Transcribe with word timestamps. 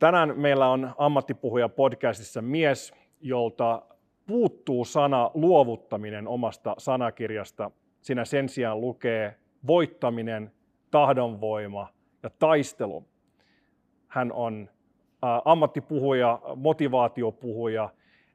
Tänään 0.00 0.40
meillä 0.40 0.68
on 0.68 0.94
ammattipuhuja 0.98 1.68
podcastissa 1.68 2.42
mies, 2.42 2.94
jolta 3.20 3.82
puuttuu 4.26 4.84
sana 4.84 5.30
luovuttaminen 5.34 6.28
omasta 6.28 6.74
sanakirjasta. 6.78 7.70
Siinä 8.00 8.24
sen 8.24 8.48
sijaan 8.48 8.80
lukee 8.80 9.36
voittaminen, 9.66 10.52
tahdonvoima 10.90 11.88
ja 12.22 12.30
taistelu. 12.38 13.04
Hän 14.08 14.32
on 14.32 14.70
ammattipuhuja, 15.44 16.40
motivaatiopuhuja, 16.56 17.88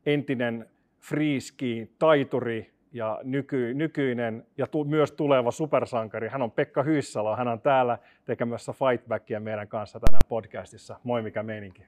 entinen 0.06 0.70
friiski, 1.00 1.92
taituri 2.00 2.74
ja 2.96 3.20
nyky, 3.24 3.74
nykyinen 3.74 4.46
ja 4.58 4.68
tu, 4.68 4.84
myös 4.84 5.12
tuleva 5.12 5.52
supersankari. 5.52 6.30
Hän 6.30 6.42
on 6.42 6.52
Pekka 6.52 6.84
Hyssalo. 6.84 7.36
Hän 7.36 7.48
on 7.48 7.62
täällä 7.62 7.98
tekemässä 8.26 8.74
fightbackia 8.74 9.40
meidän 9.40 9.68
kanssa 9.68 10.00
tänään 10.00 10.22
podcastissa. 10.30 11.00
Moi, 11.04 11.22
mikä 11.22 11.44
meininki? 11.44 11.84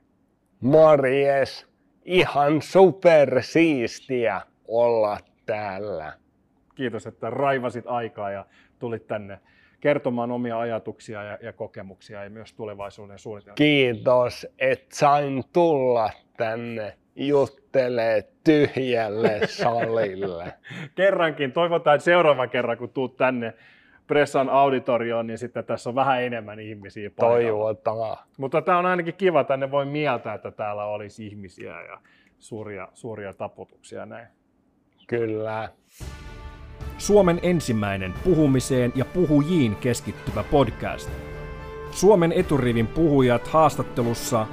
Morjes! 0.61 1.67
Ihan 2.05 2.61
supersiistiä 2.61 4.41
olla 4.67 5.17
täällä. 5.45 6.13
Kiitos, 6.75 7.07
että 7.07 7.29
raivasit 7.29 7.85
aikaa 7.87 8.31
ja 8.31 8.45
tulit 8.79 9.07
tänne 9.07 9.39
kertomaan 9.79 10.31
omia 10.31 10.59
ajatuksia 10.59 11.23
ja, 11.23 11.37
ja 11.41 11.53
kokemuksia 11.53 12.23
ja 12.23 12.29
myös 12.29 12.53
tulevaisuuden 12.53 13.19
suunnitelmia. 13.19 13.55
Kiitos, 13.55 14.47
että 14.59 14.95
sain 14.95 15.43
tulla 15.53 16.09
tänne 16.37 16.97
juttelee 17.17 18.27
tyhjälle 18.43 19.39
salille. 19.47 20.53
Kerrankin, 20.95 21.51
toivotaan, 21.51 21.95
että 21.95 22.05
seuraava 22.05 22.47
kerran 22.47 22.77
kun 22.77 22.89
tuut 22.89 23.17
tänne 23.17 23.53
Pressan 24.07 24.49
auditorioon, 24.49 25.27
niin 25.27 25.37
sitten 25.37 25.65
tässä 25.65 25.89
on 25.89 25.95
vähän 25.95 26.23
enemmän 26.23 26.59
ihmisiä 26.59 27.09
paikalla. 27.09 27.41
Toivotaan. 27.41 28.17
Mutta 28.37 28.61
tämä 28.61 28.77
on 28.77 28.85
ainakin 28.85 29.13
kiva, 29.13 29.43
tänne 29.43 29.71
voi 29.71 29.85
mieltää, 29.85 30.33
että 30.33 30.51
täällä 30.51 30.85
olisi 30.85 31.27
ihmisiä 31.27 31.81
ja 31.81 31.97
suuria, 32.39 32.87
suuria 32.93 33.33
taputuksia 33.33 34.05
näin. 34.05 34.27
Kyllä. 35.07 35.69
Suomen 36.97 37.39
ensimmäinen 37.43 38.13
puhumiseen 38.23 38.91
ja 38.95 39.05
puhujiin 39.05 39.75
keskittyvä 39.75 40.43
podcast. 40.43 41.09
Suomen 41.91 42.31
eturivin 42.31 42.87
puhujat 42.87 43.47
haastattelussa 43.47 44.47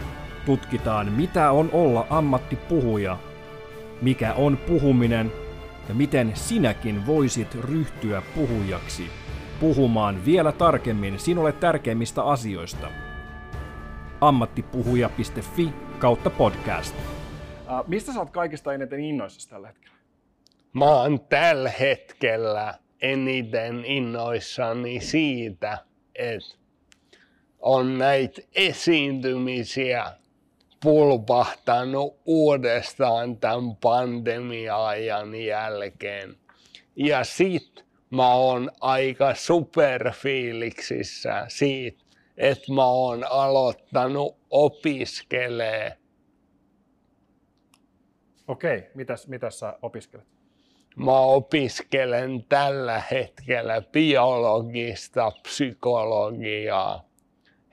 tutkitaan, 0.46 1.12
mitä 1.12 1.50
on 1.50 1.70
olla 1.72 2.06
ammattipuhuja, 2.10 3.18
mikä 4.02 4.34
on 4.34 4.56
puhuminen 4.56 5.32
ja 5.88 5.94
miten 5.94 6.32
sinäkin 6.34 7.06
voisit 7.06 7.54
ryhtyä 7.54 8.22
puhujaksi 8.34 9.10
puhumaan 9.60 10.24
vielä 10.24 10.52
tarkemmin 10.52 11.18
sinulle 11.18 11.52
tärkeimmistä 11.52 12.24
asioista. 12.24 12.90
ammattipuhuja.fi 14.20 15.72
kautta 15.98 16.30
podcast. 16.30 16.94
Uh, 16.96 17.88
mistä 17.88 18.12
sä 18.12 18.18
oot 18.18 18.30
kaikista 18.30 18.72
eniten 18.72 19.00
innoissasi 19.00 19.48
tällä 19.48 19.66
hetkellä? 19.66 19.96
Mä 20.72 20.84
oon 20.84 21.20
tällä 21.20 21.70
hetkellä 21.70 22.74
eniten 23.00 23.84
innoissani 23.84 25.00
siitä, 25.00 25.78
että 26.14 26.54
on 27.58 27.98
näitä 27.98 28.42
esiintymisiä 28.54 30.12
pulpahtanut 30.84 32.20
uudestaan 32.24 33.36
tämän 33.36 33.76
pandemia-ajan 33.76 35.34
jälkeen. 35.34 36.36
Ja 36.96 37.24
sit 37.24 37.84
mä 38.10 38.34
oon 38.34 38.70
aika 38.80 39.34
superfiiliksissä 39.34 41.44
siitä, 41.48 42.04
että 42.36 42.72
mä 42.72 42.86
oon 42.86 43.24
aloittanut 43.24 44.36
opiskelee. 44.50 45.98
Okei, 48.48 48.82
mitäs, 48.94 49.28
mitäs 49.28 49.58
sä 49.58 49.78
opiskelet? 49.82 50.26
Mä 50.96 51.20
opiskelen 51.20 52.44
tällä 52.48 53.02
hetkellä 53.10 53.82
biologista 53.92 55.32
psykologiaa 55.42 57.03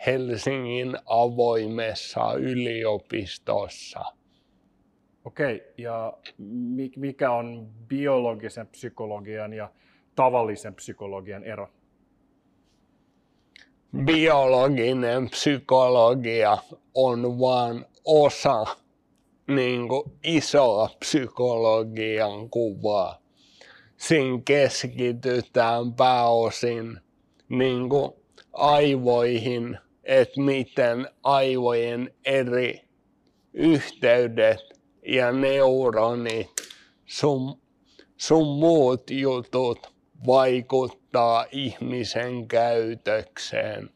Helsingin 0.06 0.97
avoimessa 1.06 2.34
yliopistossa. 2.34 4.00
Okei, 5.25 5.63
ja 5.78 6.13
mikä 6.95 7.31
on 7.31 7.67
biologisen 7.88 8.67
psykologian 8.67 9.53
ja 9.53 9.72
tavallisen 10.16 10.75
psykologian 10.75 11.44
ero? 11.44 11.69
Biologinen 14.06 15.29
psykologia 15.29 16.57
on 16.94 17.39
vain 17.39 17.85
osa 18.06 18.66
niin 19.47 19.88
kuin 19.88 20.03
isoa 20.23 20.89
psykologian 21.00 22.50
kuvaa. 22.50 23.22
Siinä 23.97 24.39
keskitytään 24.45 25.94
pääosin 25.94 27.00
niin 27.50 27.89
kuin 27.89 28.12
aivoihin– 28.53 29.78
että 30.03 30.41
miten 30.41 31.07
aivojen 31.23 32.13
eri 32.25 32.81
yhteydet 33.53 34.59
ja 35.06 35.31
neuronit, 35.31 36.50
sun, 37.06 37.62
sun 38.17 38.59
muut 38.59 39.09
jutut 39.09 39.94
vaikuttaa 40.28 41.45
ihmisen 41.51 42.47
käytökseen. 42.47 43.89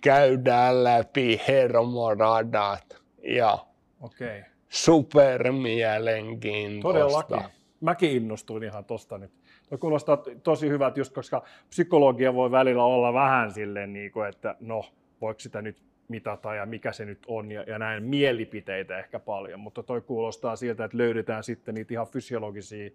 Käydään 0.00 0.84
läpi 0.84 1.40
hermoradat 1.48 3.02
ja 3.22 3.58
okay. 4.00 4.42
supermielenkiintoista. 4.68 7.00
Todellakin. 7.00 7.50
Mäkin 7.80 8.10
innostuin 8.10 8.62
ihan 8.62 8.84
tosta 8.84 9.18
nyt. 9.18 9.32
Tuo 9.68 9.78
kuulostaa 9.78 10.18
tosi 10.42 10.68
hyvältä, 10.68 11.00
just 11.00 11.14
koska 11.14 11.42
psykologia 11.68 12.34
voi 12.34 12.50
välillä 12.50 12.84
olla 12.84 13.12
vähän 13.12 13.52
silleen, 13.52 13.92
niin 13.92 14.12
kuin, 14.12 14.28
että 14.28 14.56
no, 14.60 14.84
voiko 15.24 15.40
sitä 15.40 15.62
nyt 15.62 15.82
mitata 16.08 16.54
ja 16.54 16.66
mikä 16.66 16.92
se 16.92 17.04
nyt 17.04 17.18
on 17.26 17.52
ja, 17.52 17.62
ja 17.62 17.78
näin 17.78 18.02
mielipiteitä 18.02 18.98
ehkä 18.98 19.18
paljon, 19.18 19.60
mutta 19.60 19.82
toi 19.82 20.00
kuulostaa 20.00 20.56
siltä, 20.56 20.84
että 20.84 20.98
löydetään 20.98 21.44
sitten 21.44 21.74
niitä 21.74 21.94
ihan 21.94 22.06
fysiologisia 22.06 22.90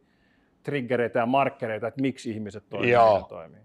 triggereitä 0.64 1.20
ja 1.20 1.26
markkereita, 1.26 1.88
että 1.88 2.02
miksi 2.02 2.32
ihmiset 2.32 2.64
toimii 2.70 2.92
ja 2.92 3.26
toimii. 3.30 3.62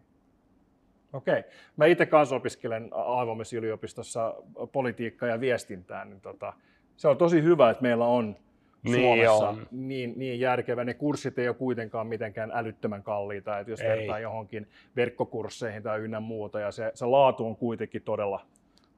Okei. 1.12 1.38
Okay. 1.38 1.50
Mä 1.76 1.86
itse 1.86 2.06
kanssa 2.06 2.36
opiskelen 2.36 2.88
Aivomessa 2.92 3.56
yliopistossa 3.56 4.34
politiikkaa 4.72 5.28
ja 5.28 5.41
viestintää, 5.41 6.04
niin 6.04 6.20
tota, 6.20 6.53
se 6.97 7.08
on 7.08 7.16
tosi 7.16 7.42
hyvä, 7.42 7.70
että 7.70 7.82
meillä 7.82 8.06
on 8.06 8.36
niin 8.84 9.00
Suomessa 9.00 9.49
on. 9.49 9.67
Niin, 9.71 10.12
niin 10.17 10.41
järkevä. 10.41 10.84
Ne 10.84 10.95
kurssit 10.95 11.39
ei 11.39 11.49
ole 11.49 11.56
kuitenkaan 11.56 12.06
mitenkään 12.06 12.50
älyttömän 12.55 13.03
kalliita, 13.03 13.59
että 13.59 13.71
jos 13.71 13.81
ei. 13.81 13.89
vertaa 13.89 14.19
johonkin 14.19 14.69
verkkokursseihin 14.97 15.83
tai 15.83 16.00
ynnä 16.00 16.21
muuta, 16.21 16.61
ja 16.61 16.72
se, 16.72 16.91
se 16.95 17.06
laatu 17.06 17.47
on 17.47 17.56
kuitenkin 17.56 18.03
todella, 18.03 18.47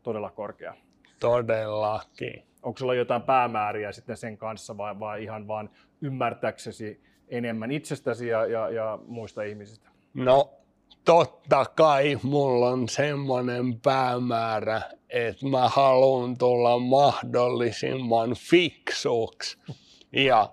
todella 0.03 0.31
korkea. 0.31 0.75
Todellakin. 1.21 2.43
Onko 2.63 2.79
sulla 2.79 2.95
jotain 2.95 3.23
päämääriä 3.23 3.93
sitten 3.93 4.17
sen 4.17 4.39
kanssa 4.39 4.77
vai, 4.77 5.01
vai 5.01 5.23
ihan 5.23 5.49
vaan 5.49 5.71
ymmärtäksesi 6.01 7.01
enemmän 7.29 7.71
itsestäsi 7.71 8.29
ja, 8.29 8.47
ja, 8.47 8.71
ja 8.71 8.99
muista 9.07 9.43
ihmisistä? 9.43 9.89
No 10.15 10.55
totta 11.06 11.65
kai 11.65 12.19
mulla 12.22 12.69
on 12.69 12.89
semmoinen 12.89 13.81
päämäärä, 13.81 14.83
että 15.09 15.47
mä 15.47 15.69
haluan 15.69 16.39
tulla 16.39 16.78
mahdollisimman 16.78 18.34
fiksuksi. 18.34 19.59
Ja 20.12 20.53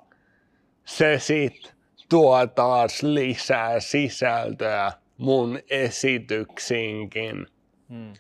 se 0.86 1.20
sit 1.20 1.74
tuo 2.10 2.48
taas 2.48 3.04
lisää 3.04 3.80
sisältöä 3.80 4.92
mun 5.18 5.60
esityksiinkin. 5.70 7.48
Hmm. 7.90 8.14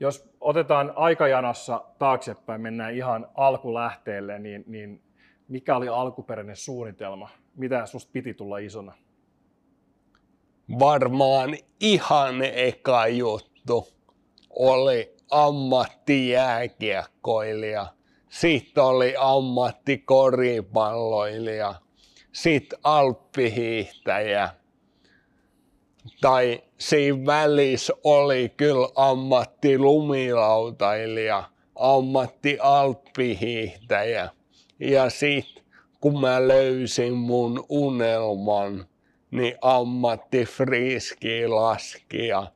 Jos 0.00 0.30
otetaan 0.40 0.92
aikajanassa 0.96 1.84
taaksepäin, 1.98 2.60
mennään 2.60 2.94
ihan 2.94 3.28
alkulähteelle, 3.34 4.38
niin, 4.38 4.64
niin 4.66 5.02
mikä 5.48 5.76
oli 5.76 5.88
alkuperäinen 5.88 6.56
suunnitelma? 6.56 7.28
Mitä 7.56 7.86
susta 7.86 8.10
piti 8.12 8.34
tulla 8.34 8.58
isona? 8.58 8.92
Varmaan 10.78 11.56
ihan 11.80 12.42
eka 12.42 13.06
juttu 13.06 13.88
oli 14.50 15.16
ammattijääkiekkoilija. 15.30 17.86
Sitten 18.30 18.84
oli 18.84 19.14
ammattikoripalloilija. 19.18 21.74
Sitten 22.32 22.78
alppihiihtäjä. 22.84 24.50
Tai 26.20 26.62
siinä 26.78 27.26
välissä 27.26 27.92
oli 28.04 28.52
kyllä 28.56 28.88
ammattilumilautailija, 28.94 31.44
ammattialppihiihtäjä. 31.74 34.28
Ja 34.80 35.10
sitten 35.10 35.64
kun 36.00 36.20
mä 36.20 36.48
löysin 36.48 37.14
mun 37.14 37.64
unelman, 37.68 38.87
niin 39.30 39.54
ammattifriiski 39.60 41.46
laskija. 41.46 42.46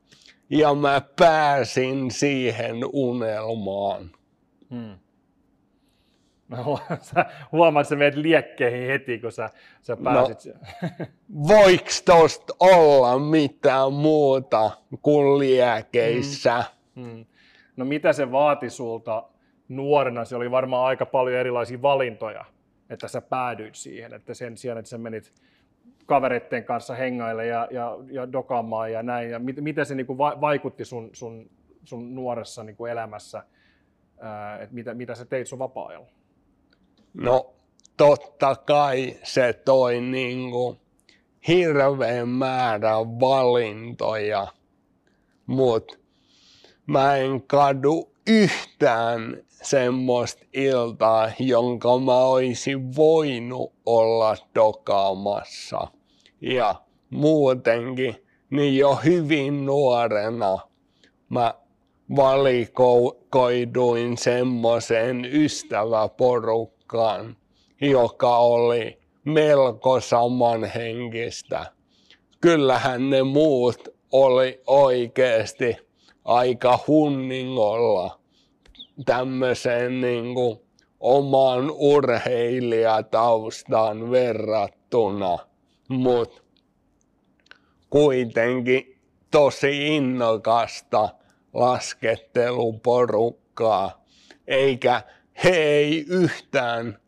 ja 0.51 0.75
mä 0.75 1.03
pääsin 1.19 2.11
siihen 2.11 2.77
unelmaan. 2.93 4.11
Hmm. 4.71 4.99
sä 7.01 7.27
huomaat, 7.53 7.85
että 7.85 7.89
sä 7.89 7.97
menet 7.97 8.15
liekkeihin 8.15 8.87
heti, 8.87 9.19
kun 9.19 9.33
sä, 9.33 9.51
sä 9.83 9.97
no, 10.01 10.03
pääsit. 10.03 10.55
No, 10.55 11.07
voiks 11.49 12.03
tosta 12.03 12.55
olla 12.61 13.19
mitään 13.19 13.93
muuta 13.93 14.71
kuin 15.03 15.39
liekeissä? 15.39 16.65
Mm. 16.95 17.05
Mm. 17.05 17.25
No 17.77 17.85
mitä 17.85 18.13
se 18.13 18.33
vaati 18.33 18.71
sulta 18.71 19.29
nuorena? 19.69 20.25
Se 20.25 20.37
oli 20.37 20.51
varmaan 20.51 20.87
aika 20.87 21.07
paljon 21.07 21.37
erilaisia 21.37 21.83
valintoja, 21.83 22.45
että 22.91 23.09
sä 23.09 23.21
päädyit 23.21 23.75
siihen, 23.75 24.15
että 24.15 24.35
sen 24.35 24.57
sijaan, 24.57 24.79
että 24.79 24.89
sä 24.89 24.99
menit 24.99 25.33
kavereiden 26.07 26.65
kanssa 26.65 26.95
hengaille 26.95 27.47
ja, 27.47 27.69
ja, 27.71 27.99
ja 28.11 28.33
dokaamaan 28.33 28.93
ja 28.93 29.03
näin. 29.03 29.31
Ja 29.31 29.39
mit, 29.39 29.57
miten 29.61 29.87
se 29.87 29.95
niin 29.95 30.07
kuin 30.07 30.19
vaikutti 30.19 30.85
sun, 30.85 31.11
sun, 31.13 31.51
sun 31.85 32.15
nuoressa 32.15 32.65
niin 32.65 32.77
kuin 32.77 32.93
elämässä, 32.93 33.43
että 34.61 34.75
mitä, 34.75 34.95
mitä 34.95 35.15
sä 35.15 35.25
teit 35.25 35.47
sun 35.47 35.59
vapaa-ajalla? 35.59 36.09
No 37.15 37.55
totta 37.97 38.57
kai 38.57 39.17
se 39.23 39.53
toi 39.53 40.01
niinku 40.01 40.77
hirveän 41.49 42.29
määrän 42.29 43.21
valintoja, 43.21 44.47
mutta 45.47 45.97
mä 46.87 47.17
en 47.17 47.43
kadu 47.43 48.13
yhtään 48.27 49.37
semmoista 49.63 50.45
iltaa, 50.53 51.31
jonka 51.39 51.99
mä 51.99 52.17
olisin 52.17 52.97
voinut 52.97 53.73
olla 53.87 54.37
dokaamassa. 54.55 55.89
Ja 56.41 56.75
muutenkin, 57.11 58.17
niin 58.51 58.77
jo 58.77 58.95
hyvin 58.95 59.67
nuorena 59.67 60.59
mä 61.29 61.55
valikoiduin 62.17 64.19
semmoiseen 64.19 65.25
ystäväporukkaan, 65.25 67.37
joka 67.81 68.37
oli 68.37 68.99
melko 69.25 70.01
samanhenkistä. 70.01 71.67
Kyllähän 72.41 73.11
ne 73.11 73.23
muut 73.23 73.89
oli 74.13 74.61
oikeasti 74.67 75.77
aika 76.25 76.79
hunningolla 76.87 78.22
tämmöiseen 79.05 80.01
niin 80.01 80.35
kuin 80.35 80.61
omaan 81.01 81.71
urheilijataustaan 81.71 84.11
verrattuna, 84.11 85.39
mutta 85.89 86.43
kuitenkin 87.91 88.99
tosi 89.31 89.97
innokasta 89.97 91.09
lasketteluporukkaa, 91.53 94.05
eikä 94.47 95.03
he 95.45 95.51
ei 95.51 96.05
yhtään 96.09 96.99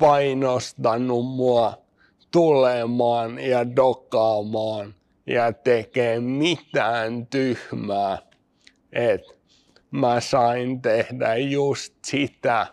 painostanut 0.00 1.26
mua 1.26 1.78
tulemaan 2.30 3.38
ja 3.38 3.76
dokaamaan 3.76 4.94
ja 5.26 5.52
tekee 5.52 6.20
mitään 6.20 7.26
tyhmää. 7.26 8.18
Et 8.92 9.37
mä 9.90 10.20
sain 10.20 10.82
tehdä 10.82 11.36
just 11.36 11.94
sitä, 12.06 12.66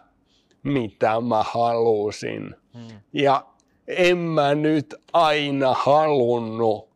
mitä 0.63 1.21
mä 1.21 1.43
halusin. 1.43 2.55
Hmm. 2.73 2.99
Ja 3.13 3.45
en 3.87 4.17
mä 4.17 4.55
nyt 4.55 4.95
aina 5.13 5.73
halunnut 5.73 6.89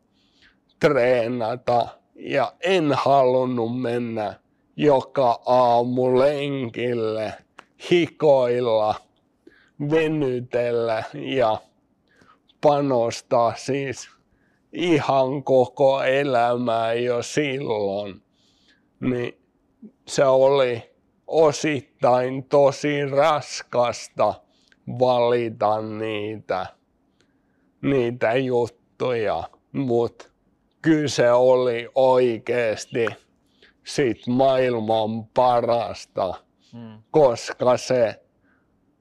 treenata 0.80 1.88
ja 2.14 2.52
en 2.60 2.92
halunnut 2.92 3.80
mennä 3.80 4.34
joka 4.76 5.42
aamu 5.46 6.18
lenkille– 6.18 7.34
hikoilla, 7.90 8.94
venytellä 9.90 11.04
ja 11.14 11.58
panostaa 12.60 13.54
siis 13.56 14.08
ihan 14.72 15.44
koko 15.44 16.02
elämää 16.02 16.94
jo 16.94 17.22
silloin, 17.22 18.22
niin 19.00 19.39
se 20.06 20.24
oli 20.24 20.90
osittain 21.26 22.44
tosi 22.44 23.06
raskasta 23.06 24.34
valita 24.98 25.82
niitä, 25.82 26.66
niitä 27.82 28.34
juttuja, 28.34 29.44
mutta 29.72 30.24
kyllä 30.82 31.08
se 31.08 31.32
oli 31.32 31.88
oikeasti 31.94 33.06
sit 33.84 34.26
maailman 34.26 35.24
parasta 35.24 36.34
Hmm. 36.72 37.02
koska 37.10 37.76
se 37.76 38.22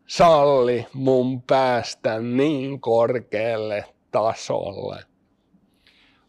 salli 0.08 0.86
mun 0.94 1.42
päästä 1.42 2.20
niin 2.20 2.82
korkealle 2.82 3.86
tasolle. 4.12 5.04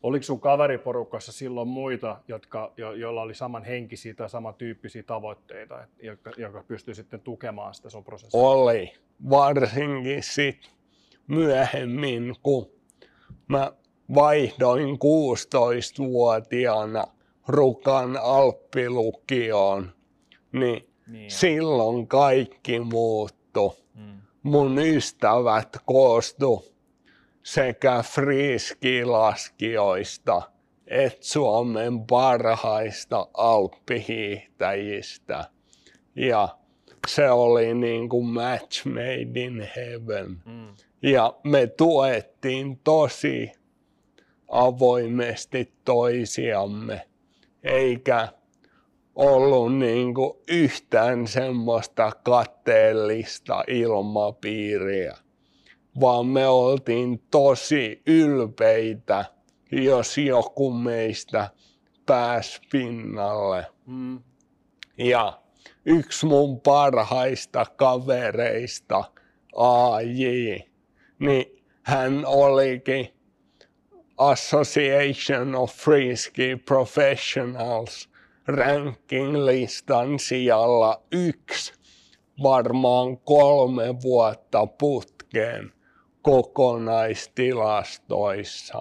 Oliko 0.02 0.22
sun 0.22 0.40
kaveriporukassa 0.40 1.32
silloin 1.32 1.68
muita, 1.68 2.20
jotka, 2.28 2.72
jo, 2.76 2.92
joilla 2.92 3.22
oli 3.22 3.34
samanhenkisiä 3.34 4.14
tai 4.14 4.30
samantyyppisiä 4.30 5.02
tavoitteita, 5.02 5.86
jotka, 6.02 6.30
jotka 6.36 6.64
pystyi 6.68 6.94
sitten 6.94 7.20
tukemaan 7.20 7.74
sitä 7.74 7.90
sun 7.90 8.04
prosessia? 8.04 8.40
Oli. 8.40 8.92
Varsinkin 9.30 10.22
sit 10.22 10.70
myöhemmin, 11.26 12.34
kun 12.42 12.70
mä 13.48 13.72
vaihdoin 14.14 14.94
16-vuotiaana 14.94 17.04
Rukan 17.48 18.16
Alppilukioon, 18.16 19.92
niin 20.52 20.90
niin. 21.10 21.30
Silloin 21.30 22.08
kaikki 22.08 22.80
muuttu. 22.80 23.74
Mm. 23.94 24.20
Mun 24.42 24.78
ystävät 24.78 25.76
koostu 25.84 26.64
sekä 27.42 28.02
friskilaskijoista 28.02 30.42
että 30.90 31.18
Suomen 31.20 32.06
parhaista 32.06 33.28
alppihiihtäjistä. 33.34 35.44
Ja 36.16 36.48
se 37.08 37.30
oli 37.30 37.74
niin 37.74 38.08
kuin 38.08 38.26
match 38.26 38.86
made 38.86 39.40
in 39.40 39.68
heaven. 39.76 40.36
Mm. 40.44 40.74
Ja 41.02 41.34
me 41.44 41.66
tuettiin 41.66 42.80
tosi 42.84 43.52
avoimesti 44.48 45.72
toisiamme, 45.84 47.06
eikä 47.62 48.28
ollut 49.14 49.78
niin 49.78 50.14
kuin 50.14 50.38
yhtään 50.48 51.26
semmoista 51.26 52.12
katteellista 52.24 53.64
ilmapiiriä, 53.68 55.16
vaan 56.00 56.26
me 56.26 56.48
oltiin 56.48 57.22
tosi 57.30 58.02
ylpeitä, 58.06 59.24
jos 59.72 60.18
joku 60.18 60.72
meistä 60.72 61.50
pääsi 62.06 62.60
pinnalle. 62.72 63.66
Mm. 63.86 64.20
Ja 64.98 65.40
yksi 65.84 66.26
mun 66.26 66.60
parhaista 66.60 67.66
kavereista, 67.76 69.04
AJ, 69.56 70.58
niin 71.18 71.64
hän 71.82 72.26
olikin 72.26 73.08
Association 74.18 75.54
of 75.54 75.72
Freeski 75.72 76.56
Professionals 76.56 78.10
ranking-listan 78.46 80.18
sijalla 80.18 81.02
yksi 81.12 81.72
varmaan 82.42 83.18
kolme 83.18 84.02
vuotta 84.02 84.66
putkeen 84.66 85.72
kokonaistilastoissa. 86.22 88.80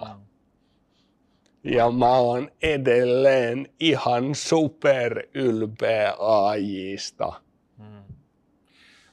Ja 1.64 1.90
mä 1.90 2.16
oon 2.16 2.50
edelleen 2.62 3.68
ihan 3.80 4.34
superylpeä 4.34 6.14
AJista. 6.18 7.32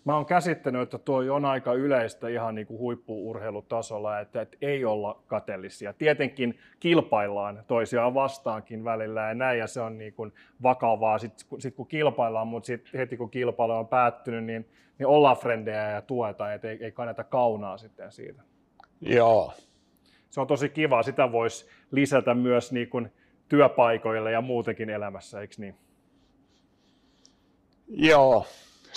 Mä 0.08 0.16
oon 0.16 0.26
käsittänyt, 0.26 0.82
että 0.82 0.98
tuo 0.98 1.36
on 1.36 1.46
aika 1.46 1.74
yleistä 1.74 2.28
ihan 2.28 2.56
niin 2.56 2.68
kuin 2.68 2.80
huippuurheilutasolla, 2.80 4.20
että, 4.20 4.42
että 4.42 4.58
ei 4.62 4.86
olla 4.86 5.24
kateellisia. 5.28 5.94
Tietenkin 5.94 6.60
kilpaillaan 6.80 7.64
toisiaan 7.68 8.14
vastaankin 8.14 8.84
välillä 8.84 9.22
ja 9.22 9.34
näin, 9.34 9.60
ja 9.60 9.68
se 9.68 9.82
on 9.82 9.98
niin 9.98 10.14
kuin 10.14 10.34
vakavaa 10.64 11.18
sitten 11.18 11.62
sit 11.62 11.76
kun 11.76 11.88
kilpaillaan, 11.88 12.48
mutta 12.48 12.68
sit 12.68 12.94
heti 12.94 13.18
kun 13.18 13.30
kilpailu 13.30 13.74
on 13.74 13.88
päättynyt, 13.88 14.44
niin, 14.44 14.70
niin 15.00 15.08
ollaan 15.08 15.38
frendejä 15.38 15.92
ja 15.92 16.02
tuetaan, 16.02 16.54
että 16.54 16.70
ei, 16.70 16.78
ei 16.82 16.92
kannata 16.92 17.24
kaunaa 17.24 17.78
sitten 17.78 18.12
siitä. 18.12 18.44
Joo. 19.02 19.54
Se 20.30 20.42
on 20.42 20.48
tosi 20.48 20.70
kiva, 20.70 21.04
sitä 21.04 21.32
voisi 21.32 21.70
lisätä 21.92 22.34
myös 22.34 22.72
niin 22.72 22.90
kuin 22.90 23.12
työpaikoille 23.50 24.32
ja 24.32 24.42
muutenkin 24.42 24.90
elämässä, 24.90 25.42
eikö 25.42 25.56
niin? 25.58 25.76
Joo, 27.88 28.46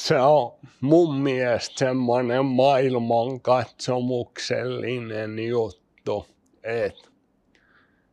se 0.01 0.21
on 0.21 0.53
mun 0.81 1.15
mielestä 1.15 1.79
semmoinen 1.79 2.45
maailmankatsomuksellinen 2.45 5.39
juttu, 5.39 6.27
että 6.63 7.09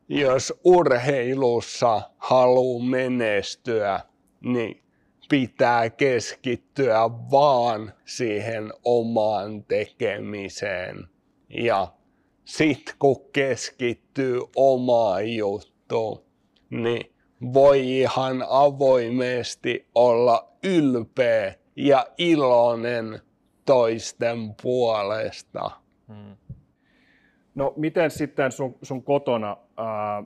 jos 0.08 0.54
urheilussa 0.64 2.02
haluaa 2.18 2.84
menestyä, 2.84 4.00
niin 4.42 4.84
pitää 5.30 5.90
keskittyä 5.90 7.10
vaan 7.32 7.94
siihen 8.06 8.74
omaan 8.84 9.64
tekemiseen. 9.64 11.08
Ja 11.50 11.88
sit 12.46 12.96
kun 13.00 13.32
keskittyy 13.34 14.42
omaan 14.56 15.36
juttuun, 15.36 16.26
niin 16.70 17.14
voi 17.54 18.00
ihan 18.00 18.46
avoimesti 18.50 19.88
olla 19.96 20.52
ylpeä 20.64 21.56
ja 21.78 22.08
iloinen 22.18 23.22
toisten 23.66 24.56
puolesta. 24.62 25.72
Hmm. 26.08 26.38
No 27.56 27.74
miten 27.76 28.12
sitten 28.12 28.52
sun, 28.52 28.76
sun 28.82 29.04
kotona, 29.04 29.58
ää, 29.78 30.24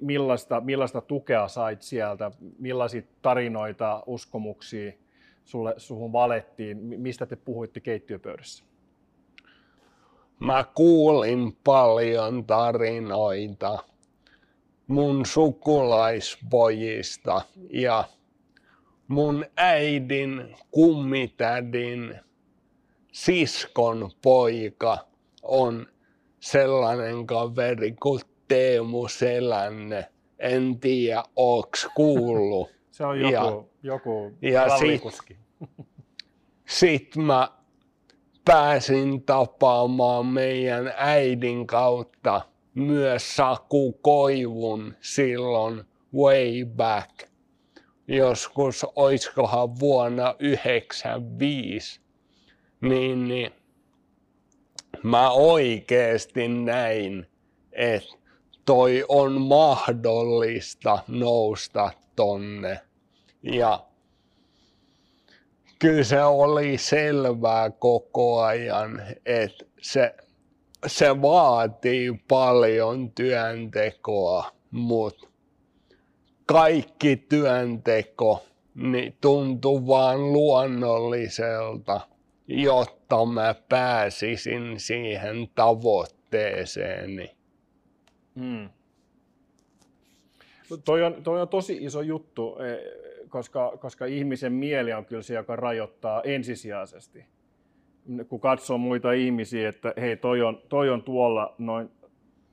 millaista, 0.00 0.60
millaista 0.60 1.00
tukea 1.00 1.48
sait 1.48 1.82
sieltä, 1.82 2.30
millaisia 2.58 3.02
tarinoita, 3.22 4.02
uskomuksia 4.06 4.92
sulle, 5.44 5.74
suhun 5.76 6.12
valettiin, 6.12 6.78
mistä 6.78 7.26
te 7.26 7.36
puhuitte 7.36 7.80
keittiöpöydässä? 7.80 8.64
Mä 10.40 10.64
kuulin 10.74 11.56
paljon 11.64 12.44
tarinoita 12.44 13.78
mun 14.86 15.26
sukulaispojista 15.26 17.42
ja 17.70 18.04
mun 19.14 19.46
äidin 19.56 20.56
kummitädin 20.70 22.20
siskon 23.12 24.10
poika 24.22 24.98
on 25.42 25.86
sellainen 26.40 27.26
kaveri 27.26 27.92
kuin 27.92 28.20
Teemu 28.48 29.08
Selänne. 29.08 30.06
En 30.38 30.80
tiedä, 30.80 31.22
onks 31.36 31.88
kuullut. 31.94 32.70
Se 32.90 33.04
on 33.04 33.20
joku, 33.20 33.32
ja, 33.32 33.64
joku 33.82 34.32
ja 34.42 34.78
sit, 34.78 35.02
sit 36.66 37.16
mä 37.16 37.48
pääsin 38.44 39.22
tapaamaan 39.22 40.26
meidän 40.26 40.92
äidin 40.96 41.66
kautta 41.66 42.40
myös 42.74 43.36
Saku 43.36 43.92
Koivun 43.92 44.94
silloin 45.00 45.84
way 46.14 46.64
back. 46.64 47.33
Joskus 48.08 48.86
oiskohan 48.96 49.78
vuonna 49.78 50.34
95. 50.38 52.00
Niin, 52.80 53.28
niin 53.28 53.52
mä 55.02 55.30
oikeesti 55.30 56.48
näin, 56.48 57.26
että 57.72 58.14
toi 58.64 59.04
on 59.08 59.40
mahdollista 59.40 60.98
nousta 61.08 61.90
tonne. 62.16 62.80
Ja 63.42 63.84
kyllä 65.78 66.04
se 66.04 66.22
oli 66.22 66.78
selvää 66.78 67.70
koko 67.70 68.40
ajan, 68.42 69.02
että 69.26 69.64
se, 69.82 70.14
se 70.86 71.22
vaatii 71.22 72.12
paljon 72.28 73.12
työntekoa, 73.12 74.52
mutta 74.70 75.28
kaikki 76.46 77.16
työnteko 77.16 78.44
niin 78.74 79.16
tuntuu 79.20 79.86
vaan 79.86 80.32
luonnolliselta 80.32 82.00
jotta 82.46 83.26
mä 83.26 83.54
pääsisin 83.68 84.80
siihen 84.80 85.48
tavoitteeseeni. 85.54 87.30
Hmm. 88.38 88.68
Toi 90.84 91.02
on, 91.02 91.22
toi 91.22 91.40
on 91.40 91.48
tosi 91.48 91.78
iso 91.80 92.02
juttu, 92.02 92.56
e, 92.58 92.78
koska, 93.28 93.72
koska 93.80 94.06
ihmisen 94.06 94.52
mieli 94.52 94.92
on 94.92 95.04
kyllä 95.04 95.22
se, 95.22 95.34
joka 95.34 95.56
rajoittaa 95.56 96.22
ensisijaisesti. 96.22 97.24
Kun 98.28 98.40
katsoo 98.40 98.78
muita 98.78 99.12
ihmisiä, 99.12 99.68
että 99.68 99.94
hei, 100.00 100.16
toi 100.16 100.42
on, 100.42 100.62
toi 100.68 100.90
on 100.90 101.02
tuolla 101.02 101.54
noin, 101.58 101.90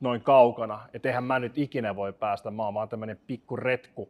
noin 0.02 0.20
kaukana, 0.20 0.88
että 0.94 1.08
eihän 1.08 1.24
mä 1.24 1.38
nyt 1.38 1.58
ikinä 1.58 1.96
voi 1.96 2.12
päästä, 2.12 2.50
mä 2.50 2.64
oon 2.64 2.74
vaan 2.74 2.88
tämmöinen 2.88 3.20
pikku 3.26 3.56
retku 3.56 4.08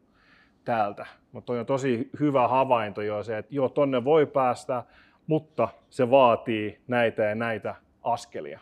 täältä. 0.64 1.06
Mutta 1.32 1.46
toi 1.46 1.60
on 1.60 1.66
tosi 1.66 2.10
hyvä 2.20 2.48
havainto 2.48 3.02
jo 3.02 3.22
se, 3.22 3.38
että 3.38 3.54
joo, 3.54 3.68
tonne 3.68 4.04
voi 4.04 4.26
päästä, 4.26 4.84
mutta 5.26 5.68
se 5.90 6.10
vaatii 6.10 6.80
näitä 6.88 7.22
ja 7.22 7.34
näitä 7.34 7.74
askelia. 8.02 8.60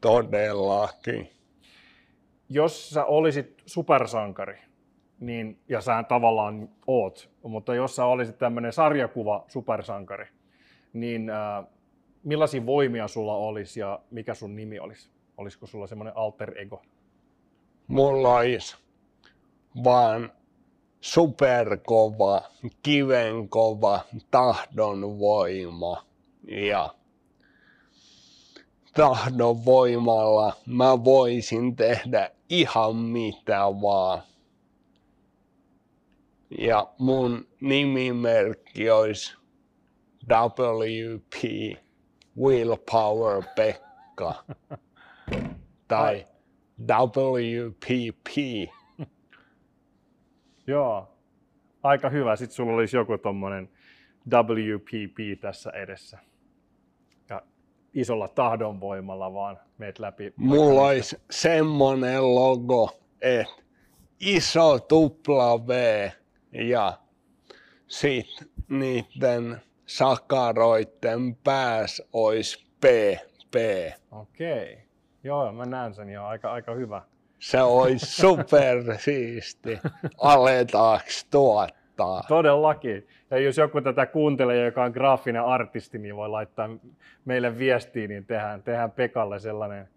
Todellakin. 0.00 1.30
Jos 2.48 2.90
sä 2.90 3.04
olisit 3.04 3.62
supersankari, 3.66 4.58
niin, 5.20 5.58
ja 5.68 5.80
sä 5.80 6.04
tavallaan 6.08 6.68
oot, 6.86 7.30
mutta 7.42 7.74
jos 7.74 7.96
sä 7.96 8.04
olisit 8.04 8.38
tämmöinen 8.38 8.72
sarjakuva 8.72 9.44
supersankari, 9.48 10.26
niin 10.92 11.30
äh, 11.30 11.64
millaisia 12.24 12.66
voimia 12.66 13.08
sulla 13.08 13.34
olisi 13.34 13.80
ja 13.80 14.00
mikä 14.10 14.34
sun 14.34 14.56
nimi 14.56 14.78
olisi? 14.78 15.15
Olisiko 15.36 15.66
sulla 15.66 15.86
semmoinen 15.86 16.16
alter 16.16 16.58
ego? 16.58 16.82
Mulla 17.86 18.34
olisi 18.34 18.76
vaan 19.84 20.32
superkova, 21.00 22.42
kivenkova 22.82 24.00
tahdon 24.30 25.18
voima. 25.18 26.06
Ja 26.48 26.94
tahdon 28.94 29.64
voimalla 29.64 30.56
mä 30.66 31.04
voisin 31.04 31.76
tehdä 31.76 32.30
ihan 32.48 32.96
mitä 32.96 33.58
vaan. 33.58 34.22
Ja 36.58 36.88
mun 36.98 37.48
nimimerkki 37.60 38.90
olisi 38.90 39.36
WP 40.28 41.34
Willpower 42.38 43.42
Pekka 43.56 44.44
tai 45.88 46.26
WPP 46.80 48.36
Joo, 50.66 51.16
aika 51.82 52.08
hyvä. 52.08 52.36
Sitten 52.36 52.54
sulla 52.56 52.72
olisi 52.72 52.96
joku 52.96 53.18
tommonen 53.18 53.68
WPP 54.32 55.40
tässä 55.40 55.70
edessä. 55.70 56.18
Ja 57.28 57.42
isolla 57.94 58.28
tahdonvoimalla 58.28 59.32
vaan 59.34 59.58
meet 59.78 59.98
läpi. 59.98 60.32
Mulla 60.36 60.82
olisi 60.82 61.16
semmonen 61.30 62.34
logo, 62.34 62.98
että 63.20 63.62
iso 64.20 64.78
tupla 64.78 65.66
V 65.66 65.70
ja 66.52 66.98
sitten 67.88 68.48
niiden 68.68 69.60
sakaroiden 69.86 71.36
pääs 71.44 72.02
olisi 72.12 72.66
PP. 72.80 73.54
Okei. 74.10 74.85
Joo, 75.26 75.52
mä 75.52 75.64
näen 75.64 75.94
sen 75.94 76.10
jo. 76.10 76.24
Aika, 76.24 76.52
aika 76.52 76.74
hyvä. 76.74 77.02
Se 77.38 77.62
olisi 77.62 78.06
super 78.06 78.98
siisti. 78.98 79.78
Aletaanko 80.18 81.04
tuottaa? 81.30 82.22
Todellakin. 82.28 83.06
Ja 83.30 83.38
jos 83.38 83.58
joku 83.58 83.80
tätä 83.80 84.06
kuuntelee, 84.06 84.64
joka 84.64 84.84
on 84.84 84.92
graafinen 84.92 85.44
artisti, 85.44 85.98
niin 85.98 86.16
voi 86.16 86.28
laittaa 86.28 86.68
meille 87.24 87.58
viestiä, 87.58 88.08
niin 88.08 88.26
tehdään, 88.26 88.62
tehdään 88.62 88.90
Pekalle 88.90 89.38
sellainen, 89.38 89.88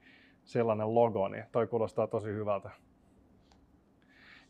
sellainen 0.43 0.95
logo, 0.95 1.27
niin 1.27 1.43
toi 1.51 1.67
kuulostaa 1.67 2.07
tosi 2.07 2.29
hyvältä. 2.29 2.69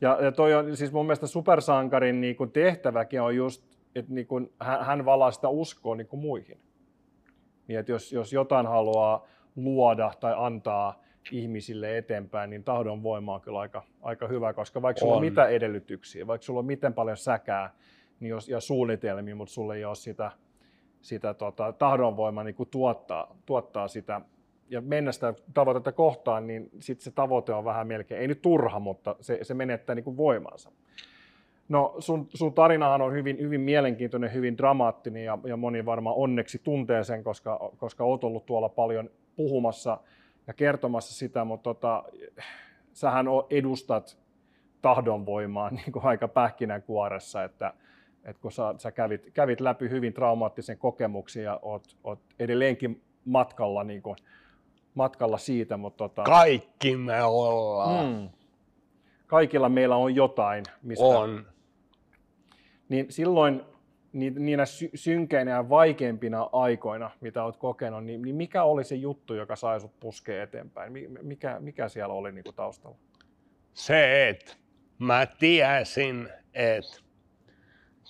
Ja, 0.02 0.18
ja 0.22 0.32
toi 0.32 0.54
on 0.54 0.78
siis 0.78 0.92
mun 0.92 1.06
mielestä 1.06 1.28
supersankarin 1.28 2.22
niin 2.22 2.36
kuin 2.36 2.52
tehtäväkin 2.52 3.22
on 3.22 3.36
just, 3.36 3.64
että 3.96 4.14
niin 4.14 4.28
kuin 4.28 4.54
hän, 4.60 4.86
hän 4.86 5.06
valaa 5.06 5.32
sitä 5.32 5.50
uskoa 5.50 5.96
niin 5.96 6.08
kuin 6.08 6.20
muihin. 6.20 6.60
Niin 7.68 7.80
että 7.80 7.92
jos, 7.92 8.14
jos 8.14 8.34
jotain 8.34 8.68
haluaa 8.68 9.28
luoda 9.64 10.12
tai 10.20 10.34
antaa, 10.38 11.02
ihmisille 11.32 11.98
eteenpäin, 11.98 12.50
niin 12.50 12.64
tahdon 12.64 13.04
voima 13.04 13.36
on 13.36 13.42
kyllä 13.42 13.60
aika, 13.60 13.84
aika 14.02 14.28
hyvä, 14.28 14.54
koska 14.54 14.82
vaikka 14.82 15.00
sulla 15.00 15.16
on 15.16 15.22
mitä 15.22 15.48
edellytyksiä, 15.48 16.28
vaikka 16.28 16.46
sulla 16.46 16.60
on 16.60 16.66
miten 16.66 16.94
paljon 16.94 17.18
säkää 17.18 17.74
niin 18.20 18.30
jos, 18.30 18.50
ja 18.50 18.60
suunnitelmia, 18.60 19.36
mutta 19.36 19.54
sulla 19.54 19.76
ei 19.76 19.86
ole 19.86 19.96
sitä, 19.96 20.32
sitä 21.02 21.34
tota, 21.34 21.74
tahdonvoimaa 21.74 22.44
niin 22.44 22.56
tuottaa, 22.72 23.36
tuottaa 23.46 23.88
sitä 23.88 24.22
ja 24.70 24.82
mennä 24.82 25.12
sitä 25.12 25.34
tavoitetta 25.54 25.92
kohtaan, 25.92 26.48
niin 26.48 26.70
sitten 26.80 27.04
se 27.04 27.12
tavoite 27.12 27.54
on 27.54 27.66
vähän 27.66 27.88
melkein, 27.88 28.22
ei 28.22 28.28
nyt 28.28 28.42
turha, 28.42 28.80
mutta 28.80 29.16
se, 29.22 29.40
se 29.42 29.54
menettää 29.54 29.96
niin 29.96 30.04
kuin 30.04 30.18
voimansa. 30.18 30.72
No 31.70 31.96
sun, 32.00 32.28
sun 32.34 32.54
tarinahan 32.54 33.02
on 33.02 33.14
hyvin, 33.14 33.38
hyvin 33.40 33.62
mielenkiintoinen, 33.62 34.34
hyvin 34.34 34.58
dramaattinen 34.58 35.24
ja, 35.24 35.38
ja 35.46 35.58
moni 35.58 35.86
varmaan 35.86 36.16
onneksi 36.16 36.60
tuntee 36.64 37.04
sen, 37.04 37.24
koska, 37.24 37.72
koska 37.78 38.04
oot 38.04 38.24
ollut 38.24 38.46
tuolla 38.46 38.70
paljon 38.70 39.10
puhumassa 39.40 39.98
ja 40.48 40.54
kertomassa 40.54 41.14
sitä, 41.14 41.46
mutta 41.46 41.64
tota, 41.64 42.04
sähän 42.94 43.26
edustat 43.50 44.18
tahdonvoimaa 44.82 45.70
niin 45.86 45.92
kuin 45.92 46.06
aika 46.06 46.28
pähkinänkuoressa, 46.28 47.44
että, 47.44 47.74
että 48.24 48.42
kun 48.42 48.52
sä, 48.52 48.74
sä 48.78 48.92
kävit, 48.92 49.32
kävit 49.34 49.62
läpi 49.62 49.90
hyvin 49.90 50.14
traumaattisen 50.14 50.78
kokemuksen 50.78 51.44
ja 51.44 51.60
oot, 51.62 51.98
oot 52.04 52.20
edelleenkin 52.40 53.02
matkalla, 53.26 53.84
niin 53.84 54.02
kuin, 54.02 54.16
matkalla 54.94 55.38
siitä. 55.38 55.78
Mutta 55.78 55.98
tota... 55.98 56.24
Kaikki 56.24 56.98
me 56.98 57.24
ollaan. 57.24 58.06
Mm. 58.06 58.30
kaikilla 59.28 59.70
meillä 59.70 59.96
on 59.96 60.16
jotain, 60.16 60.64
mistä... 60.82 61.06
On. 61.06 61.46
Niin 62.90 63.06
silloin 63.10 63.62
niinä 64.14 64.64
synkeinä 64.96 65.52
ja 65.52 65.70
vaikeimpina 65.70 66.50
aikoina, 66.52 67.12
mitä 67.22 67.44
olet 67.44 67.58
kokenut, 67.58 68.06
niin, 68.06 68.22
niin 68.22 68.36
mikä 68.36 68.64
oli 68.64 68.84
se 68.84 68.96
juttu, 68.96 69.34
joka 69.34 69.56
sai 69.56 69.80
sut 69.80 70.00
puskea 70.00 70.44
eteenpäin? 70.44 70.94
Mikä, 71.22 71.60
mikä 71.60 71.90
siellä 71.90 72.14
oli 72.14 72.32
niin 72.32 72.44
kuin 72.44 72.56
taustalla? 72.56 72.98
Se, 73.74 74.30
että 74.30 74.54
mä 75.00 75.26
tiesin, 75.26 76.30
että 76.54 76.98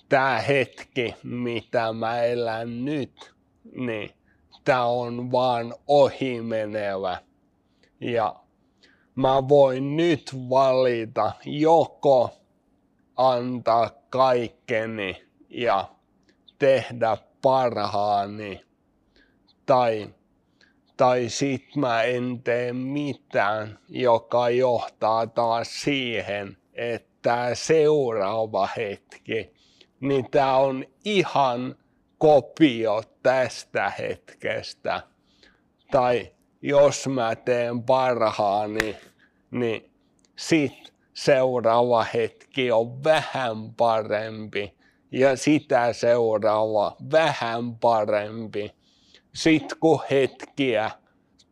tämä 0.08 0.38
hetki, 0.40 1.14
mitä 1.22 1.92
mä 1.92 2.22
elän 2.22 2.84
nyt, 2.84 3.34
niin 3.72 4.10
tämä 4.64 4.84
on 4.84 5.32
vaan 5.32 5.74
ohimenevä. 5.86 7.18
Ja 8.00 8.36
mä 9.14 9.48
voin 9.48 9.96
nyt 9.96 10.30
valita 10.48 11.32
joko 11.44 12.30
antaa 13.16 13.90
kaikkeni 14.10 15.29
ja 15.50 15.90
tehdä 16.58 17.16
parhaani 17.42 18.64
tai, 19.66 20.14
tai 20.96 21.28
sit 21.28 21.76
mä 21.76 22.02
en 22.02 22.42
tee 22.42 22.72
mitään, 22.72 23.78
joka 23.88 24.50
johtaa 24.50 25.26
taas 25.26 25.82
siihen, 25.82 26.56
että 26.74 27.54
seuraava 27.54 28.68
hetki, 28.76 29.52
niin 30.00 30.30
tää 30.30 30.56
on 30.56 30.84
ihan 31.04 31.76
kopio 32.18 33.02
tästä 33.22 33.92
hetkestä. 33.98 35.02
Tai 35.90 36.32
jos 36.62 37.08
mä 37.08 37.36
teen 37.36 37.82
parhaani, 37.82 38.96
niin 39.50 39.90
sit 40.36 40.92
seuraava 41.14 42.06
hetki 42.14 42.72
on 42.72 43.04
vähän 43.04 43.74
parempi 43.74 44.79
ja 45.12 45.36
sitä 45.36 45.92
seuraava 45.92 46.96
vähän 47.12 47.76
parempi. 47.76 48.74
Sitten 49.34 49.78
kun 49.80 50.00
hetkiä 50.10 50.90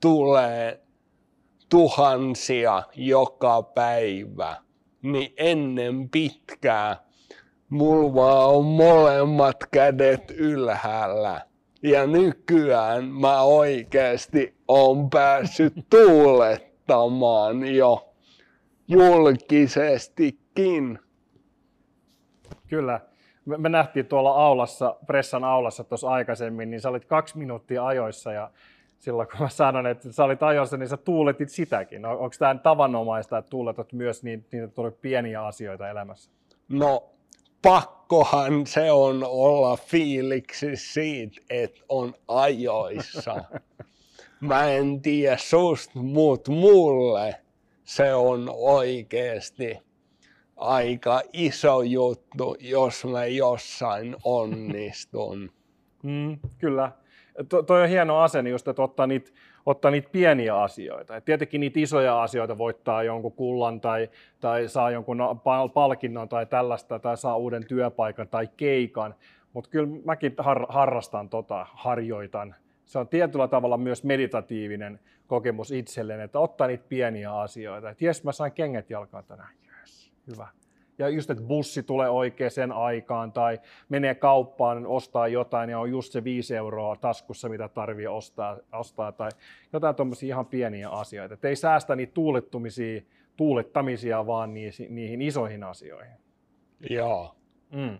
tulee 0.01 0.81
tuhansia 1.69 2.83
joka 2.97 3.63
päivä, 3.63 4.57
niin 5.03 5.33
ennen 5.37 6.09
pitkää 6.09 7.09
mulla 7.71 8.47
on 8.47 8.65
molemmat 8.65 9.57
kädet 9.71 10.31
ylhäällä. 10.31 11.47
Ja 11.83 12.07
nykyään 12.07 13.05
mä 13.05 13.43
oikeasti 13.43 14.57
on 14.69 15.11
päässyt 15.11 15.73
tuulettamaan 15.91 17.67
jo 17.67 18.15
julkisestikin. 18.89 20.99
Kyllä. 22.67 23.08
Me, 23.49 23.59
me 23.59 23.69
nähtiin 23.69 24.07
tuolla 24.07 24.31
aulassa, 24.31 24.97
pressan 25.07 25.45
aulassa 25.45 25.85
tuossa 25.85 26.09
aikaisemmin, 26.09 26.71
niin 26.71 26.81
sä 26.81 26.89
olit 26.89 27.05
kaksi 27.05 27.39
minuuttia 27.39 27.87
ajoissa 27.87 28.33
ja 28.33 28.51
silloin 28.99 29.29
kun 29.29 29.41
mä 29.41 29.49
sanon, 29.49 29.87
että 29.87 30.13
sä 30.13 30.25
olit 30.25 30.43
ajoissa, 30.43 30.77
niin 30.77 30.89
sä 30.89 30.97
tuuletit 30.97 31.51
sitäkin. 31.51 32.07
Onko 32.07 32.35
tämä 32.39 32.55
tavanomaista, 32.55 33.39
että 33.39 33.51
tuuletat 33.51 33.93
myös 33.93 34.23
niin, 34.23 34.47
niitä 34.53 34.69
tuli 34.69 34.91
pieniä 34.91 35.47
asioita 35.47 35.89
elämässä? 35.89 36.31
No 36.69 37.11
pakkohan 37.63 38.67
se 38.67 38.93
on 38.93 39.25
olla 39.25 39.77
fiiliksi 39.77 40.77
siitä, 40.77 41.41
että 41.51 41.81
on 41.89 42.15
ajoissa. 42.29 43.45
Mä 44.41 44.71
en 44.71 45.01
tiedä 45.01 45.37
susta, 45.37 45.99
mutta 45.99 46.51
mulle 46.51 47.37
se 47.85 48.15
on 48.15 48.51
oikeasti 48.53 49.79
aika 50.59 51.21
iso 51.33 51.83
juttu, 51.83 52.57
jos 52.61 53.05
mä 53.05 53.27
jossain 53.27 54.17
onnistun. 54.25 55.51
Mm, 56.03 56.39
kyllä. 56.59 56.93
To, 57.49 57.63
toi 57.63 57.83
on 57.83 57.89
hieno 57.89 58.19
asenne 58.19 58.51
just, 58.51 58.69
että 58.69 58.83
ottaa 58.83 59.07
niitä, 59.07 59.31
ottaa 59.67 59.91
niitä 59.91 60.09
pieniä 60.13 60.63
asioita. 60.63 61.17
Et 61.17 61.25
tietenkin 61.25 61.61
niitä 61.61 61.81
isoja 61.81 62.23
asioita 62.23 62.59
voittaa 62.59 63.03
jonkun 63.03 63.33
kullan 63.33 63.81
tai, 63.81 64.11
tai 64.41 64.69
saa 64.69 64.91
jonkun 64.91 65.19
palkinnon 65.75 66.29
tai 66.29 66.47
tällaista 66.47 66.99
tai 66.99 67.17
saa 67.17 67.37
uuden 67.37 67.67
työpaikan 67.67 68.29
tai 68.29 68.49
keikan. 68.57 69.15
Mutta 69.53 69.71
kyllä 69.71 69.89
mäkin 70.05 70.35
har, 70.39 70.67
harrastan 70.69 71.29
tota, 71.29 71.67
harjoitan. 71.73 72.55
Se 72.85 72.99
on 72.99 73.09
tietyllä 73.09 73.49
tavalla 73.49 73.77
myös 73.77 74.05
meditatiivinen 74.05 75.01
kokemus 75.27 75.71
itselleen, 75.71 76.21
että 76.21 76.39
ottaa 76.39 76.67
niitä 76.67 76.85
pieniä 76.89 77.35
asioita. 77.35 77.91
Että 77.91 78.05
jes, 78.05 78.25
mä 78.25 78.33
sain 78.33 78.53
kengät 78.53 78.91
jalkaan 78.91 79.25
tänään 79.25 79.51
hyvä. 80.29 80.49
Ja 80.99 81.09
just, 81.09 81.31
että 81.31 81.45
bussi 81.45 81.83
tulee 81.83 82.11
oikeaan 82.11 82.73
aikaan 82.75 83.33
tai 83.33 83.59
menee 83.89 84.15
kauppaan, 84.15 84.87
ostaa 84.87 85.29
jotain 85.29 85.71
ja 85.71 85.79
on 85.79 85.91
just 85.91 86.13
se 86.13 86.25
viisi 86.25 86.57
euroa 86.57 86.97
taskussa, 86.97 87.49
mitä 87.49 87.69
tarvii 87.69 88.07
ostaa, 88.07 88.57
ostaa 88.73 89.13
tai 89.13 89.31
jotain 89.73 89.95
tuommoisia 89.95 90.27
ihan 90.27 90.47
pieniä 90.47 90.89
asioita. 90.89 91.35
Että 91.35 91.49
ei 91.49 91.57
säästä 91.57 91.97
niitä 91.97 92.13
tuulettumisia, 92.13 93.03
tuulettamisia, 93.37 94.27
vaan 94.27 94.55
niihin, 94.55 94.95
niihin 94.95 95.23
isoihin 95.23 95.65
asioihin. 95.65 96.17
Joo. 96.91 97.35
Mm. 97.71 97.99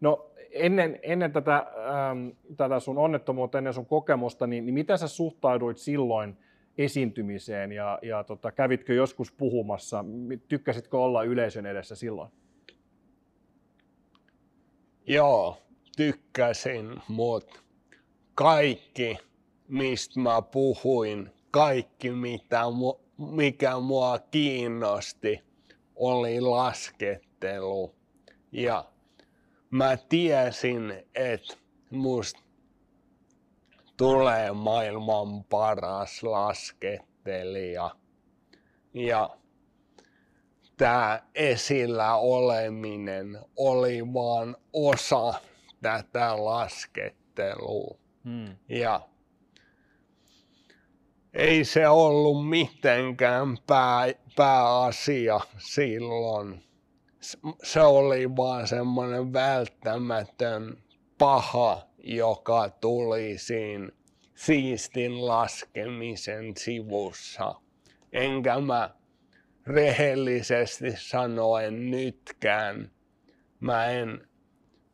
No 0.00 0.30
ennen, 0.50 0.98
ennen 1.02 1.32
tätä, 1.32 1.56
ähm, 1.56 2.28
tätä 2.56 2.80
sun 2.80 2.98
onnettomuutta, 2.98 3.58
ennen 3.58 3.74
sun 3.74 3.86
kokemusta, 3.86 4.46
niin, 4.46 4.66
niin 4.66 4.74
miten 4.74 4.98
sä 4.98 5.08
suhtauduit 5.08 5.78
silloin– 5.78 6.36
esiintymiseen 6.78 7.72
ja, 7.72 7.98
ja 8.02 8.24
tota, 8.24 8.52
kävitkö 8.52 8.94
joskus 8.94 9.32
puhumassa? 9.32 10.04
Tykkäsitkö 10.48 10.98
olla 10.98 11.22
yleisön 11.22 11.66
edessä 11.66 11.94
silloin? 11.94 12.30
Joo, 15.06 15.62
tykkäsin, 15.96 16.94
mutta 17.08 17.60
kaikki, 18.34 19.18
mistä 19.68 20.20
mä 20.20 20.42
puhuin, 20.42 21.30
kaikki 21.50 22.10
mitä, 22.10 22.62
mikä 23.18 23.78
mua 23.78 24.18
kiinnosti, 24.18 25.40
oli 25.96 26.40
laskettelu. 26.40 27.94
Ja 28.52 28.84
mä 29.70 29.96
tiesin, 30.08 30.92
että 31.14 31.54
musta 31.90 32.40
tulee 33.98 34.52
maailman 34.52 35.44
paras 35.44 36.22
laskettelija. 36.22 37.90
Ja 38.94 39.36
tämä 40.76 41.22
esillä 41.34 42.14
oleminen 42.16 43.38
oli 43.56 44.12
vain 44.14 44.56
osa 44.72 45.34
tätä 45.82 46.44
laskettelua. 46.44 47.98
Hmm. 48.24 48.56
Ja 48.68 49.00
ei 51.34 51.64
se 51.64 51.88
ollut 51.88 52.48
mitenkään 52.48 53.58
pää, 53.66 54.06
pääasia 54.36 55.40
silloin. 55.58 56.64
Se 57.62 57.80
oli 57.80 58.36
vaan 58.36 58.68
semmoinen 58.68 59.32
välttämätön 59.32 60.82
paha 61.18 61.87
joka 61.98 62.70
tuli 62.70 63.38
siinä 63.38 63.88
siistin 64.34 65.26
laskemisen 65.26 66.56
sivussa. 66.56 67.54
Enkä 68.12 68.60
mä 68.60 68.94
rehellisesti 69.66 70.92
sanoen 70.96 71.90
nytkään, 71.90 72.90
mä 73.60 73.86
en 73.86 74.28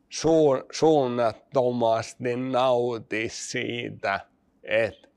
su- 0.09 0.65
suunnattomasti 0.71 2.35
nauti 2.35 3.29
siitä, 3.29 4.19
että 4.63 5.07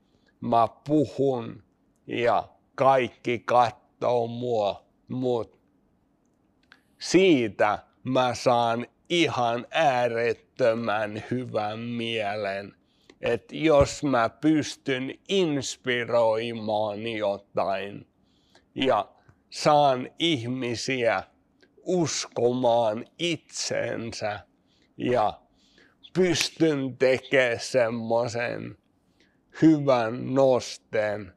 mä 0.41 0.67
puhun 0.87 1.63
ja 2.07 2.49
kaikki 2.75 3.39
katsoo 3.39 4.27
mua, 4.27 4.85
mutta 5.07 5.57
siitä 6.99 7.79
mä 8.03 8.35
saan 8.35 8.87
ihan 9.09 9.65
äärettömän 9.71 11.23
hyvän 11.31 11.79
mielen, 11.79 12.75
että 13.21 13.55
jos 13.55 14.03
mä 14.03 14.29
pystyn 14.29 15.13
inspiroimaan 15.29 17.07
jotain 17.07 18.07
ja 18.75 19.09
saan 19.49 20.09
ihmisiä 20.19 21.23
uskomaan 21.83 23.05
itsensä 23.19 24.39
ja 24.97 25.41
pystyn 26.13 26.97
tekemään 26.97 27.59
semmoisen 27.59 28.77
hyvän 29.61 30.33
nosten 30.33 31.33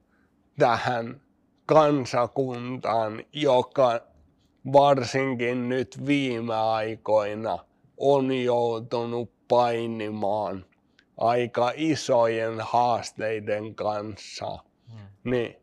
tähän 0.58 1.20
kansakuntaan, 1.66 3.24
joka 3.32 4.11
varsinkin 4.72 5.68
nyt 5.68 6.06
viime 6.06 6.54
aikoina 6.54 7.58
on 7.96 8.32
joutunut 8.32 9.32
painimaan 9.48 10.64
aika 11.16 11.72
isojen 11.74 12.60
haasteiden 12.60 13.74
kanssa, 13.74 14.58
hmm. 14.92 15.30
niin 15.30 15.56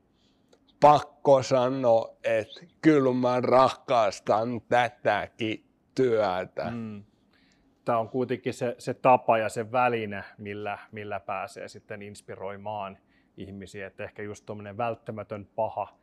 pakko 0.79 1.43
sanoa, 1.43 2.17
että 2.23 2.61
kyllä 2.81 3.13
mä 3.13 3.41
rakastan 3.41 4.61
tätäkin 4.69 5.65
työtä. 5.95 6.71
Mm. 6.71 7.03
Tämä 7.85 7.97
on 7.97 8.09
kuitenkin 8.09 8.53
se, 8.53 8.75
se 8.77 8.93
tapa 8.93 9.37
ja 9.37 9.49
se 9.49 9.71
väline, 9.71 10.23
millä, 10.37 10.77
millä 10.91 11.19
pääsee 11.19 11.67
sitten 11.67 12.01
inspiroimaan 12.01 12.97
ihmisiä. 13.37 13.87
Että 13.87 14.03
ehkä 14.03 14.23
just 14.23 14.45
tuommoinen 14.45 14.77
välttämätön 14.77 15.47
paha, 15.55 15.97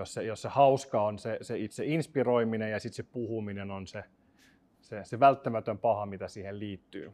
jos 0.00 0.14
se, 0.14 0.22
jos 0.22 0.42
se 0.42 0.48
hauska 0.48 1.02
on 1.02 1.18
se, 1.18 1.38
se 1.42 1.58
itse 1.58 1.84
inspiroiminen 1.84 2.70
ja 2.70 2.80
sitten 2.80 2.96
se 2.96 3.02
puhuminen 3.02 3.70
on 3.70 3.86
se, 3.86 4.04
se, 4.80 5.04
se 5.04 5.20
välttämätön 5.20 5.78
paha, 5.78 6.06
mitä 6.06 6.28
siihen 6.28 6.58
liittyy, 6.58 7.12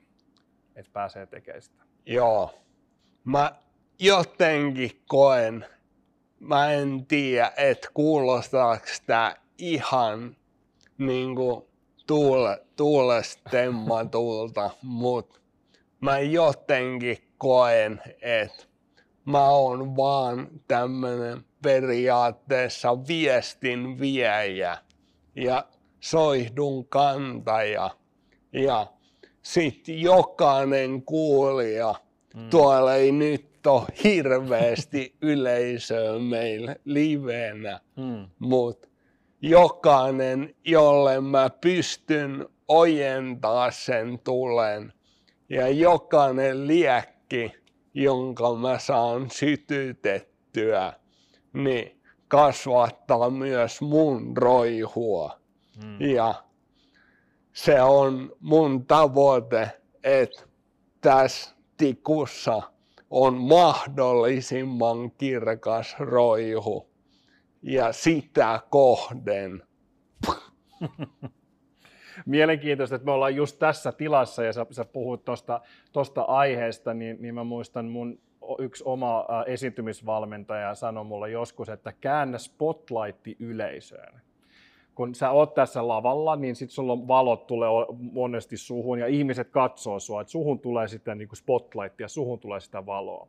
että 0.76 0.92
pääsee 0.92 1.26
tekemään 1.26 1.62
sitä. 1.62 1.82
Joo. 2.06 2.54
Mä 3.24 3.52
jotenkin 3.98 5.02
koen, 5.06 5.66
mä 6.40 6.72
en 6.72 7.06
tiedä, 7.06 7.52
että 7.56 7.88
kuulostaako 7.94 8.86
tämä 9.06 9.36
ihan 9.58 10.36
niin 10.98 11.36
tuule, 12.06 12.62
tuulestemmatulta, 12.76 14.70
mutta 14.82 15.40
mä 16.00 16.18
jotenkin 16.18 17.18
koen, 17.38 18.02
että 18.22 18.64
mä 19.24 19.48
oon 19.48 19.96
vaan 19.96 20.48
tämmönen 20.68 21.44
periaatteessa 21.66 23.06
viestin 23.08 24.00
viejä 24.00 24.78
ja 25.36 25.64
soihdun 26.00 26.88
kantaja. 26.88 27.90
Ja 28.52 28.86
sitten 29.42 30.00
jokainen 30.00 31.02
kuulija, 31.02 31.94
mm. 32.36 32.50
tuolla 32.50 32.94
ei 32.94 33.12
nyt 33.12 33.66
ole 33.66 33.86
hirveästi 34.04 35.14
yleisöä 35.32 36.18
meillä 36.18 36.76
livenä, 36.84 37.80
mm. 37.96 38.28
mutta 38.38 38.88
jokainen, 39.42 40.54
jolle 40.64 41.20
mä 41.20 41.50
pystyn 41.60 42.46
ojentaa 42.68 43.70
sen 43.70 44.18
tulen 44.24 44.92
ja 45.48 45.68
jokainen 45.68 46.66
liekki, 46.66 47.52
jonka 47.94 48.54
mä 48.54 48.78
saan 48.78 49.30
sytytettyä, 49.30 50.92
niin 51.52 52.00
kasvattaa 52.28 53.30
myös 53.30 53.80
mun 53.80 54.36
roihua. 54.36 55.40
Mm. 55.84 56.00
Ja 56.00 56.34
se 57.52 57.82
on 57.82 58.32
mun 58.40 58.86
tavoite, 58.86 59.70
että 60.04 60.42
tässä 61.00 61.56
tikussa 61.76 62.62
on 63.10 63.34
mahdollisimman 63.34 65.10
kirkas 65.10 65.96
roihu. 65.98 66.90
Ja 67.62 67.92
sitä 67.92 68.60
kohden. 68.70 69.62
Mielenkiintoista, 72.26 72.96
että 72.96 73.06
me 73.06 73.12
ollaan 73.12 73.36
just 73.36 73.58
tässä 73.58 73.92
tilassa 73.92 74.44
ja 74.44 74.52
sä, 74.52 74.66
sä 74.70 74.84
puhut 74.84 75.24
tuosta 75.92 76.22
aiheesta, 76.22 76.94
niin, 76.94 77.16
niin 77.20 77.34
mä 77.34 77.44
muistan 77.44 77.86
mun 77.86 78.18
yksi 78.58 78.84
oma 78.86 79.26
esiintymisvalmentaja 79.46 80.74
sanoi 80.74 81.04
mulle 81.04 81.30
joskus, 81.30 81.68
että 81.68 81.92
käännä 82.00 82.38
spotlighti 82.38 83.36
yleisöön. 83.40 84.20
Kun 84.94 85.14
sä 85.14 85.30
oot 85.30 85.54
tässä 85.54 85.88
lavalla, 85.88 86.36
niin 86.36 86.56
sitten 86.56 86.74
sulla 86.74 87.08
valot 87.08 87.46
tulee 87.46 87.68
monesti 88.12 88.56
suhun 88.56 88.98
ja 88.98 89.06
ihmiset 89.06 89.48
katsoo 89.50 90.00
sua, 90.00 90.20
että 90.20 90.30
suhun 90.30 90.58
tulee 90.58 90.88
sitten 90.88 91.18
niin 91.18 91.28
spotlight 91.34 92.00
ja 92.00 92.08
suhun 92.08 92.38
tulee 92.38 92.60
sitä 92.60 92.86
valoa. 92.86 93.28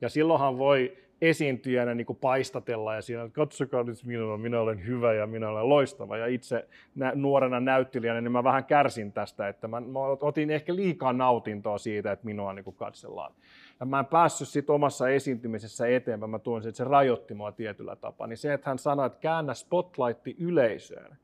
Ja 0.00 0.08
silloinhan 0.08 0.58
voi 0.58 0.96
esiintyjänä 1.20 1.94
niin 1.94 2.06
kuin 2.06 2.18
paistatella 2.20 2.94
ja 2.94 3.02
siinä, 3.02 3.22
että 3.22 3.34
katsokaa 3.34 3.82
nyt 3.82 4.04
minua, 4.04 4.38
minä 4.38 4.60
olen 4.60 4.86
hyvä 4.86 5.14
ja 5.14 5.26
minä 5.26 5.48
olen 5.48 5.68
loistava. 5.68 6.16
Ja 6.16 6.26
itse 6.26 6.68
nuorena 7.14 7.60
näyttelijänä, 7.60 8.20
niin 8.20 8.32
mä 8.32 8.44
vähän 8.44 8.64
kärsin 8.64 9.12
tästä, 9.12 9.48
että 9.48 9.68
mä 9.68 9.76
otin 10.20 10.50
ehkä 10.50 10.74
liikaa 10.74 11.12
nautintoa 11.12 11.78
siitä, 11.78 12.12
että 12.12 12.24
minua 12.24 12.52
niin 12.52 12.64
kuin 12.64 12.76
katsellaan. 12.76 13.32
Ja 13.80 13.86
mä 13.86 13.98
en 13.98 14.06
päässyt 14.06 14.48
sit 14.48 14.70
omassa 14.70 15.08
esiintymisessä 15.08 15.86
eteenpäin, 15.86 16.30
mä 16.30 16.38
tuin 16.38 16.68
että 16.68 16.76
se 16.76 16.84
rajoitti 16.84 17.34
mua 17.34 17.52
tietyllä 17.52 17.96
tapaa. 17.96 18.26
Niin 18.26 18.36
se, 18.36 18.52
että 18.52 18.70
hän 18.70 18.78
sanoi, 18.78 19.06
että 19.06 19.18
käännä 19.18 19.54
spotlighti 19.54 20.36
yleisöön, 20.38 21.16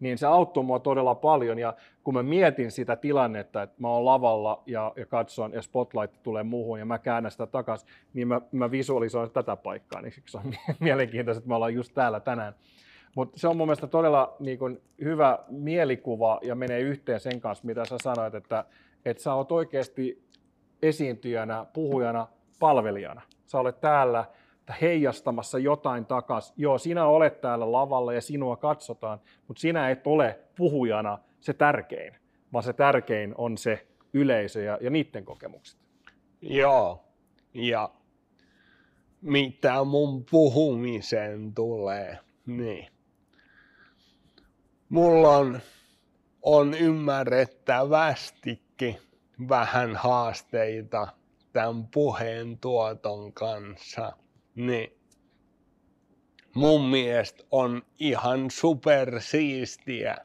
niin 0.00 0.18
se 0.18 0.26
auttoi 0.26 0.64
mua 0.64 0.78
todella 0.78 1.14
paljon. 1.14 1.58
Ja 1.58 1.74
kun 2.04 2.14
mä 2.14 2.22
mietin 2.22 2.70
sitä 2.70 2.96
tilannetta, 2.96 3.62
että 3.62 3.76
mä 3.78 3.88
oon 3.88 4.04
lavalla 4.04 4.62
ja, 4.66 4.92
ja 4.96 5.06
katson 5.06 5.52
ja 5.52 5.62
spotlight 5.62 6.22
tulee 6.22 6.42
muuhun 6.42 6.78
ja 6.78 6.84
mä 6.84 6.98
käännän 6.98 7.32
sitä 7.32 7.46
takaisin, 7.46 7.88
niin 8.14 8.28
mä, 8.28 8.40
mä 8.52 8.70
visualisoin 8.70 9.30
tätä 9.30 9.56
paikkaa. 9.56 10.00
Niin 10.00 10.12
siksi 10.12 10.36
on 10.36 10.54
mielenkiintoista, 10.80 11.38
että 11.38 11.48
me 11.48 11.54
ollaan 11.54 11.74
just 11.74 11.94
täällä 11.94 12.20
tänään. 12.20 12.54
Mutta 13.14 13.38
se 13.38 13.48
on 13.48 13.56
mun 13.56 13.66
mielestä 13.66 13.86
todella 13.86 14.36
niin 14.40 14.58
kun, 14.58 14.80
hyvä 15.00 15.38
mielikuva 15.48 16.40
ja 16.42 16.54
menee 16.54 16.80
yhteen 16.80 17.20
sen 17.20 17.40
kanssa, 17.40 17.66
mitä 17.66 17.84
sä 17.84 17.96
sanoit, 18.02 18.34
että, 18.34 18.64
että 19.04 19.22
sä 19.22 19.34
oot 19.34 19.52
oikeasti 19.52 20.26
esiintyjänä, 20.86 21.66
puhujana, 21.72 22.28
palvelijana. 22.60 23.22
Sä 23.46 23.58
olet 23.58 23.80
täällä 23.80 24.24
heijastamassa 24.80 25.58
jotain 25.58 26.06
takas. 26.06 26.52
Joo, 26.56 26.78
sinä 26.78 27.06
olet 27.06 27.40
täällä 27.40 27.72
lavalla 27.72 28.12
ja 28.12 28.20
sinua 28.20 28.56
katsotaan, 28.56 29.20
mutta 29.48 29.60
sinä 29.60 29.90
et 29.90 30.06
ole 30.06 30.38
puhujana 30.56 31.18
se 31.40 31.52
tärkein, 31.52 32.14
vaan 32.52 32.64
se 32.64 32.72
tärkein 32.72 33.34
on 33.38 33.58
se 33.58 33.86
yleisö 34.12 34.62
ja, 34.62 34.78
ja 34.80 34.90
niiden 34.90 35.24
kokemukset. 35.24 35.80
Joo, 36.40 37.04
ja 37.54 37.90
mitä 39.20 39.84
mun 39.84 40.24
puhumiseen 40.30 41.54
tulee, 41.54 42.18
niin 42.46 42.88
mulla 44.88 45.36
on, 45.36 45.60
on 46.42 46.74
ymmärrettävästikin 46.74 49.05
vähän 49.48 49.96
haasteita 49.96 51.08
tämän 51.52 51.86
puheen 51.86 52.58
tuoton 52.58 53.32
kanssa– 53.32 54.12
niin 54.56 54.92
mun 56.54 56.84
mielestä 56.84 57.44
on 57.50 57.82
ihan 57.98 58.50
supersiistiä, 58.50 60.16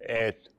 että 0.00 0.50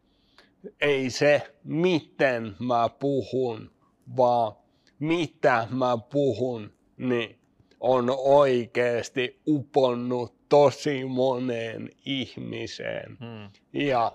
ei 0.81 1.09
se 1.09 1.55
miten 1.63 2.55
mä 2.59 2.89
puhun, 2.99 3.71
vaan 4.17 4.53
mitä 4.99 5.67
mä 5.71 5.97
puhun, 6.11 6.73
niin 6.97 7.39
on 7.79 8.09
oikeasti 8.17 9.41
uponnut 9.47 10.49
tosi 10.49 11.05
moneen 11.05 11.89
ihmiseen. 12.05 13.17
Hmm. 13.19 13.49
Ja 13.73 14.11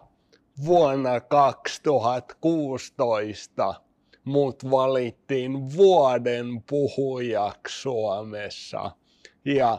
vuonna 0.65 1.21
2016 1.21 3.75
mut 4.25 4.71
valittiin 4.71 5.77
vuoden 5.77 6.63
puhujaksi 6.71 7.83
Suomessa– 7.83 8.91
ja 9.45 9.79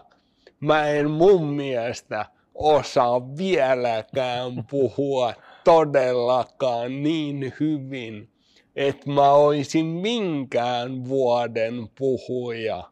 mä 0.60 0.88
en 0.88 1.12
mun 1.12 1.45
mielestä 1.47 2.25
osaa 2.55 3.38
vieläkään 3.38 4.63
puhua 4.71 5.34
todellakaan 5.63 7.03
niin 7.03 7.53
hyvin, 7.60 8.29
että 8.75 9.10
mä 9.10 9.31
olisin 9.31 9.86
minkään 9.86 11.05
vuoden 11.05 11.88
puhuja. 11.97 12.84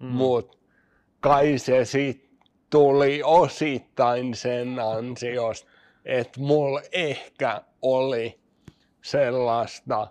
Mm. 0.00 0.06
Mutta 0.06 0.58
kai 1.20 1.58
se 1.58 1.84
sitten 1.84 2.38
tuli 2.70 3.22
osittain 3.24 4.34
sen 4.34 4.78
ansiosta, 4.78 5.70
että 6.04 6.40
mulla 6.40 6.82
ehkä 6.92 7.62
oli 7.82 8.38
sellaista 9.02 10.06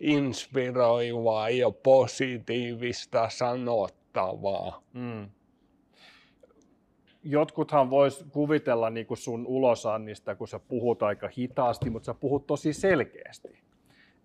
inspiroivaa 0.00 1.50
ja 1.50 1.70
positiivista 1.70 3.28
sanottavaa. 3.28 4.82
Mm 4.92 5.30
jotkuthan 7.22 7.90
vois 7.90 8.24
kuvitella 8.32 8.90
niin 8.90 9.06
kuin 9.06 9.18
sun 9.18 9.46
ulosannista, 9.46 10.34
kun 10.34 10.48
sä 10.48 10.58
puhut 10.58 11.02
aika 11.02 11.28
hitaasti, 11.38 11.90
mutta 11.90 12.06
sä 12.06 12.14
puhut 12.14 12.46
tosi 12.46 12.72
selkeästi. 12.72 13.60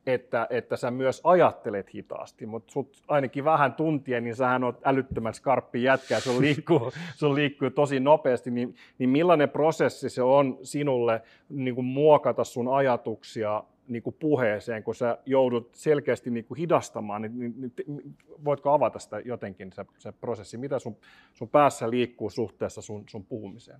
Että, 0.05 0.47
että 0.49 0.77
sä 0.77 0.91
myös 0.91 1.21
ajattelet 1.23 1.93
hitaasti, 1.93 2.45
mutta 2.45 2.71
sut 2.71 3.03
ainakin 3.07 3.45
vähän 3.45 3.73
tuntien, 3.73 4.23
niin 4.23 4.35
sähän 4.35 4.63
oot 4.63 4.79
älyttömän 4.83 5.33
skarppi 5.33 5.83
jätkä 5.83 6.15
ja 6.15 6.21
sun 6.21 6.41
liikkuu, 6.41 6.91
sun 7.19 7.35
liikkuu 7.35 7.69
tosi 7.69 7.99
nopeasti, 7.99 8.51
niin, 8.51 8.75
niin 8.97 9.09
millainen 9.09 9.49
prosessi 9.49 10.09
se 10.09 10.21
on 10.21 10.57
sinulle 10.63 11.21
niin 11.49 11.75
kuin 11.75 11.85
muokata 11.85 12.43
sun 12.43 12.75
ajatuksia 12.75 13.63
niin 13.87 14.03
kuin 14.03 14.15
puheeseen, 14.19 14.83
kun 14.83 14.95
sä 14.95 15.17
joudut 15.25 15.75
selkeästi 15.75 16.29
niin 16.29 16.45
kuin 16.45 16.57
hidastamaan, 16.57 17.21
niin, 17.21 17.39
niin, 17.39 17.73
niin 17.87 18.15
voitko 18.45 18.71
avata 18.71 18.99
sitä 18.99 19.19
jotenkin, 19.19 19.73
se, 19.73 19.85
se 19.97 20.11
prosessi, 20.11 20.57
mitä 20.57 20.79
sun, 20.79 20.97
sun 21.33 21.49
päässä 21.49 21.89
liikkuu 21.89 22.29
suhteessa 22.29 22.81
sun, 22.81 23.03
sun 23.09 23.25
puhumiseen? 23.25 23.79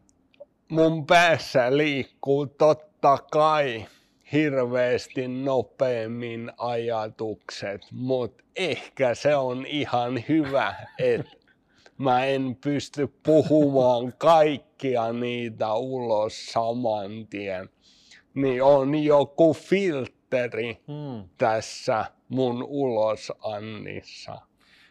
Mun 0.72 1.06
päässä 1.06 1.78
liikkuu 1.78 2.48
totta 2.48 3.18
kai 3.32 3.86
hirveästi 4.32 5.28
nopeammin 5.28 6.52
ajatukset, 6.58 7.82
mutta 7.92 8.44
ehkä 8.56 9.16
se 9.16 9.36
on 9.36 9.66
ihan 9.66 10.24
hyvä, 10.30 10.76
että 11.00 11.32
mä 11.98 12.26
en 12.26 12.58
pysty 12.64 13.08
puhumaan 13.24 14.14
kaikkia 14.18 15.14
niitä 15.14 15.74
ulos 15.74 16.46
saman 16.46 17.28
tien. 17.30 17.70
Niin 18.36 18.64
on 18.64 18.96
joku 18.96 19.54
filteri 19.54 20.78
hmm. 20.88 21.30
tässä 21.38 22.06
mun 22.30 22.64
ulosannissa. 22.64 24.42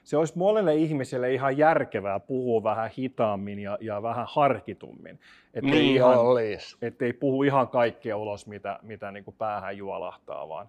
Se 0.04 0.16
olisi 0.16 0.38
monelle 0.38 0.74
ihmiselle 0.74 1.32
ihan 1.32 1.58
järkevää 1.58 2.20
puhua 2.20 2.62
vähän 2.62 2.90
hitaammin 2.98 3.58
ja, 3.58 3.78
ja 3.80 4.02
vähän 4.02 4.26
harkitummin. 4.28 5.20
Että 5.54 5.70
niin 5.70 5.96
ihan, 5.96 6.18
olisi. 6.18 6.76
Ettei 6.82 7.12
puhu 7.12 7.42
ihan 7.42 7.68
kaikkea 7.68 8.16
ulos, 8.16 8.46
mitä, 8.46 8.78
mitä 8.82 9.10
niin 9.10 9.24
kuin 9.24 9.36
päähän 9.38 9.76
juolahtaa, 9.76 10.48
vaan, 10.48 10.68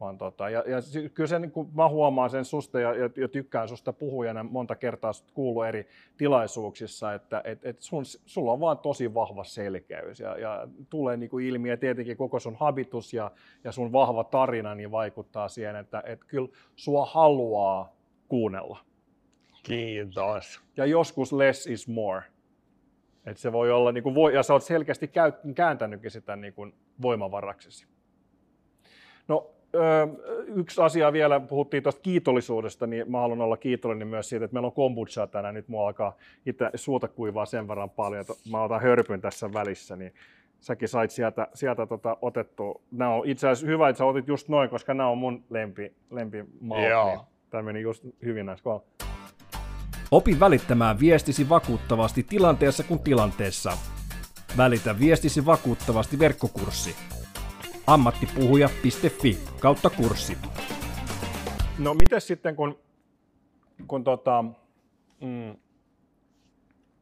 vaan 0.00 0.18
tota, 0.18 0.50
ja, 0.50 0.64
ja 0.66 0.76
kyllä 1.14 1.26
se, 1.26 1.38
niin 1.38 1.50
kuin 1.50 1.68
mä 1.74 1.88
huomaan 1.88 2.30
sen 2.30 2.44
susta 2.44 2.80
ja, 2.80 2.94
ja, 2.94 3.10
ja 3.16 3.28
tykkään 3.28 3.68
susta 3.68 3.92
puhujana 3.92 4.42
monta 4.42 4.76
kertaa 4.76 5.12
kuullut 5.34 5.66
eri 5.66 5.86
tilaisuuksissa, 6.16 7.14
että 7.14 7.42
et, 7.44 7.64
et 7.64 7.82
sun, 7.82 8.04
sulla 8.04 8.52
on 8.52 8.60
vaan 8.60 8.78
tosi 8.78 9.14
vahva 9.14 9.44
selkeys 9.44 10.20
ja, 10.20 10.38
ja 10.38 10.68
tulee 10.90 11.16
niin 11.16 11.30
kuin 11.30 11.46
ilmi 11.46 11.68
ja 11.68 11.76
tietenkin 11.76 12.16
koko 12.16 12.40
sun 12.40 12.56
habitus 12.56 13.14
ja, 13.14 13.30
ja 13.64 13.72
sun 13.72 13.92
vahva 13.92 14.24
tarina 14.24 14.74
niin 14.74 14.90
vaikuttaa 14.90 15.48
siihen, 15.48 15.76
että 15.76 16.02
et 16.06 16.24
kyllä 16.24 16.48
sua 16.76 17.06
haluaa 17.06 17.92
kuunnella. 18.28 18.78
Kiitos. 19.62 20.60
Ja 20.76 20.86
joskus 20.86 21.32
less 21.32 21.66
is 21.66 21.88
more. 21.88 22.22
Et 23.26 23.36
se 23.36 23.52
voi 23.52 23.70
olla, 23.70 23.92
niin 23.92 24.02
kuin, 24.02 24.34
ja 24.34 24.42
sä 24.42 24.52
oot 24.52 24.62
selkeästi 24.62 25.10
kääntänytkin 25.54 26.10
sitä 26.10 26.36
niin 26.36 26.54
kuin 26.54 26.74
voimavaraksesi. 27.02 27.86
No, 29.28 29.50
yksi 30.46 30.80
asia 30.82 31.12
vielä, 31.12 31.40
puhuttiin 31.40 31.82
tuosta 31.82 32.00
kiitollisuudesta, 32.00 32.86
niin 32.86 33.10
mä 33.10 33.20
haluan 33.20 33.40
olla 33.40 33.56
kiitollinen 33.56 34.08
myös 34.08 34.28
siitä, 34.28 34.44
että 34.44 34.54
meillä 34.54 34.66
on 34.66 34.72
kombuchaa 34.72 35.26
tänään. 35.26 35.54
Nyt 35.54 35.68
mua 35.68 35.86
alkaa 35.86 36.16
itse 36.46 36.70
suuta 36.74 37.08
kuivaa 37.08 37.46
sen 37.46 37.68
verran 37.68 37.90
paljon, 37.90 38.20
että 38.20 38.32
mä 38.50 38.62
otan 38.62 38.82
hörpyn 38.82 39.20
tässä 39.20 39.52
välissä, 39.52 39.96
niin 39.96 40.14
säkin 40.60 40.88
sait 40.88 41.10
sieltä, 41.10 41.48
sieltä 41.54 41.86
tota 41.86 42.16
otettua. 42.22 42.80
Nämä 42.90 43.14
on 43.14 43.26
itse 43.26 43.48
asiassa 43.48 43.66
hyvä, 43.66 43.88
että 43.88 43.98
sä 43.98 44.04
otit 44.04 44.28
just 44.28 44.48
noin, 44.48 44.70
koska 44.70 44.94
nämä 44.94 45.08
on 45.08 45.18
mun 45.18 45.44
lempi, 45.50 45.92
lempi 46.10 46.44
Joo. 46.90 47.08
Niin 47.08 47.20
tämä 47.50 47.62
meni 47.62 47.80
just 47.80 48.04
hyvin 48.24 48.46
näissä 48.46 48.64
kohdalla. 48.64 48.86
Opi 50.10 50.40
välittämään 50.40 51.00
viestisi 51.00 51.48
vakuuttavasti 51.48 52.22
tilanteessa 52.22 52.82
kuin 52.84 53.00
tilanteessa. 53.00 53.72
Välitä 54.56 54.98
viestisi 54.98 55.46
vakuuttavasti 55.46 56.18
verkkokurssi 56.18 57.19
ammattipuhuja.fi 57.90 59.38
kautta 59.60 59.90
kurssi. 59.90 60.38
No 61.78 61.94
miten 61.94 62.20
sitten 62.20 62.56
kun, 62.56 62.78
kun 63.86 64.04
tota, 64.04 64.44
mm, 65.20 65.56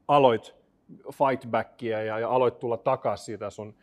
aloit 0.08 0.54
fightbackia 1.12 2.02
ja, 2.02 2.18
ja 2.18 2.30
aloit 2.30 2.58
tulla 2.58 2.76
takaisin 2.76 3.26
siitä 3.26 3.50
sun, 3.50 3.74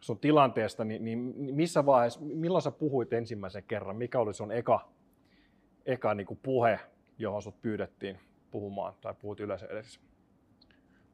sun 0.00 0.18
tilanteesta, 0.18 0.84
niin, 0.84 1.04
niin 1.04 1.34
missä 1.36 1.86
vaiheessa, 1.86 2.20
milloin 2.20 2.62
sä 2.62 2.70
puhuit 2.70 3.12
ensimmäisen 3.12 3.64
kerran? 3.64 3.96
Mikä 3.96 4.18
oli 4.18 4.34
sun 4.34 4.52
eka, 4.52 4.88
eka 5.86 6.14
niin 6.14 6.26
kuin 6.26 6.40
puhe, 6.42 6.80
johon 7.18 7.42
sut 7.42 7.62
pyydettiin 7.62 8.18
puhumaan 8.50 8.94
tai 9.00 9.14
puhut 9.14 9.40
yleisön 9.40 9.70
edessä? 9.70 10.00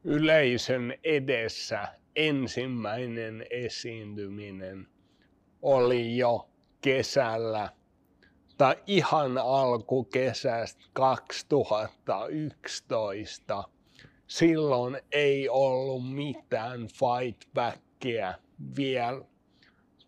Yleisön 0.03 0.93
edessä 1.03 1.87
ensimmäinen 2.15 3.45
esiintyminen– 3.49 4.87
oli 5.61 6.17
jo 6.17 6.49
kesällä 6.81 7.69
tai 8.57 8.75
ihan 8.87 9.37
alkukesästä 9.37 10.85
2011. 10.93 13.63
Silloin 14.27 15.01
ei 15.11 15.49
ollut 15.49 16.13
mitään 16.13 16.87
fightbackia 16.87 18.33
vielä, 18.77 19.21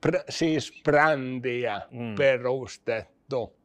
Pr- 0.08 0.24
siis 0.30 0.82
brändiä 0.84 1.82
mm. 1.92 2.16
perustettu. 2.16 3.58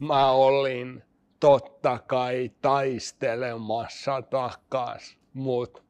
Mä 0.00 0.30
olin 0.30 1.04
totta 1.40 1.98
kai 2.06 2.50
taistelemassa 2.62 4.22
takas, 4.22 5.18
mutta 5.34 5.82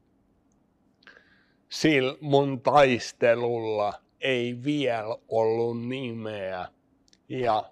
sillä 1.68 2.16
mun 2.20 2.60
taistelulla 2.60 4.01
ei 4.22 4.64
vielä 4.64 5.16
ollut 5.28 5.86
nimeä. 5.86 6.68
Ja 7.28 7.70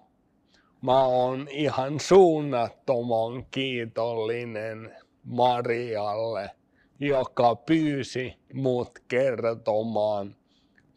mä 0.81 1.05
oon 1.05 1.47
ihan 1.49 1.99
suunnattoman 1.99 3.45
kiitollinen 3.51 4.95
Marialle, 5.23 6.51
joka 6.99 7.55
pyysi 7.55 8.33
mut 8.53 8.91
kertomaan 9.07 10.35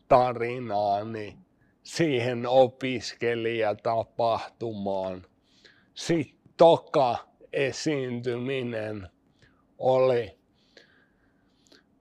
tarinaani 0.09 1.39
siihen 1.83 2.47
opiskelijatapahtumaan. 2.47 5.27
Sitten 5.95 6.39
toka 6.57 7.17
esiintyminen 7.53 9.09
oli 9.79 10.39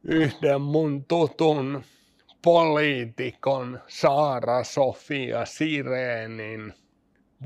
yhden 0.03 0.61
mun 0.61 1.05
tutun 1.05 1.83
poliitikon 2.43 3.79
Saara 3.88 4.63
Sofia 4.63 5.45
Sireenin 5.45 6.73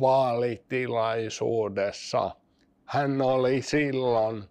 vaalitilaisuudessa. 0.02 2.32
Hän 2.86 3.22
oli 3.22 3.62
silloin 3.62 4.44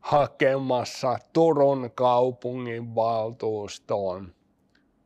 hakemassa 0.00 1.18
Turun 1.32 1.90
kaupungin 1.94 2.94
valtuustoon. 2.94 4.34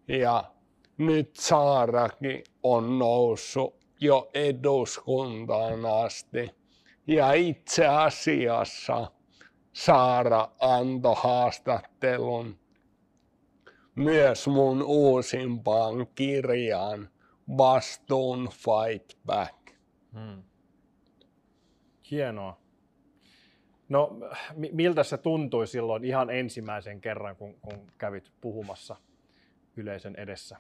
Ja 0.08 0.44
nyt 0.98 1.36
Saarakin 1.36 2.44
on 2.62 2.98
noussut 2.98 3.76
jo 4.00 4.30
eduskuntaan 4.34 5.86
asti. 6.04 6.50
Ja 7.06 7.32
itse 7.32 7.86
asiassa 7.86 9.10
Saara 9.72 10.48
antoi 10.60 11.14
haastattelun 11.16 12.58
myös 13.96 14.46
mun 14.46 14.82
uusimpaan 14.82 16.06
kirjaan 16.14 17.08
Vastuun 17.58 18.48
Fight 18.52 19.18
Back. 19.26 19.70
Hmm. 20.12 20.42
Hienoa. 22.10 22.60
No, 23.88 24.18
miltä 24.72 25.02
se 25.02 25.18
tuntui 25.18 25.66
silloin 25.66 26.04
ihan 26.04 26.30
ensimmäisen 26.30 27.00
kerran, 27.00 27.36
kun, 27.36 27.54
kun 27.60 27.92
kävit 27.98 28.32
puhumassa 28.40 28.96
yleisön 29.76 30.14
edessä? 30.16 30.56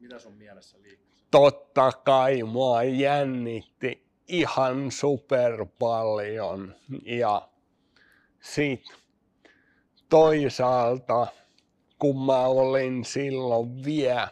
Mitä 0.00 0.18
sun 0.18 0.34
mielessä 0.34 0.78
liikkuu? 0.82 1.10
Totta 1.30 1.92
kai 1.92 2.42
mua 2.42 2.82
jännitti 2.82 4.06
ihan 4.28 4.90
super 4.90 5.66
paljon. 5.78 6.74
Ja 7.04 7.48
sit 8.40 8.84
toisaalta 10.08 11.26
kun 12.00 12.26
mä 12.26 12.46
olin 12.46 13.04
silloin 13.04 13.84
vielä 13.84 14.28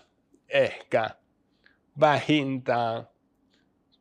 ehkä 0.49 1.11
vähintään 2.01 3.09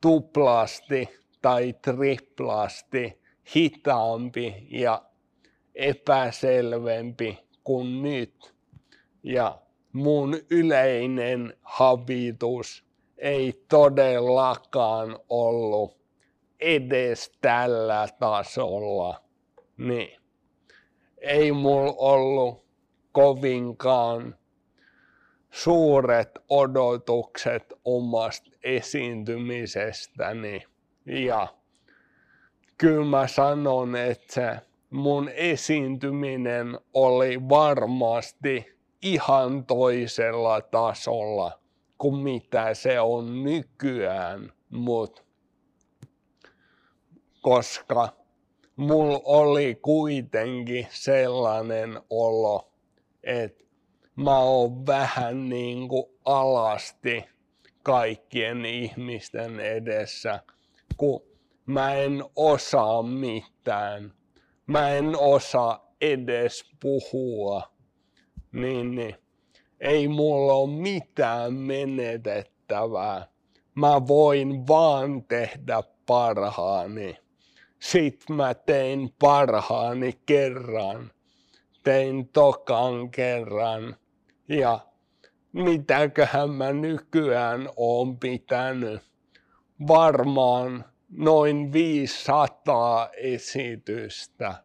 tuplasti 0.01 1.09
tai 1.41 1.73
triplasti 1.81 3.21
hitaampi 3.55 4.67
ja 4.69 5.01
epäselvempi 5.75 7.39
kuin 7.63 8.01
nyt. 8.01 8.55
Ja 9.23 9.61
mun 9.93 10.37
yleinen 10.49 11.53
habitus 11.61 12.85
ei 13.17 13.65
todellakaan 13.69 15.19
ollut 15.29 15.97
edes 16.59 17.31
tällä 17.41 18.07
tasolla. 18.19 19.21
Niin. 19.77 20.21
Ei 21.17 21.51
mulla 21.51 21.93
ollut 21.97 22.66
kovinkaan 23.17 24.35
suuret 25.51 26.29
odotukset 26.49 27.73
omasta 27.85 28.51
esiintymisestäni. 28.63 30.63
Ja 31.05 31.47
kyllä 32.77 33.05
mä 33.05 33.27
sanon, 33.27 33.95
että 33.95 34.33
se 34.33 34.59
mun 34.89 35.29
esiintyminen 35.29 36.79
oli 36.93 37.49
varmasti 37.49 38.77
ihan 39.01 39.65
toisella 39.65 40.61
tasolla 40.61 41.59
kuin 41.97 42.15
mitä 42.15 42.73
se 42.73 42.99
on 42.99 43.43
nykyään, 43.43 44.53
mutta 44.69 45.21
koska 47.41 48.09
mulla 48.75 49.21
oli 49.25 49.79
kuitenkin 49.81 50.87
sellainen 50.89 52.01
olo, 52.09 52.76
että 53.27 53.63
mä 54.15 54.39
oon 54.39 54.85
vähän 54.85 55.49
niin 55.49 55.87
kuin 55.87 56.05
alasti 56.25 57.23
kaikkien 57.83 58.65
ihmisten 58.65 59.59
edessä, 59.59 60.39
kun 60.97 61.21
mä 61.65 61.93
en 61.93 62.23
osaa 62.35 63.03
mitään. 63.03 64.13
Mä 64.67 64.89
en 64.89 65.19
osaa 65.19 65.93
edes 66.01 66.65
puhua. 66.81 67.61
Niin, 68.51 68.95
niin 68.95 69.15
ei 69.79 70.07
mulla 70.07 70.53
ole 70.53 70.69
mitään 70.69 71.53
menetettävää. 71.53 73.27
Mä 73.75 74.07
voin 74.07 74.67
vaan 74.67 75.23
tehdä 75.23 75.83
parhaani. 76.05 77.17
Sitten 77.79 78.35
mä 78.35 78.53
tein 78.53 79.13
parhaani 79.19 80.13
kerran. 80.25 81.11
Tein 81.87 82.29
tokan 82.29 83.11
kerran. 83.11 83.95
Ja 84.49 84.79
mitäköhän 85.53 86.49
mä 86.49 86.73
nykyään 86.73 87.69
oon 87.75 88.19
pitänyt. 88.19 89.01
Varmaan 89.87 90.85
noin 91.09 91.73
500 91.73 93.09
esitystä. 93.17 94.55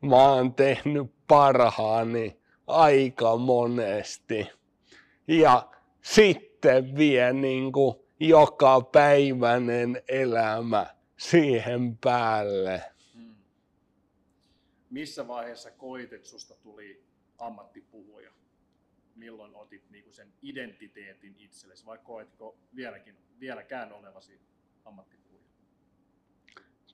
Mä 0.00 0.32
oon 0.32 0.54
tehnyt 0.54 1.12
parhaani 1.28 2.40
aika 2.66 3.36
monesti. 3.36 4.48
Ja 5.28 5.68
sitten 6.02 6.96
vie 6.96 7.32
niin 7.32 7.72
joka 8.20 8.80
päiväinen 8.80 10.02
elämä 10.08 10.86
siihen 11.16 11.98
päälle. 11.98 12.95
Missä 14.90 15.28
vaiheessa 15.28 15.70
koit, 15.70 16.12
että 16.12 16.28
susta 16.28 16.54
tuli 16.54 17.04
ammattipuhuja? 17.38 18.30
Milloin 19.14 19.54
otit 19.54 19.90
niinku 19.90 20.12
sen 20.12 20.32
identiteetin 20.42 21.36
itsellesi 21.38 21.86
vai 21.86 21.98
koetko 21.98 22.56
vieläkin, 22.74 23.16
vieläkään 23.40 23.92
olevasi 23.92 24.40
ammattipuhuja? 24.84 25.44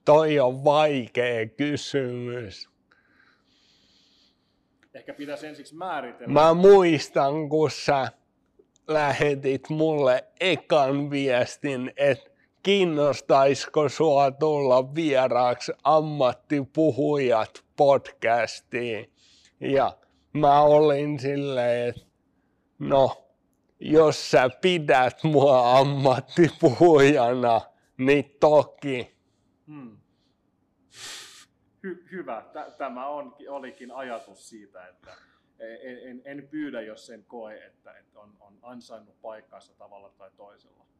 Toi 0.04 0.40
on 0.40 0.64
vaikea 0.64 1.46
kysymys. 1.46 2.70
Ehkä 4.94 5.14
pitäisi 5.14 5.46
ensiksi 5.46 5.74
määritellä. 5.74 6.32
Mä 6.32 6.54
muistan, 6.54 7.48
kun 7.48 7.70
sä 7.70 8.08
lähetit 8.88 9.68
mulle 9.68 10.24
ekan 10.40 11.10
viestin, 11.10 11.92
että 11.96 12.31
kiinnostaisiko 12.62 13.88
sua 13.88 14.30
tulla 14.30 14.94
vieraaksi 14.94 15.72
ammattipuhujat 15.84 17.64
podcastiin. 17.76 19.12
Ja 19.60 19.96
mä 20.32 20.60
olin 20.60 21.18
silleen, 21.18 21.88
että 21.88 22.06
no, 22.78 23.28
jos 23.80 24.30
sä 24.30 24.50
pidät 24.60 25.24
mua 25.24 25.78
ammattipuhujana, 25.78 27.60
niin 27.98 28.36
toki. 28.40 29.16
Hmm. 29.66 29.96
Hy- 31.86 32.10
hyvä. 32.12 32.44
Tämä 32.78 33.06
on, 33.06 33.36
olikin 33.48 33.92
ajatus 33.92 34.48
siitä, 34.48 34.86
että 34.86 35.16
en, 35.58 36.08
en, 36.08 36.22
en 36.24 36.48
pyydä, 36.50 36.80
jos 36.80 37.06
sen 37.06 37.24
koe, 37.24 37.64
että, 37.64 37.92
että 37.92 38.20
on, 38.20 38.36
on 38.40 38.58
ansainnut 38.62 39.20
paikkansa 39.22 39.74
tavalla 39.74 40.10
tai 40.10 40.30
toisella 40.36 40.91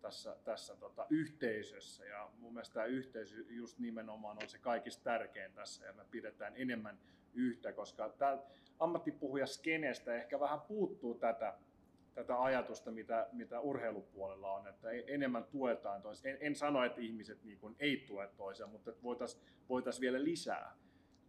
tässä, 0.00 0.36
tässä 0.44 0.76
tota, 0.76 1.06
yhteisössä. 1.10 2.04
Ja 2.04 2.30
mun 2.38 2.52
mielestä 2.52 2.74
tämä 2.74 2.86
yhteisö 2.86 3.36
just 3.48 3.78
nimenomaan 3.78 4.38
on 4.42 4.48
se 4.48 4.58
kaikista 4.58 5.04
tärkein 5.04 5.52
tässä 5.52 5.86
ja 5.86 5.92
me 5.92 6.04
pidetään 6.10 6.52
enemmän 6.56 6.98
yhtä, 7.34 7.72
koska 7.72 8.08
tämä 8.08 8.38
ammattipuhuja 8.78 9.46
skenestä 9.46 10.14
ehkä 10.14 10.40
vähän 10.40 10.60
puuttuu 10.60 11.14
tätä, 11.14 11.54
tätä 12.14 12.42
ajatusta, 12.42 12.90
mitä, 12.90 13.28
mitä 13.32 13.60
urheilupuolella 13.60 14.52
on, 14.52 14.68
että 14.68 14.90
enemmän 14.90 15.44
tuetaan 15.44 16.02
toisia. 16.02 16.30
En, 16.30 16.38
en 16.40 16.54
sano, 16.54 16.84
että 16.84 17.00
ihmiset 17.00 17.44
niin 17.44 17.58
kuin 17.58 17.76
ei 17.78 18.04
tue 18.06 18.30
toisia, 18.36 18.66
mutta 18.66 18.92
voitaisiin 19.02 19.42
voitais 19.68 20.00
vielä 20.00 20.24
lisää, 20.24 20.76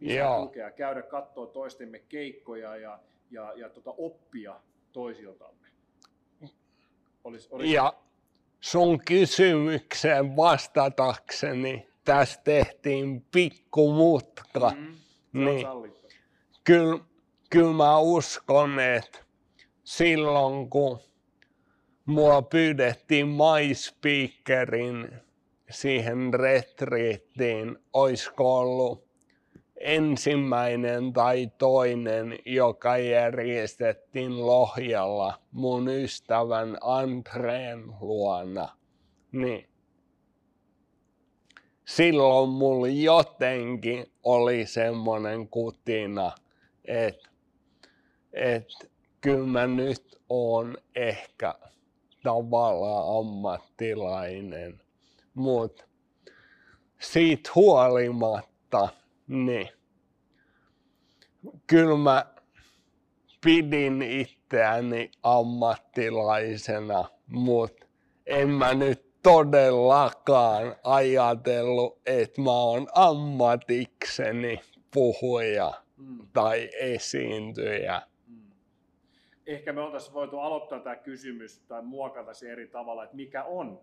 lisää 0.00 0.40
tukea, 0.40 0.70
käydä 0.70 1.02
katsoa 1.02 1.46
toistemme 1.46 1.98
keikkoja 1.98 2.76
ja, 2.76 3.00
ja, 3.30 3.52
ja 3.56 3.68
tota, 3.68 3.94
oppia 3.96 4.60
toisiltamme. 4.92 5.68
Olis, 7.24 7.48
olis... 7.50 7.72
Ja 7.72 8.07
sun 8.60 9.00
kysymykseen 9.04 10.36
vastatakseni 10.36 11.88
tässä 12.04 12.40
tehtiin 12.44 13.26
pikku 13.32 13.92
mutka. 13.92 14.72
Mm, 14.76 15.44
niin, 15.44 15.66
kyllä, 16.64 16.98
kyllä 17.50 17.72
mä 17.72 17.98
uskon, 17.98 18.80
että 18.80 19.18
silloin 19.84 20.70
kun 20.70 20.98
mua 22.06 22.42
pyydettiin 22.42 23.28
MySpeakerin 23.28 25.10
siihen 25.70 26.34
retriittiin, 26.34 27.78
olisiko 27.92 28.58
ollut 28.58 29.07
ensimmäinen 29.80 31.12
tai 31.12 31.50
toinen, 31.58 32.38
joka 32.46 32.98
järjestettiin 32.98 34.46
Lohjalla 34.46 35.34
mun 35.52 35.88
ystävän 35.88 36.78
Andreen 36.80 37.84
luona, 38.00 38.68
niin. 39.32 39.68
Silloin 41.84 42.50
mulla 42.50 42.88
jotenkin 42.88 44.12
oli 44.24 44.66
semmoinen 44.66 45.48
kutina, 45.48 46.32
että 46.84 47.28
et, 48.32 48.90
kyllä 49.20 49.46
mä 49.46 49.66
nyt 49.66 50.20
oon 50.28 50.76
ehkä 50.94 51.54
tavallaan 52.22 53.18
ammattilainen, 53.18 54.80
mutta 55.34 55.84
siitä 57.00 57.50
huolimatta, 57.54 58.88
niin 59.28 59.68
kyllä 61.66 61.96
mä 61.96 62.26
pidin 63.44 64.02
itseäni 64.02 65.10
ammattilaisena, 65.22 67.04
mutta 67.26 67.86
en 68.26 68.48
mä 68.48 68.74
nyt 68.74 69.08
todellakaan 69.22 70.76
ajatellut, 70.84 72.00
että 72.06 72.40
mä 72.40 72.50
oon 72.50 72.86
ammatikseni 72.94 74.60
puhuja 74.94 75.72
mm. 75.96 76.28
tai 76.32 76.70
esiintyjä. 76.80 78.02
Mm. 78.26 78.50
Ehkä 79.46 79.72
me 79.72 79.80
oltaisiin 79.80 80.14
voitu 80.14 80.38
aloittaa 80.38 80.80
tämä 80.80 80.96
kysymys 80.96 81.60
tai 81.60 81.82
muokata 81.82 82.34
se 82.34 82.52
eri 82.52 82.68
tavalla, 82.68 83.04
että 83.04 83.16
mikä 83.16 83.44
on 83.44 83.80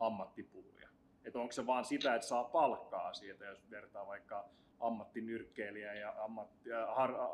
ammattipuhuja? 0.00 0.88
Että 1.24 1.38
onko 1.38 1.52
se 1.52 1.66
vaan 1.66 1.84
sitä, 1.84 2.14
että 2.14 2.26
saa 2.26 2.44
palkkaa 2.44 3.14
siitä, 3.14 3.44
jos 3.44 3.70
vertaa 3.70 4.06
vaikka 4.06 4.48
ammattinyrkkeilijä 4.80 5.94
ja 5.94 6.14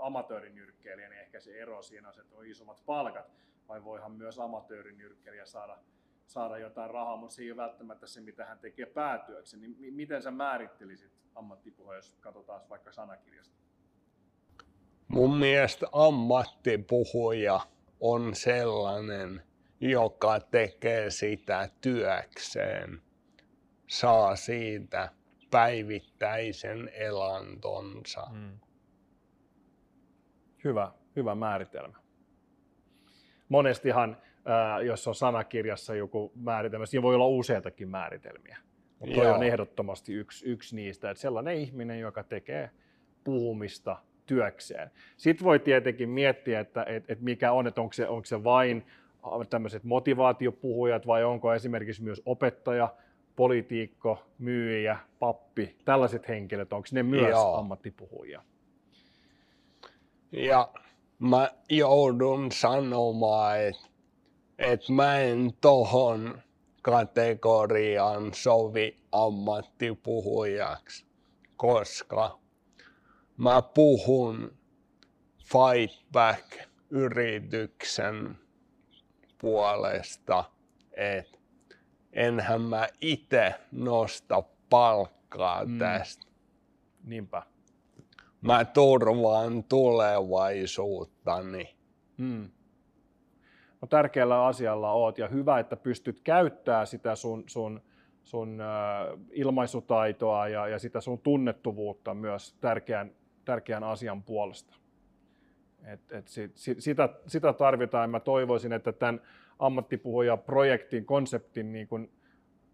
amatöörinyrkkeilijä, 0.00 1.08
niin 1.08 1.20
ehkä 1.20 1.40
se 1.40 1.60
ero 1.60 1.82
siinä 1.82 2.08
on 2.08 2.14
se, 2.14 2.20
että 2.20 2.36
on 2.36 2.46
isommat 2.46 2.82
palkat, 2.86 3.30
vai 3.68 3.84
voihan 3.84 4.12
myös 4.12 4.38
amatöörinyrkkeilijä 4.38 5.46
saada, 5.46 5.78
saada 6.26 6.58
jotain 6.58 6.90
rahaa, 6.90 7.16
mutta 7.16 7.34
se 7.34 7.42
ei 7.42 7.50
ole 7.50 7.56
välttämättä 7.56 8.06
se, 8.06 8.20
mitä 8.20 8.44
hän 8.44 8.58
tekee 8.58 8.86
päätyöksi. 8.86 9.56
Niin 9.56 9.94
miten 9.94 10.22
sä 10.22 10.30
määrittelisit 10.30 11.12
ammattipuhua, 11.34 11.96
jos 11.96 12.16
katsotaan 12.20 12.60
vaikka 12.68 12.92
sanakirjasta? 12.92 13.56
Mun 15.08 15.36
mielestä 15.36 15.86
ammattipuhuja 15.92 17.60
on 18.00 18.34
sellainen, 18.34 19.42
joka 19.80 20.40
tekee 20.40 21.10
sitä 21.10 21.68
työkseen, 21.80 23.02
saa 23.88 24.36
siitä 24.36 25.08
päivittäisen 25.50 26.90
elantonsa. 26.94 28.26
Mm. 28.32 28.58
Hyvä, 30.64 30.92
hyvä 31.16 31.34
määritelmä. 31.34 31.98
Monestihan, 33.48 34.16
äh, 34.36 34.84
jos 34.86 35.08
on 35.08 35.14
sanakirjassa 35.14 35.94
joku 35.94 36.32
määritelmä, 36.34 36.86
siinä 36.86 37.02
voi 37.02 37.14
olla 37.14 37.26
useitakin 37.26 37.88
määritelmiä. 37.88 38.58
Mutta 38.98 39.34
on 39.34 39.42
ehdottomasti 39.42 40.14
yksi, 40.14 40.46
yksi 40.46 40.76
niistä, 40.76 41.10
että 41.10 41.20
sellainen 41.20 41.56
ihminen, 41.56 42.00
joka 42.00 42.22
tekee 42.22 42.70
puhumista 43.24 43.96
työkseen. 44.26 44.90
Sitten 45.16 45.44
voi 45.44 45.58
tietenkin 45.58 46.08
miettiä, 46.08 46.60
että, 46.60 46.84
että, 46.88 47.12
että 47.12 47.24
mikä 47.24 47.52
on, 47.52 47.66
että 47.66 47.80
onko 47.80 47.92
se, 47.92 48.08
onko 48.08 48.24
se 48.24 48.44
vain 48.44 48.86
tämmöiset 49.50 49.84
motivaatiopuhujat 49.84 51.06
vai 51.06 51.24
onko 51.24 51.54
esimerkiksi 51.54 52.02
myös 52.02 52.22
opettaja, 52.26 52.94
politiikko, 53.36 54.22
myyjä, 54.38 54.98
pappi, 55.18 55.76
tällaiset 55.84 56.28
henkilöt, 56.28 56.72
onko 56.72 56.88
ne 56.92 57.02
myös 57.02 57.30
Joo. 57.30 57.56
ammattipuhujia? 57.56 58.42
Ja 60.32 60.72
mä 61.18 61.50
joudun 61.70 62.52
sanomaan, 62.52 63.60
että, 63.60 63.86
että 64.58 64.92
mä 64.92 65.18
en 65.18 65.50
tohon 65.60 66.42
kategoriaan 66.82 68.34
sovi 68.34 68.96
ammattipuhujaksi, 69.12 71.06
koska 71.56 72.38
mä 73.36 73.62
puhun 73.62 74.56
Fight 75.38 76.04
Back-yrityksen 76.12 78.38
puolesta, 79.40 80.44
että 80.92 81.35
enhän 82.16 82.60
mä 82.60 82.88
itse 83.00 83.54
nosta 83.72 84.42
palkkaa 84.70 85.64
Mm. 85.64 85.78
tästä. 85.78 86.26
Niinpä. 87.04 87.42
Mä 88.40 88.64
turvaan 88.64 89.64
tulevaisuuttani. 89.64 91.76
Mm. 92.16 92.50
No, 93.80 93.88
tärkeällä 93.88 94.46
asialla 94.46 94.92
oot 94.92 95.18
ja 95.18 95.28
hyvä, 95.28 95.58
että 95.58 95.76
pystyt 95.76 96.20
käyttää 96.20 96.86
sitä 96.86 97.16
sun, 97.16 97.44
sun, 97.46 97.80
sun 98.24 98.60
äh, 98.60 98.66
ilmaisutaitoa 99.30 100.48
ja, 100.48 100.68
ja 100.68 100.78
sitä 100.78 101.00
sun 101.00 101.18
tunnettuvuutta 101.18 102.14
myös 102.14 102.56
tärkeän, 102.60 103.10
tärkeän 103.44 103.84
asian 103.84 104.22
puolesta. 104.22 104.76
Et, 105.84 106.12
et 106.12 106.28
sit, 106.28 106.56
sit, 106.56 106.80
sitä, 106.80 107.08
sitä 107.26 107.52
tarvitaan 107.52 108.04
ja 108.04 108.08
mä 108.08 108.20
toivoisin, 108.20 108.72
että 108.72 108.92
tämän 108.92 109.20
ammattipuhuja-projektin, 109.58 111.04
konseptin 111.04 111.72
niin 111.72 111.88
kun 111.88 112.10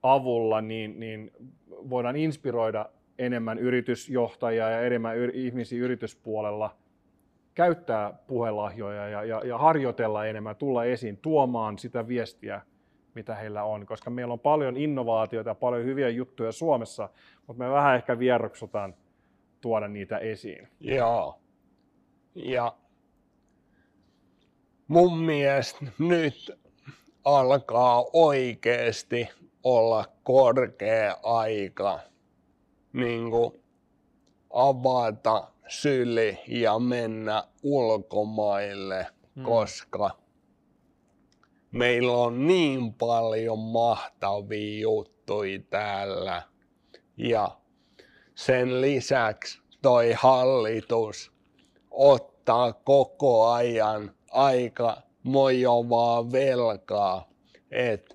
avulla 0.02 0.60
niin, 0.60 1.00
niin 1.00 1.30
voidaan 1.68 2.16
inspiroida 2.16 2.86
enemmän 3.18 3.58
yritysjohtajia 3.58 4.70
ja 4.70 4.80
enemmän 4.80 5.16
yr, 5.16 5.30
ihmisiä 5.34 5.84
yrityspuolella 5.84 6.76
käyttää 7.54 8.12
puhelahjoja 8.26 9.08
ja, 9.08 9.24
ja, 9.24 9.42
ja 9.44 9.58
harjoitella 9.58 10.26
enemmän, 10.26 10.56
tulla 10.56 10.84
esiin, 10.84 11.16
tuomaan 11.16 11.78
sitä 11.78 12.08
viestiä, 12.08 12.60
mitä 13.14 13.34
heillä 13.34 13.64
on, 13.64 13.86
koska 13.86 14.10
meillä 14.10 14.32
on 14.32 14.40
paljon 14.40 14.76
innovaatioita 14.76 15.50
ja 15.50 15.54
paljon 15.54 15.84
hyviä 15.84 16.08
juttuja 16.08 16.52
Suomessa, 16.52 17.08
mutta 17.46 17.64
me 17.64 17.70
vähän 17.70 17.96
ehkä 17.96 18.18
vieroksutaan 18.18 18.94
tuoda 19.60 19.88
niitä 19.88 20.18
esiin. 20.18 20.68
Joo. 20.80 21.38
Ja 22.34 22.76
mun 24.88 25.18
mielestä 25.18 25.86
nyt 25.98 26.61
alkaa 27.24 28.04
oikeasti 28.12 29.28
olla 29.62 30.04
korkea 30.22 31.16
aika 31.22 32.00
niin 32.92 33.30
kuin 33.30 33.62
avata 34.50 35.48
syli 35.68 36.38
ja 36.46 36.78
mennä 36.78 37.44
ulkomaille, 37.62 39.06
Mm. 39.34 39.42
koska 39.44 40.10
meillä 41.70 42.12
on 42.12 42.46
niin 42.46 42.94
paljon 42.94 43.58
mahtavia 43.58 44.80
juttuja 44.80 45.58
täällä. 45.70 46.42
Ja 47.16 47.48
sen 48.34 48.80
lisäksi 48.80 49.62
toi 49.82 50.12
hallitus 50.12 51.32
ottaa 51.90 52.72
koko 52.72 53.50
ajan 53.50 54.14
aika 54.30 54.96
mojovaa 55.22 56.32
velkaa, 56.32 57.28
että 57.70 58.14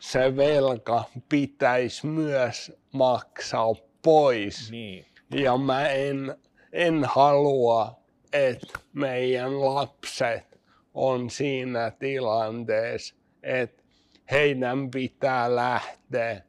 se 0.00 0.36
velka 0.36 1.04
pitäisi 1.28 2.06
myös 2.06 2.72
maksaa 2.92 3.74
pois. 4.02 4.70
Niin. 4.70 5.06
Ja 5.34 5.56
mä 5.56 5.88
en, 5.88 6.36
en 6.72 7.04
halua, 7.04 8.00
että 8.32 8.78
meidän 8.92 9.60
lapset 9.60 10.60
on 10.94 11.30
siinä 11.30 11.90
tilanteessa, 11.90 13.14
että 13.42 13.82
heidän 14.30 14.90
pitää 14.90 15.56
lähteä 15.56 16.42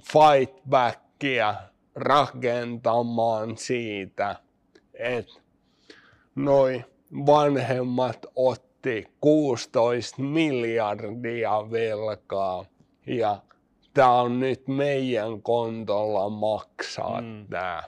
fight 0.00 0.64
backia 0.68 1.54
rakentamaan 1.94 3.56
siitä, 3.56 4.36
että 4.94 5.32
noi 6.34 6.84
vanhemmat 7.26 8.26
otti 8.36 9.06
16 9.20 10.22
miljardia 10.22 11.70
velkaa 11.70 12.64
ja 13.06 13.42
tämä 13.94 14.20
on 14.20 14.40
nyt 14.40 14.68
meidän 14.68 15.42
kontolla 15.42 16.28
maksaa 16.30 17.20
Mm. 17.20 17.46
tämä. 17.50 17.82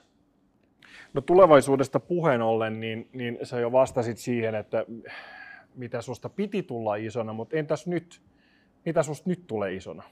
No 1.14 1.21
tulevaisuudesta 1.21 2.01
puheen 2.01 2.43
ollen, 2.43 2.81
niin, 2.81 3.09
niin 3.12 3.39
sä 3.43 3.61
jo 3.61 3.73
vastasit 3.73 4.19
siihen, 4.19 4.55
että 4.55 4.85
mitä 5.75 6.03
susta 6.03 6.29
piti 6.29 6.62
tulla 6.62 6.97
isona, 6.97 7.33
mutta 7.33 7.57
entäs 7.57 7.87
nyt? 7.87 8.23
Mitä 8.85 9.03
susta 9.03 9.31
nyt 9.31 9.47
tulee 9.47 9.75
isona? 9.75 10.03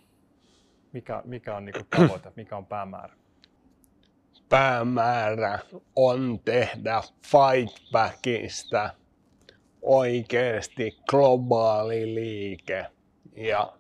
Mikä, 0.93 1.23
mikä 1.25 1.57
on 1.57 1.65
niinku 1.65 1.81
tavoite, 1.97 2.33
mikä 2.37 2.57
on 2.57 2.67
päämäärä? 2.67 3.15
Päämäärä 4.49 5.59
on 5.97 6.41
tehdä 6.45 7.03
fightbackista 7.23 8.91
oikeasti 9.83 10.99
globaali 11.11 12.15
liike 12.15 12.87
ja 13.37 13.73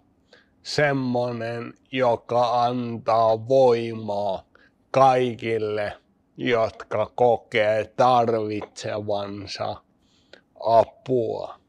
semmonen, 0.62 1.74
joka 1.92 2.64
antaa 2.64 3.48
voimaa 3.48 4.44
kaikille, 4.90 5.92
jotka 6.36 7.12
kokee 7.14 7.84
tarvitsevansa 7.96 9.82
apua. 10.66 11.60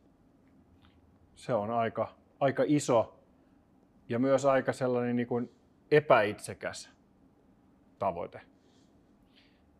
Se 1.35 1.53
on 1.53 1.71
aika, 1.71 2.15
aika 2.39 2.63
iso 2.67 3.19
ja 4.09 4.19
myös 4.19 4.45
aika 4.45 4.73
sellainen 4.73 5.15
niin 5.15 5.27
kuin 5.27 5.51
epäitsekäs 5.91 6.89
tavoite. 7.99 8.57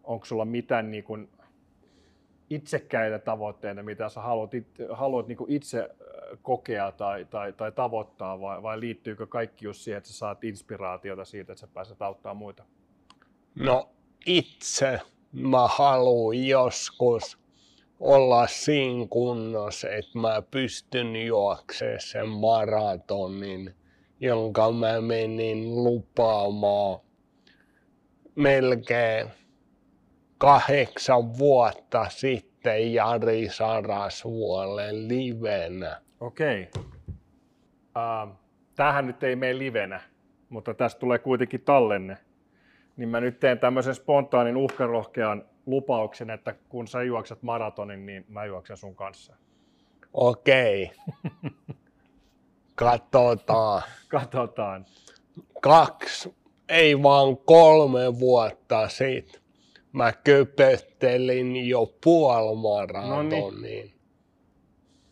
Onko 0.08 0.26
sulla 0.26 0.46
mitään 0.46 0.92
niin 0.92 1.04
kuin 1.04 1.30
itsekkäitä 2.50 3.20
tavoitteita, 3.20 3.84
mitä 3.84 4.10
sä 4.10 4.22
haluat, 4.22 4.54
it- 4.54 4.78
haluat 4.92 5.28
niin 5.28 5.38
kuin 5.38 5.52
itse 5.52 5.90
kokea 6.42 6.92
tai, 6.92 7.26
tai, 7.26 7.54
tai 7.54 7.72
tavoittaa, 7.72 8.42
vai, 8.42 8.64
vai 8.64 8.80
liittyykö 8.80 9.28
kaikki 9.28 9.66
just 9.66 9.82
siihen, 9.82 9.98
että 9.98 10.10
sä 10.10 10.18
saat 10.18 10.44
inspiraatiota 10.44 11.26
siitä, 11.26 11.54
että 11.54 11.60
sä 11.60 11.68
pääset 11.74 12.02
auttamaan 12.02 12.38
muita? 12.38 12.64
No 13.56 13.90
itse 14.26 15.00
mä 15.32 15.68
haluan 15.68 16.48
joskus 16.48 17.40
olla 18.00 18.48
siinä 18.48 19.08
kunnossa, 19.10 19.90
että 19.90 20.20
mä 20.20 20.42
pystyn 20.52 21.16
juoksemaan 21.26 22.00
sen 22.02 22.28
maratonin, 22.30 23.76
jonka 24.20 24.72
mä 24.72 25.02
menin 25.02 25.84
lupaamaan 25.84 27.00
melkein 28.36 29.28
kahdeksan 30.38 31.38
vuotta 31.38 32.10
sitten 32.10 32.94
Jari 32.94 33.50
Sarasvuolle 33.50 35.08
livenä. 35.08 36.02
Okei. 36.20 36.70
Uh, 36.78 38.36
tämähän 38.76 39.08
nyt 39.08 39.24
ei 39.24 39.36
mene 39.36 39.58
livenä, 39.58 40.02
mutta 40.50 40.74
tästä 40.74 41.00
tulee 41.00 41.20
kuitenkin 41.20 41.62
tallenne. 41.62 42.18
Niin 42.98 43.10
mä 43.10 43.20
nyt 43.20 43.40
teen 43.40 43.60
tämmöisen 43.60 43.96
spontaanin 43.96 44.58
uhkarohkean 44.58 45.46
lupauksen, 45.66 46.30
että 46.30 46.56
kun 46.70 46.88
sä 46.88 47.04
juokset 47.04 47.44
maratonin, 47.44 48.06
niin 48.06 48.26
mä 48.30 48.46
juoksen 48.46 48.78
sun 48.78 48.96
kanssa. 48.96 49.36
Okei. 50.14 50.92
Katsotaan. 52.76 53.82
Katsotaan. 54.08 54.86
kaksi, 55.62 56.36
ei 56.70 57.04
vaan 57.04 57.38
kolme 57.38 58.20
vuotta 58.20 58.90
sitten 58.90 59.47
mä 59.94 60.14
köpöttelin 60.24 61.70
jo 61.70 61.94
puolimaratonin. 62.04 63.94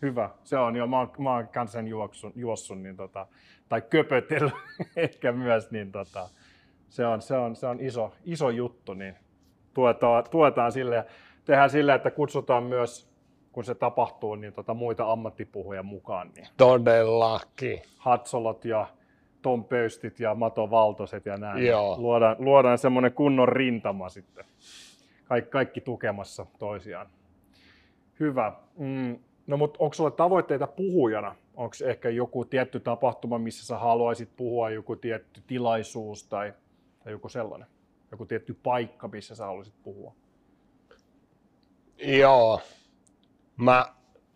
Hyvä. 0.02 0.30
Se 0.44 0.58
on 0.58 0.76
jo, 0.76 0.88
mä 0.88 1.00
oon, 1.00 1.12
mä 1.18 1.34
oon 1.34 1.48
kanssa 1.48 1.78
sen 1.78 1.88
juoksun, 1.88 2.34
juossut, 2.36 2.82
niin 2.82 2.98
tota, 2.98 3.28
tai 3.70 3.82
köpötellyt 3.82 4.54
ehkä 4.96 5.32
myös, 5.32 5.72
niin 5.72 5.92
tota, 5.92 6.30
se 6.90 7.06
on, 7.06 7.22
se 7.22 7.38
on, 7.38 7.56
se 7.56 7.68
on 7.68 7.80
iso, 7.80 8.14
iso 8.26 8.50
juttu, 8.50 8.94
niin 8.94 9.16
tuetaan, 9.74 10.24
tuetaan 10.32 10.72
sille 10.72 10.96
ja 10.96 11.04
tehdään 11.46 11.70
sille, 11.70 11.94
että 11.94 12.12
kutsutaan 12.12 12.64
myös, 12.64 13.10
kun 13.52 13.64
se 13.64 13.76
tapahtuu, 13.76 14.36
niin 14.36 14.54
tota, 14.54 14.74
muita 14.74 15.12
ammattipuhuja 15.12 15.84
mukaan, 15.84 16.32
niin 16.36 16.48
Todellakin. 16.58 17.82
Hatsolot 17.98 18.66
ja 18.66 18.88
Tom 19.46 19.64
Pöystit 19.64 20.20
ja 20.20 20.36
Mato 20.36 20.70
Valtoset 20.70 21.26
ja 21.26 21.38
näin. 21.38 21.66
Joo. 21.66 21.96
Luodaan, 21.98 22.36
luodaan 22.40 22.78
semmoinen 22.78 23.14
kunnon 23.14 23.50
rintama 23.50 24.10
sitten. 24.10 24.46
Kaikki, 25.26 25.52
kaikki 25.52 25.82
tukemassa 25.82 26.46
toisiaan. 26.60 27.08
Hyvä. 28.20 28.54
Mm, 28.78 29.20
no 29.48 29.58
mutta 29.58 29.78
onko 29.80 29.94
sulla 29.94 30.12
tavoitteita 30.12 30.68
puhujana? 30.68 31.36
Onko 31.56 31.76
ehkä 31.86 32.10
joku 32.10 32.46
tietty 32.46 32.80
tapahtuma, 32.80 33.38
missä 33.38 33.66
sä 33.66 33.78
haluaisit 33.78 34.30
puhua, 34.36 34.70
joku 34.70 34.96
tietty 34.96 35.42
tilaisuus 35.48 36.24
tai, 36.24 36.54
tai 37.04 37.14
joku 37.14 37.30
sellainen? 37.30 37.68
Joku 38.12 38.26
tietty 38.26 38.58
paikka, 38.64 39.08
missä 39.08 39.36
sä 39.36 39.46
haluaisit 39.46 39.76
puhua? 39.84 40.14
Joo. 41.98 42.62
Mä, 43.58 43.86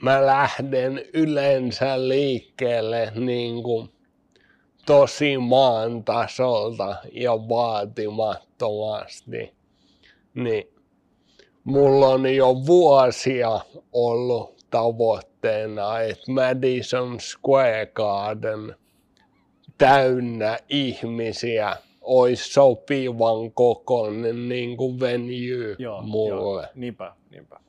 mä 0.03 0.25
lähden 0.25 1.01
yleensä 1.13 2.07
liikkeelle 2.07 3.11
niin 3.15 3.63
kuin 3.63 3.89
tosi 4.89 5.37
maan 5.37 6.03
tasolta 6.03 6.95
ja 7.11 7.49
vaatimattomasti. 7.49 9.53
Niin 10.33 10.67
mulla 11.63 12.07
on 12.07 12.35
jo 12.35 12.55
vuosia 12.65 13.59
ollut 13.93 14.65
tavoitteena, 14.69 15.99
että 15.99 16.31
Madison 16.31 17.19
Square 17.19 17.85
Garden 17.85 18.75
täynnä 19.77 20.57
ihmisiä 20.69 21.75
olisi 22.01 22.53
sopivan 22.53 23.51
kokoinen 23.53 24.49
niin 24.49 24.77
kuin 24.77 24.99
venue 24.99 25.75
Joo, 25.79 26.01
mulle. 26.01 26.61
Joo, 26.61 26.65
niinpä, 26.75 27.13
niinpä. 27.31 27.59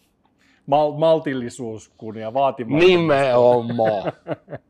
Mal- 0.70 0.98
maltillisuus, 0.98 1.92
kunnia, 1.96 2.34
vaatimattomuus. 2.34 2.90
Nimenomaan. 2.90 4.12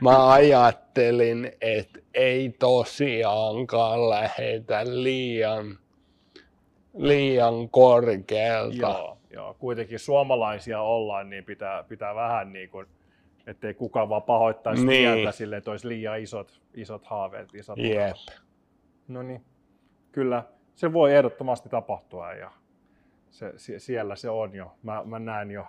Mä 0.00 0.32
ajattelin, 0.32 1.52
että 1.60 1.98
ei 2.14 2.54
tosiaankaan 2.58 4.10
lähetä 4.10 4.80
liian, 4.84 5.78
liian 6.96 7.68
korkealta. 7.70 8.76
Joo, 8.76 9.18
joo, 9.30 9.54
kuitenkin 9.58 9.98
suomalaisia 9.98 10.80
ollaan, 10.82 11.30
niin 11.30 11.44
pitää, 11.44 11.82
pitää 11.82 12.14
vähän 12.14 12.52
niin 12.52 12.70
kuin, 12.70 12.86
ettei 13.46 13.74
kukaan 13.74 14.08
vaan 14.08 14.22
pahoittaisi 14.22 14.86
Niin. 14.86 15.10
mieltä 15.10 15.32
sille, 15.32 15.56
että 15.56 15.70
olisi 15.70 15.88
liian 15.88 16.20
isot, 16.20 16.60
isot 16.74 17.06
haaveet, 17.06 17.54
isot 17.54 17.78
Jep. 17.78 18.16
No 19.08 19.22
niin, 19.22 19.44
kyllä 20.12 20.42
se 20.74 20.92
voi 20.92 21.14
ehdottomasti 21.14 21.68
tapahtua 21.68 22.32
ja 22.32 22.50
se, 23.30 23.52
sie- 23.56 23.78
siellä 23.78 24.16
se 24.16 24.30
on 24.30 24.54
jo. 24.54 24.72
Mä, 24.82 25.02
mä 25.04 25.18
näen 25.18 25.50
jo 25.50 25.66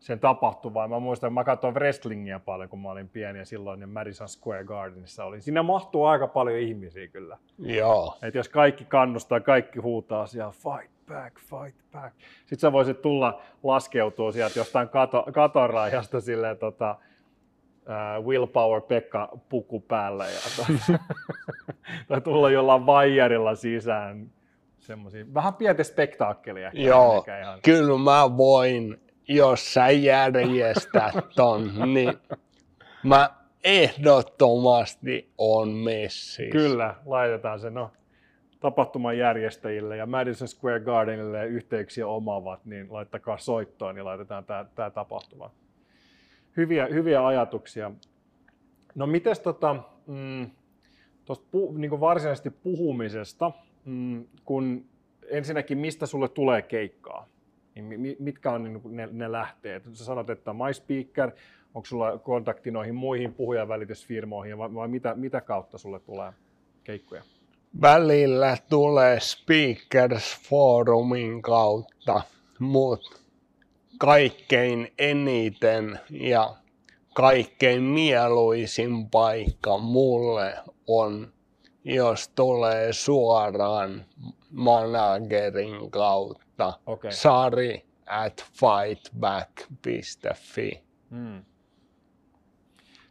sen 0.00 0.20
tapahtuvan. 0.20 0.90
Mä 0.90 0.98
muistan, 0.98 1.32
mä 1.32 1.44
katsoin 1.44 1.74
wrestlingiä 1.74 2.38
paljon, 2.38 2.68
kun 2.68 2.82
mä 2.82 2.90
olin 2.90 3.08
pieni 3.08 3.38
ja 3.38 3.44
silloin 3.44 3.80
ja 3.80 3.86
Madison 3.86 4.28
Square 4.28 4.64
Gardenissa 4.64 5.24
oli. 5.24 5.40
Siinä 5.40 5.62
mahtuu 5.62 6.04
aika 6.04 6.26
paljon 6.26 6.58
ihmisiä 6.58 7.08
kyllä. 7.08 7.38
Joo. 7.58 8.18
Et 8.22 8.34
jos 8.34 8.48
kaikki 8.48 8.84
kannustaa, 8.84 9.40
kaikki 9.40 9.78
huutaa 9.78 10.26
siellä 10.26 10.50
fight 10.52 10.98
back, 11.08 11.38
fight 11.40 11.78
back. 11.92 12.16
Sitten 12.38 12.58
sä 12.58 12.72
voisit 12.72 13.02
tulla 13.02 13.42
laskeutua 13.62 14.32
sieltä 14.32 14.58
jostain 14.58 14.88
kato, 14.88 15.26
katorajasta 15.32 16.20
silleen 16.20 16.58
tota, 16.58 16.96
uh, 18.20 18.26
Willpower 18.26 18.80
Pekka 18.80 19.28
puku 19.48 19.80
päällä 19.80 20.26
ja, 20.26 20.40
tai 22.08 22.20
tulla 22.20 22.50
jollain 22.50 22.86
vaijarilla 22.86 23.54
sisään. 23.54 24.30
Semmosia, 24.78 25.24
vähän 25.34 25.54
pientä 25.54 25.84
spektaakkelia. 25.84 26.70
Joo, 26.74 27.24
Ihan, 27.40 27.60
kyllä 27.62 27.98
mä 27.98 28.36
voin, 28.36 29.00
jos 29.28 29.74
sä 29.74 29.90
järjestät 29.90 31.14
ton, 31.36 31.72
niin 31.94 32.12
mä 33.02 33.30
ehdottomasti 33.64 35.32
on 35.38 35.68
messissä. 35.68 36.52
kyllä, 36.52 36.94
laitetaan 37.06 37.60
se. 37.60 37.70
No, 37.70 37.90
tapahtuman 38.60 39.18
järjestäjille 39.18 39.96
ja 39.96 40.06
Madison 40.06 40.48
Square 40.48 40.80
Gardenille 40.80 41.46
yhteyksiä 41.46 42.06
omaavat, 42.06 42.64
niin 42.64 42.86
laittakaa 42.90 43.38
soittoon, 43.38 43.94
niin 43.94 44.04
laitetaan 44.04 44.44
tämä 44.74 44.90
tapahtuma. 44.90 45.50
Hyviä, 46.56 46.86
hyviä 46.86 47.26
ajatuksia. 47.26 47.90
No 48.94 49.06
mites 49.06 49.40
tota, 49.40 49.76
mm, 50.06 50.50
tosta 51.24 51.46
pu, 51.50 51.72
niin 51.72 52.00
varsinaisesti 52.00 52.50
puhumisesta, 52.50 53.52
mm, 53.84 54.24
kun 54.44 54.84
ensinnäkin 55.30 55.78
mistä 55.78 56.06
sulle 56.06 56.28
tulee 56.28 56.62
keikkaa? 56.62 57.26
Niin 57.78 58.00
mi- 58.00 58.16
mitkä 58.18 58.52
on 58.52 58.64
niin 58.64 58.80
ne, 58.84 59.08
ne 59.12 59.32
lähteet? 59.32 59.82
Sä 59.92 60.04
sanot, 60.04 60.30
että 60.30 60.52
my 60.52 60.74
speaker, 60.74 61.30
onko 61.74 61.86
sulla 61.86 62.18
kontakti 62.18 62.70
noihin 62.70 62.94
muihin 62.94 63.34
puhujanvälitysfirmoihin 63.34 64.58
vai, 64.58 64.74
vai 64.74 64.88
mitä, 64.88 65.14
mitä 65.14 65.40
kautta 65.40 65.78
sulle 65.78 66.00
tulee 66.00 66.32
keikkoja? 66.84 67.22
Välillä 67.80 68.56
tulee 68.70 69.20
Speakers 69.20 70.38
Forumin 70.48 71.42
kautta, 71.42 72.22
mutta 72.58 73.20
kaikkein 73.98 74.92
eniten 74.98 76.00
ja 76.10 76.54
kaikkein 77.14 77.82
mieluisin 77.82 79.10
paikka 79.10 79.78
mulle 79.78 80.54
on, 80.86 81.32
jos 81.84 82.28
tulee 82.28 82.92
suoraan 82.92 84.04
managerin 84.50 85.90
kautta. 85.90 86.47
Okei. 86.86 87.12
Sari 87.12 87.86
at 88.06 88.44
fightback.fi. 88.52 90.82
Hmm. 91.10 91.44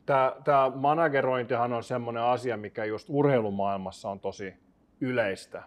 Tämä, 0.05 0.35
tämä 0.43 0.71
managerointihan 0.75 1.73
on 1.73 1.83
semmoinen 1.83 2.23
asia, 2.23 2.57
mikä 2.57 2.85
just 2.85 3.07
urheilumaailmassa 3.09 4.09
on 4.09 4.19
tosi 4.19 4.53
yleistä, 5.01 5.63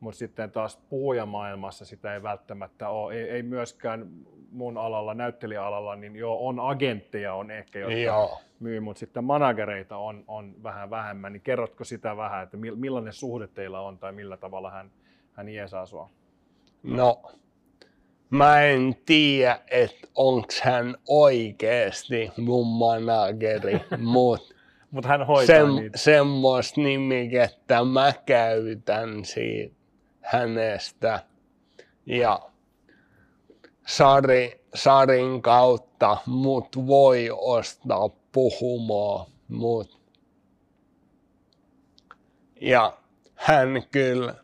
mutta 0.00 0.18
sitten 0.18 0.50
taas 0.50 0.76
puhujamaailmassa 0.76 1.84
sitä 1.84 2.14
ei 2.14 2.22
välttämättä 2.22 2.88
ole. 2.88 3.14
Ei, 3.14 3.30
ei 3.30 3.42
myöskään 3.42 4.10
mun 4.50 4.78
alalla, 4.78 5.14
näyttelijäalalla, 5.14 5.96
niin 5.96 6.16
joo, 6.16 6.48
on 6.48 6.60
agentteja 6.60 7.34
on 7.34 7.50
ehkä, 7.50 7.78
jotka 7.78 7.96
Joo. 7.96 8.40
myy, 8.60 8.80
mutta 8.80 9.00
sitten 9.00 9.24
managereita 9.24 9.96
on, 9.96 10.24
on 10.28 10.62
vähän 10.62 10.90
vähemmän. 10.90 11.32
Niin 11.32 11.40
kerrotko 11.40 11.84
sitä 11.84 12.16
vähän, 12.16 12.42
että 12.42 12.56
mil- 12.56 12.76
millainen 12.76 13.12
suhde 13.12 13.46
teillä 13.46 13.80
on 13.80 13.98
tai 13.98 14.12
millä 14.12 14.36
tavalla 14.36 14.70
hän, 14.70 14.90
hän 15.32 15.48
jeesaa 15.48 15.86
sua? 15.86 16.10
No, 16.86 17.22
mä 18.30 18.62
en 18.62 18.96
tiedä, 19.06 19.60
että 19.70 20.08
onks 20.14 20.60
hän 20.60 20.96
oikeesti 21.08 22.30
mun 22.36 22.66
manageri, 22.66 23.80
mutta 23.98 24.54
Mutta 24.90 25.08
hän 25.08 25.26
hoitaa 25.26 25.56
Sem, 25.56 25.74
niitä. 25.74 25.98
semmoista 25.98 26.80
nimikettä 26.80 27.84
mä 27.84 28.12
käytän 28.26 29.24
siitä 29.24 29.74
hänestä. 30.20 31.22
Ja 32.06 32.40
Sari, 33.86 34.60
Sarin 34.74 35.42
kautta 35.42 36.16
mut 36.26 36.68
voi 36.86 37.28
ostaa 37.32 38.08
puhumaan, 38.32 39.26
mut 39.48 40.00
ja 42.60 42.98
hän 43.34 43.82
kyllä, 43.90 44.34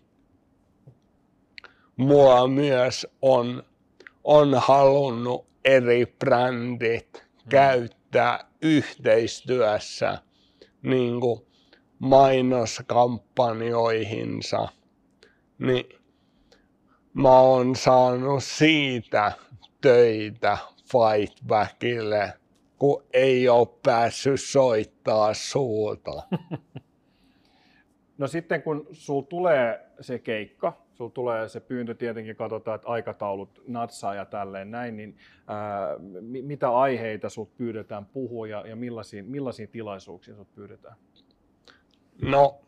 mua 1.98 2.48
myös 2.48 3.08
on 3.22 3.64
on 4.24 4.54
halunnut 4.54 5.46
eri 5.66 6.06
brändit 6.06 7.24
käyttää 7.50 8.48
yhteistyössä 8.62 10.18
niin 10.82 11.22
kuin 11.22 11.42
mainoskampanjoihinsa, 12.00 14.68
niin 15.60 15.90
mä 17.14 17.40
oon 17.40 17.76
saanut 17.76 18.44
siitä 18.44 19.32
töitä 19.82 20.58
Fightbackille, 20.92 22.34
kun 22.78 23.04
ei 23.14 23.50
ole 23.50 23.68
päässyt 23.84 24.42
soittaa 24.42 25.34
suuta. 25.34 26.24
No 28.18 28.28
sitten 28.28 28.64
kun 28.64 28.88
sul 28.92 29.22
tulee 29.22 29.86
se 30.02 30.20
keikka, 30.20 30.74
sul 30.94 31.08
tulee 31.10 31.50
se 31.50 31.60
pyyntö, 31.60 31.94
tietenkin 31.94 32.36
katsotaan, 32.36 32.76
että 32.76 32.88
aikataulut 32.88 33.62
natsaa 33.68 34.16
ja 34.16 34.26
tälleen 34.26 34.72
näin, 34.72 34.98
niin 34.98 35.18
ää, 35.48 35.96
mi- 36.22 36.42
mitä 36.42 36.70
aiheita 36.70 37.30
sut 37.30 37.58
pyydetään 37.58 38.06
puhua 38.06 38.48
ja, 38.48 38.68
ja 38.68 38.76
millaisiin, 38.76 39.26
millaisiin 39.26 39.70
tilaisuuksiin 39.70 40.38
sut 40.38 40.56
pyydetään? 40.56 40.96
No, 42.22 42.60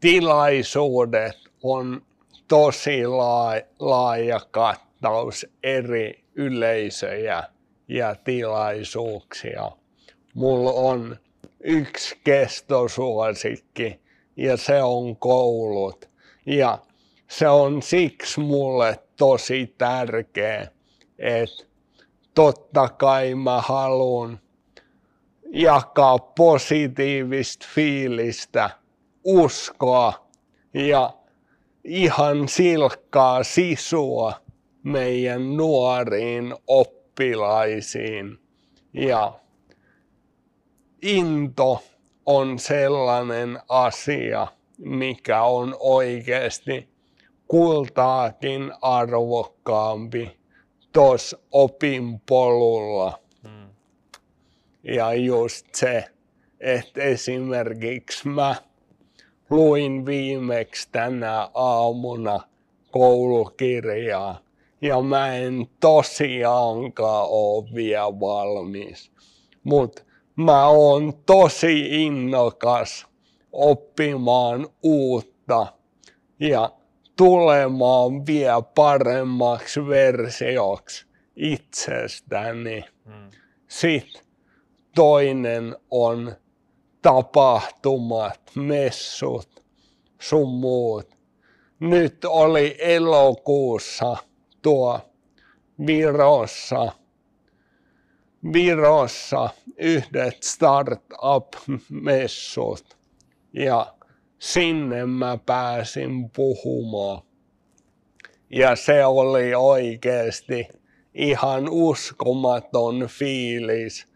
tilaisuudet 0.00 1.36
on 1.62 2.02
tosi 2.48 3.06
laaja, 3.06 3.62
laaja 3.78 4.40
kattaus 4.50 5.46
eri 5.62 6.21
yleisöjä 6.34 7.42
ja 7.88 8.14
tilaisuuksia. 8.14 9.70
Mulla 10.34 10.72
on 10.72 11.16
yksi 11.60 12.18
kestosuosikki 12.24 14.00
ja 14.36 14.56
se 14.56 14.82
on 14.82 15.16
koulut. 15.16 16.08
Ja 16.46 16.78
se 17.28 17.48
on 17.48 17.82
siksi 17.82 18.40
mulle 18.40 18.98
tosi 19.16 19.74
tärkeä, 19.78 20.68
että 21.18 21.64
totta 22.34 22.88
kai 22.88 23.34
mä 23.34 23.60
haluan 23.60 24.40
jakaa 25.52 26.18
positiivista 26.18 27.66
fiilistä, 27.74 28.70
uskoa 29.24 30.26
ja 30.74 31.14
ihan 31.84 32.48
silkkaa 32.48 33.44
sisua 33.44 34.32
meidän 34.82 35.56
nuoriin 35.56 36.54
oppilaisiin. 36.66 38.38
Ja 38.92 39.32
into 41.02 41.82
on 42.26 42.58
sellainen 42.58 43.58
asia, 43.68 44.46
mikä 44.78 45.42
on 45.42 45.76
oikeasti 45.80 46.88
kultaakin 47.48 48.72
arvokkaampi 48.82 50.38
tuossa 50.92 51.38
opinpolulla. 51.50 53.18
Hmm. 53.42 53.68
Ja 54.82 55.14
just 55.14 55.66
se, 55.74 56.04
että 56.60 57.02
esimerkiksi 57.02 58.28
mä 58.28 58.54
luin 59.50 60.06
viimeksi 60.06 60.88
tänä 60.92 61.48
aamuna 61.54 62.40
koulukirjaa 62.90 64.38
ja 64.82 65.02
mä 65.02 65.36
en 65.36 65.66
tosiaankaan 65.80 67.26
ole 67.28 67.74
vielä 67.74 68.20
valmis. 68.20 69.12
Mutta 69.64 70.02
mä 70.36 70.66
oon 70.66 71.12
tosi 71.26 72.04
innokas 72.04 73.06
oppimaan 73.52 74.68
uutta 74.82 75.66
ja 76.40 76.72
tulemaan 77.16 78.26
vielä 78.26 78.62
paremmaksi 78.62 79.86
versioksi 79.86 81.06
itsestäni. 81.36 82.84
Hmm. 83.04 83.30
Sitten 83.68 84.22
toinen 84.94 85.76
on 85.90 86.36
tapahtumat, 87.02 88.40
messut, 88.54 89.64
sun 90.20 90.48
muut. 90.48 91.08
Nyt 91.80 92.24
oli 92.24 92.76
elokuussa 92.78 94.16
tuo 94.62 95.00
Virossa, 95.86 96.92
Virossa 98.52 99.50
yhdet 99.76 100.42
startup-messut 100.42 102.96
ja 103.52 103.94
sinne 104.38 105.06
mä 105.06 105.38
pääsin 105.46 106.30
puhumaan. 106.30 107.22
Ja 108.50 108.76
se 108.76 109.04
oli 109.04 109.54
oikeasti 109.54 110.68
ihan 111.14 111.68
uskomaton 111.68 113.08
fiilis, 113.08 114.08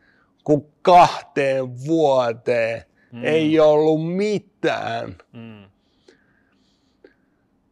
kun 0.45 0.73
kahteen 0.83 1.87
vuoteen 1.87 2.85
mm. 3.13 3.25
ei 3.25 3.61
ollut 3.61 4.17
mitään. 4.17 5.17
Mm. 5.33 5.71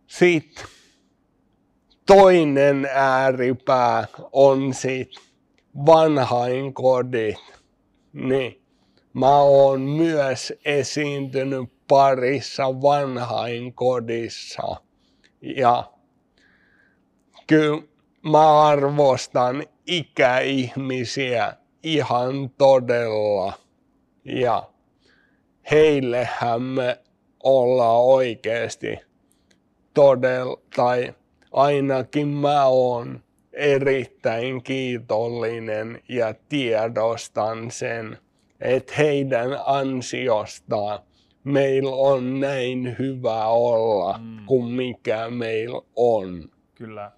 Sitten 0.06 0.64
toinen 2.06 2.88
ääripää 2.92 4.06
on 4.32 4.74
sit 4.74 5.10
vanhainkodit. 5.86 7.36
Niin 8.12 8.62
mä 9.12 9.38
oon 9.38 9.80
myös 9.80 10.52
esiintynyt 10.64 11.72
parissa 11.88 12.82
vanhainkodissa. 12.82 14.76
Ja 15.40 15.92
kyllä 17.46 17.82
mä 18.22 18.62
arvostan 18.62 19.64
ikäihmisiä 19.86 21.56
ihan 21.82 22.50
todella. 22.50 23.52
Ja 24.24 24.70
heillehän 25.70 26.62
me 26.62 26.98
ollaan 27.42 28.02
oikeasti 28.02 28.98
todella, 29.94 30.60
tai 30.76 31.14
ainakin 31.54 32.28
mä 32.28 32.66
oon 32.66 33.20
erittäin 33.52 34.62
kiitollinen 34.62 36.02
ja 36.08 36.34
tiedostan 36.48 37.70
sen, 37.70 38.18
että 38.60 38.92
heidän 38.98 39.48
ansiostaan 39.66 40.98
meillä 41.44 41.90
on 41.90 42.40
näin 42.40 42.96
hyvä 42.98 43.46
olla 43.46 44.18
mm. 44.18 44.46
kuin 44.46 44.72
mikä 44.72 45.30
meillä 45.30 45.80
on. 45.96 46.44
Kyllä. 46.74 47.12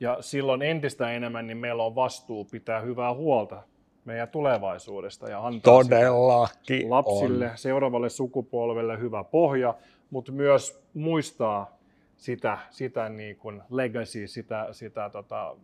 Ja 0.00 0.16
silloin 0.20 0.62
entistä 0.62 1.12
enemmän 1.12 1.46
niin 1.46 1.56
meillä 1.56 1.84
on 1.84 1.94
vastuu 1.94 2.44
pitää 2.44 2.80
hyvää 2.80 3.14
huolta 3.14 3.62
meidän 4.04 4.28
tulevaisuudesta 4.28 5.28
ja 5.30 5.46
antaa 5.46 5.84
Todellakin 5.84 6.90
lapsille, 6.90 7.50
on. 7.50 7.58
seuraavalle 7.58 8.08
sukupolvelle 8.08 8.98
hyvä 8.98 9.24
pohja, 9.24 9.74
mutta 10.10 10.32
myös 10.32 10.82
muistaa 10.94 11.77
sitä, 12.18 12.58
sitä 12.70 13.08
niin 13.08 13.36
kuin 13.36 13.62
legacy, 13.70 14.26
sitä, 14.26 14.68
sitä 14.72 15.10
tota, 15.10 15.56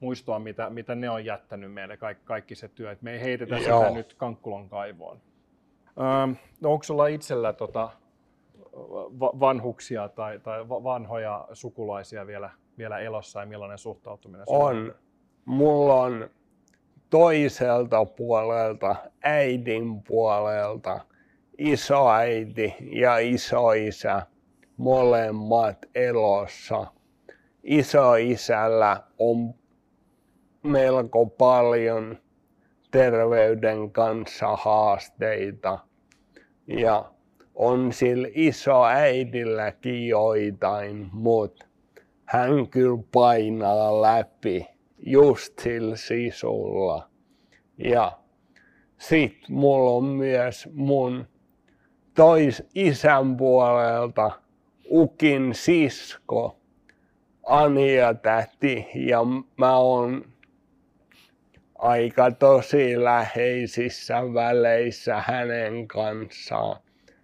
muistoa, 0.00 0.38
mitä, 0.38 0.70
mitä 0.70 0.94
ne 0.94 1.10
on 1.10 1.24
jättänyt 1.24 1.72
meille, 1.72 1.96
kaikki, 1.96 2.24
kaikki 2.24 2.54
se 2.54 2.68
työ. 2.68 2.90
Et 2.90 3.02
me 3.02 3.12
ei 3.12 3.20
heitetä 3.20 3.58
Joo. 3.58 3.80
sitä 3.80 3.94
nyt 3.94 4.14
Kankkulon 4.14 4.68
kaivoon. 4.68 5.20
Öö, 5.98 6.34
no 6.60 6.72
onko 6.72 6.82
sulla 6.82 7.06
itsellä 7.06 7.52
tota, 7.52 7.90
vanhuksia 9.20 10.08
tai, 10.08 10.38
tai 10.38 10.68
vanhoja 10.68 11.48
sukulaisia 11.52 12.26
vielä, 12.26 12.50
vielä 12.78 12.98
elossa 12.98 13.40
ja 13.40 13.46
millainen 13.46 13.78
suhtautuminen 13.78 14.44
on? 14.46 14.76
On. 14.76 14.94
Mulla 15.44 15.94
on 15.94 16.30
toiselta 17.10 18.04
puolelta, 18.04 18.96
äidin 19.22 20.02
puolelta, 20.02 21.00
isoäiti 21.58 22.74
ja 22.92 23.18
isoisä 23.18 24.26
molemmat 24.76 25.78
elossa. 25.94 26.86
Isoisällä 27.62 29.02
on 29.18 29.54
melko 30.62 31.26
paljon 31.26 32.18
terveyden 32.90 33.90
kanssa 33.90 34.56
haasteita 34.56 35.78
ja 36.66 37.10
on 37.54 37.92
sillä 37.92 38.28
isoäidilläkin 38.34 40.08
joitain, 40.08 41.08
mutta 41.12 41.66
hän 42.24 42.68
kyllä 42.68 43.02
painaa 43.12 44.02
läpi 44.02 44.66
just 45.06 45.58
sillä 45.58 45.96
sisulla. 45.96 47.08
Ja 47.78 48.12
sit 48.98 49.48
mulla 49.48 49.90
on 49.90 50.04
myös 50.04 50.68
mun 50.72 51.26
tois 52.14 52.62
isän 52.74 53.36
puolelta 53.36 54.30
Ukin 54.90 55.54
sisko, 55.54 56.56
Ania 57.46 58.14
täti 58.14 58.86
ja 58.94 59.18
mä 59.56 59.76
oon 59.76 60.24
aika 61.78 62.30
tosi 62.30 63.04
läheisissä 63.04 64.34
väleissä 64.34 65.22
hänen 65.26 65.88
kanssaan. 65.88 66.76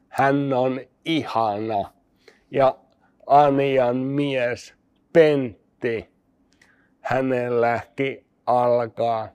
Hän 0.09 0.53
on 0.53 0.81
ihana. 1.05 1.93
Ja 2.51 2.79
Anian 3.27 3.97
mies 3.97 4.75
Pentti, 5.13 6.09
hänelläkin 7.01 8.27
alkaa 8.47 9.29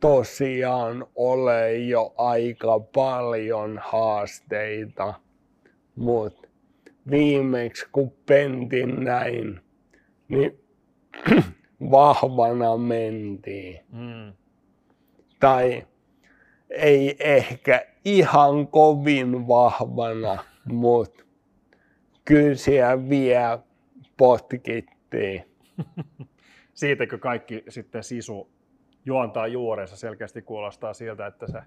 tosiaan 0.00 1.06
ole 1.14 1.74
jo 1.76 2.14
aika 2.16 2.80
paljon 2.80 3.80
haasteita, 3.82 5.14
mutta 5.96 6.39
viimeksi 7.10 7.86
kun 7.92 8.12
pentin 8.26 9.04
näin, 9.04 9.60
niin 10.28 10.58
vahvana 11.90 12.76
mentiin. 12.76 13.80
Mm. 13.92 14.32
Tai 15.40 15.86
ei 16.70 17.16
ehkä 17.18 17.86
ihan 18.04 18.68
kovin 18.68 19.48
vahvana, 19.48 20.44
mutta 20.64 21.24
kyllä 22.24 22.54
siellä 22.54 23.08
vielä 23.08 23.58
potkittiin. 24.16 25.44
Siitäkö 26.74 27.18
kaikki 27.18 27.64
sitten 27.68 28.04
sisu 28.04 28.50
juontaa 29.04 29.46
juorensa 29.46 29.96
selkeästi 29.96 30.42
kuulostaa 30.42 30.94
siltä, 30.94 31.26
että 31.26 31.46
se 31.46 31.62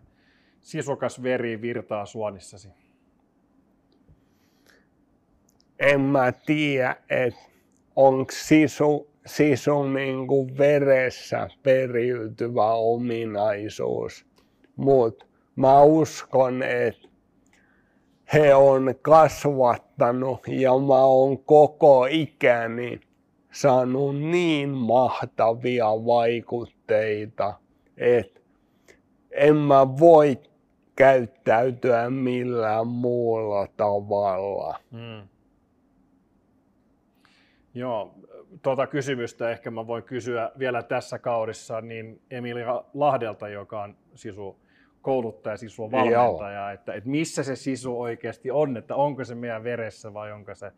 sisukas 0.61 1.23
veri 1.23 1.61
virtaa 1.61 2.05
suonissasi? 2.05 2.69
En 5.83 6.01
tiedä, 6.45 6.95
että 7.09 7.39
onko 7.95 8.31
sisu, 8.31 9.09
sisu 9.25 9.83
niin 9.83 10.27
veressä 10.57 11.47
periytyvä 11.63 12.73
ominaisuus. 12.73 14.25
Mutta 14.75 15.25
mä 15.55 15.81
uskon, 15.81 16.63
että 16.63 17.07
he 18.33 18.55
on 18.55 18.95
kasvattanut 19.01 20.39
ja 20.47 20.71
mä 20.71 21.03
oon 21.05 21.43
koko 21.43 22.07
ikäni 22.09 23.01
saanut 23.53 24.21
niin 24.21 24.69
mahtavia 24.69 25.85
vaikutteita, 25.85 27.53
että 27.97 28.39
en 29.31 29.55
mä 29.55 29.97
voi 29.99 30.39
käyttäytyä 30.95 32.09
millään 32.09 32.87
muulla 32.87 33.67
tavalla. 33.77 34.79
Mm. 34.91 35.32
Joo, 37.73 38.15
tuota 38.61 38.87
kysymystä 38.87 39.49
ehkä 39.49 39.71
mä 39.71 39.87
voin 39.87 40.03
kysyä 40.03 40.51
vielä 40.59 40.83
tässä 40.83 41.19
kaudessa 41.19 41.81
niin 41.81 42.21
Emilia 42.31 42.83
Lahdelta, 42.93 43.47
joka 43.47 43.83
on 43.83 43.95
sisu 44.15 44.59
kouluttaja, 45.01 45.57
sisu 45.57 45.91
valmentaja, 45.91 46.71
että, 46.71 46.93
että 46.93 47.09
missä 47.09 47.43
se 47.43 47.55
sisu 47.55 48.01
oikeasti 48.01 48.51
on, 48.51 48.77
että 48.77 48.95
onko 48.95 49.23
se 49.23 49.35
meidän 49.35 49.63
veressä 49.63 50.13
vai 50.13 50.31
onko 50.31 50.55
se... 50.55 50.71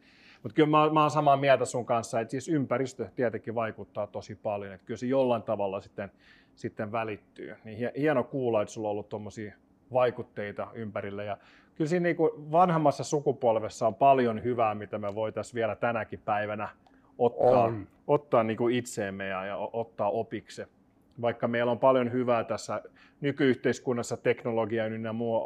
Mutta 0.44 0.56
kyllä 0.56 0.70
mä, 0.70 0.90
mä 0.90 1.02
oon 1.02 1.12
samaa 1.12 1.38
mieltä 1.38 1.66
sun 1.66 1.86
kanssa, 1.86 2.20
että 2.20 2.32
siis 2.32 2.50
ympäristö 2.50 3.10
tietenkin 3.16 3.56
vaikuttaa 3.56 4.08
tosi 4.08 4.36
paljon, 4.36 4.74
että 4.74 4.86
kyllä 4.86 4.98
se 4.98 5.06
jollain 5.06 5.44
tavalla 5.44 5.82
sitten, 5.82 6.12
sitten 6.56 6.92
välittyy. 6.92 7.56
Niin 7.64 7.92
hieno 7.98 8.24
kuulla, 8.24 8.62
että 8.62 8.74
sulla 8.74 8.88
on 8.88 8.92
ollut 8.92 9.10
tuommoisia 9.10 9.54
vaikutteita 9.94 10.68
ympärille. 10.74 11.26
Ja 11.26 11.38
kyllä 11.76 11.90
siinä 11.90 12.04
niin 12.04 12.16
kuin 12.16 12.52
vanhemmassa 12.52 13.04
sukupolvessa 13.04 13.88
on 13.88 13.96
paljon 13.96 14.44
hyvää, 14.44 14.76
mitä 14.76 14.98
me 14.98 15.16
voitaisiin 15.16 15.56
vielä 15.56 15.76
tänäkin 15.76 16.22
päivänä 16.26 16.70
ottaa, 17.18 17.64
on. 17.64 17.88
ottaa 18.08 18.44
niin 18.44 18.58
kuin 18.58 18.76
itseemme 18.76 19.28
ja, 19.28 19.46
ja 19.46 19.58
ottaa 19.58 20.10
opiksi. 20.10 20.64
Vaikka 21.22 21.48
meillä 21.48 21.72
on 21.72 21.80
paljon 21.80 22.12
hyvää 22.12 22.44
tässä 22.44 22.82
nykyyhteiskunnassa 23.22 24.18
teknologian 24.18 24.94
ynnä 24.94 25.14
muu 25.14 25.44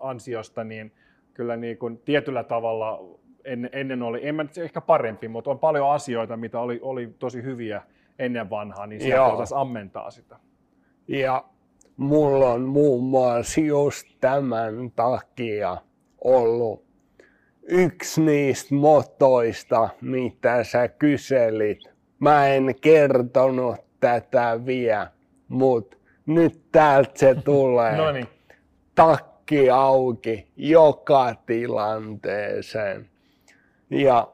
ansiosta, 0.00 0.64
niin 0.64 0.92
kyllä 1.34 1.56
niin 1.56 1.78
kuin 1.78 1.98
tietyllä 1.98 2.44
tavalla 2.44 3.00
ennen, 3.44 3.70
ennen 3.72 4.02
oli, 4.02 4.28
en 4.28 4.34
mä 4.34 4.46
ehkä 4.64 4.80
parempi, 4.80 5.28
mutta 5.28 5.50
on 5.50 5.58
paljon 5.58 5.90
asioita, 5.90 6.36
mitä 6.36 6.60
oli, 6.60 6.78
oli 6.82 7.14
tosi 7.18 7.42
hyviä 7.42 7.82
ennen 8.18 8.50
vanhaa, 8.50 8.86
niin 8.86 9.00
sieltä 9.00 9.28
voitaisiin 9.28 9.58
ammentaa 9.58 10.10
sitä. 10.10 10.36
Ja 11.08 11.44
mulla 11.96 12.52
on 12.52 12.62
muun 12.62 13.04
muassa 13.04 13.60
just 13.60 14.06
tämän 14.20 14.90
takia 14.96 15.76
ollut 16.24 16.84
yksi 17.62 18.20
niistä 18.22 18.74
motoista, 18.74 19.88
mitä 20.00 20.64
sä 20.64 20.88
kyselit. 20.88 21.78
Mä 22.18 22.48
en 22.48 22.74
kertonut 22.80 23.76
tätä 24.00 24.60
vielä, 24.66 25.10
mutta 25.48 25.96
nyt 26.26 26.62
täältä 26.72 27.10
se 27.14 27.34
tulee. 27.44 27.96
no 27.96 28.12
niin. 28.12 28.28
Takki 28.94 29.70
auki 29.70 30.46
joka 30.56 31.34
tilanteeseen. 31.46 33.10
Ja 33.90 34.28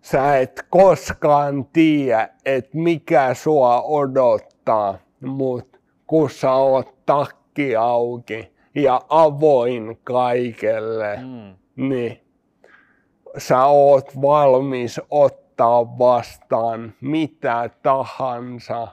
sä 0.00 0.38
et 0.38 0.66
koskaan 0.70 1.64
tiedä, 1.64 2.28
että 2.44 2.78
mikä 2.78 3.34
sua 3.34 3.82
odottaa, 3.82 4.98
mutta 5.20 5.75
kun 6.06 6.30
sä 6.30 6.52
oot 6.52 7.06
takki 7.06 7.76
auki 7.76 8.52
ja 8.74 9.00
avoin 9.08 9.98
kaikelle, 10.04 11.16
mm. 11.16 11.56
niin 11.88 12.20
sä 13.38 13.64
oot 13.64 14.22
valmis 14.22 15.00
ottaa 15.10 15.98
vastaan 15.98 16.94
mitä 17.00 17.70
tahansa 17.82 18.88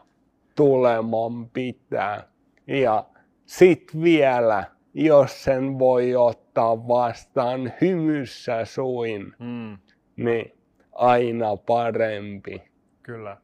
tuleman 0.56 1.50
pitää. 1.50 2.28
Ja 2.68 3.06
sit 3.46 4.02
vielä, 4.02 4.64
jos 4.94 5.44
sen 5.44 5.80
voi 5.80 6.16
ottaa 6.16 6.88
vastaan 6.88 7.74
hymyssä 7.82 8.66
suin, 8.66 9.34
mm. 9.40 9.78
niin 10.16 10.54
aina 10.92 11.58
parempi. 11.58 12.64
Kyllä. 13.04 13.38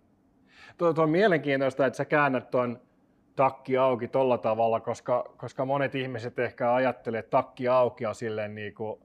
Tuo, 0.78 0.94
tuo 0.94 1.04
on 1.04 1.10
mielenkiintoista, 1.10 1.86
että 1.86 1.98
sä 1.98 2.06
käännät 2.06 2.52
tuon 2.52 2.80
takki 3.40 3.78
auki 3.78 4.08
tolla 4.08 4.38
tavalla, 4.38 4.80
koska, 4.80 5.34
koska 5.38 5.66
monet 5.66 5.96
ihmiset 5.96 6.40
ehkä 6.40 6.74
ajattelee, 6.74 7.20
että 7.20 7.30
takki 7.30 7.68
auki 7.68 8.06
on 8.06 8.16
silleen 8.16 8.56
niin 8.56 8.74
kuin 8.74 9.00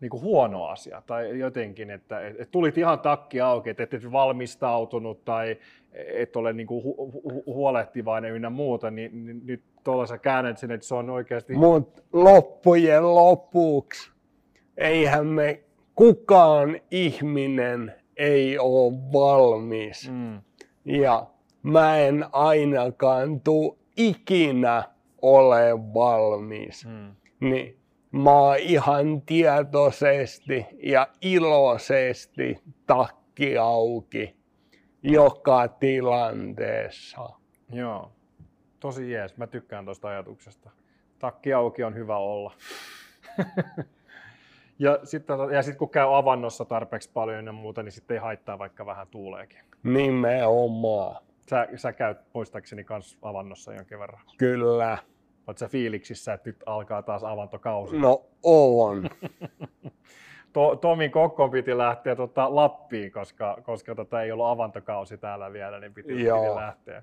niin 0.00 0.10
kuin 0.10 0.22
huono 0.22 0.64
asia 0.64 1.02
tai 1.06 1.38
jotenkin, 1.38 1.90
että 1.90 2.20
et 2.20 2.50
tulit 2.50 2.78
ihan 2.78 3.00
takki 3.00 3.40
auki, 3.40 3.70
että 3.70 3.82
et 3.82 4.12
valmistautunut 4.12 5.24
tai 5.24 5.56
et 5.92 6.36
ole 6.36 6.52
niin 6.52 6.66
kuin 6.66 6.84
hu- 6.84 7.12
hu- 7.14 7.42
huolehtivainen 7.46 8.32
ynnä 8.32 8.50
muuta, 8.50 8.90
niin, 8.90 9.26
niin 9.26 9.40
nyt 9.46 9.62
tuolla 9.84 10.06
sä 10.06 10.18
käännät 10.18 10.58
sen, 10.58 10.70
että 10.70 10.86
se 10.86 10.94
on 10.94 11.10
oikeasti... 11.10 11.54
Mutta 11.54 12.02
loppujen 12.12 13.14
lopuksi 13.14 14.10
eihän 14.76 15.26
me 15.26 15.60
kukaan 15.94 16.80
ihminen 16.90 17.92
ei 18.16 18.58
ole 18.58 18.92
valmis. 19.12 20.10
Mm. 20.10 20.40
Ja 20.84 21.26
mä 21.62 21.96
en 21.96 22.26
ainakaan 22.32 23.40
tuu 23.40 23.78
ikinä 23.96 24.84
ole 25.22 25.78
valmis. 25.94 26.86
Mm. 26.86 27.16
Niin 27.40 27.78
mä 28.12 28.30
oon 28.30 28.56
ihan 28.56 29.22
tietoisesti 29.22 30.66
ja 30.82 31.08
iloisesti 31.22 32.58
takki 32.86 33.58
auki 33.58 34.38
joka 35.02 35.68
tilanteessa. 35.68 37.28
Joo, 37.72 38.12
tosi 38.80 39.10
jees. 39.10 39.36
Mä 39.36 39.46
tykkään 39.46 39.84
tuosta 39.84 40.08
ajatuksesta. 40.08 40.70
Takki 41.18 41.52
auki 41.52 41.84
on 41.84 41.94
hyvä 41.94 42.16
olla. 42.16 42.52
ja 44.78 44.98
sitten 45.04 45.36
ja 45.52 45.62
sit 45.62 45.76
kun 45.76 45.90
käy 45.90 46.18
avannossa 46.18 46.64
tarpeeksi 46.64 47.10
paljon 47.14 47.46
ja 47.46 47.52
muuta, 47.52 47.82
niin 47.82 47.92
sitten 47.92 48.14
ei 48.14 48.20
haittaa, 48.20 48.58
vaikka 48.58 48.86
vähän 48.86 49.08
tuuleekin. 49.08 49.60
Nimenomaan. 49.82 51.27
Sä, 51.48 51.68
sä 51.76 51.92
käyt 51.92 52.18
muistaakseni 52.34 52.84
kans 52.84 53.18
avannossa 53.22 53.74
jonkin 53.74 53.98
verran. 53.98 54.20
Kyllä. 54.38 54.98
Oletko 55.46 55.58
sä 55.58 55.68
fiiliksissä, 55.68 56.32
että 56.32 56.48
nyt 56.48 56.62
alkaa 56.66 57.02
taas 57.02 57.24
avantokausi? 57.24 57.98
No 57.98 58.26
on. 58.42 59.10
to, 60.52 60.76
Tomin 60.76 61.10
Kokkon 61.10 61.50
piti 61.50 61.78
lähteä 61.78 62.16
tota 62.16 62.54
Lappiin, 62.54 63.12
koska, 63.12 63.58
koska 63.62 63.94
tota 63.94 64.22
ei 64.22 64.32
ollut 64.32 64.46
avantokausi 64.46 65.18
täällä 65.18 65.52
vielä, 65.52 65.80
niin 65.80 65.94
piti, 65.94 66.14
piti 66.14 66.28
lähteä. 66.54 67.02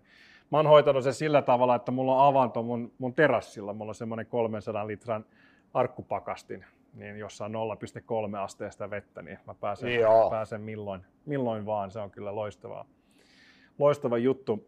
Mä 0.52 0.58
oon 0.58 0.68
hoitanut 0.68 1.04
sen 1.04 1.14
sillä 1.14 1.42
tavalla, 1.42 1.76
että 1.76 1.92
mulla 1.92 2.16
on 2.16 2.28
avanto 2.28 2.64
mun, 2.64 2.94
mun 2.98 3.14
terassilla. 3.14 3.74
Mulla 3.74 3.90
on 3.90 3.96
semmoinen 3.96 4.26
300 4.26 4.88
litran 4.88 5.26
arkkupakastin, 5.74 6.66
niin 6.94 7.20
jossa 7.20 7.46
on 7.46 7.54
0,3 8.32 8.38
asteesta 8.38 8.90
vettä, 8.90 9.22
niin 9.22 9.40
mä 9.48 9.54
pääsen, 9.54 9.90
pääsen 10.30 10.62
milloin, 10.62 11.06
milloin 11.26 11.66
vaan. 11.66 11.92
Se 11.92 12.00
on 12.00 12.12
kyllä 12.12 12.36
loistavaa. 12.36 12.86
Loistava 13.80 14.18
juttu. 14.18 14.66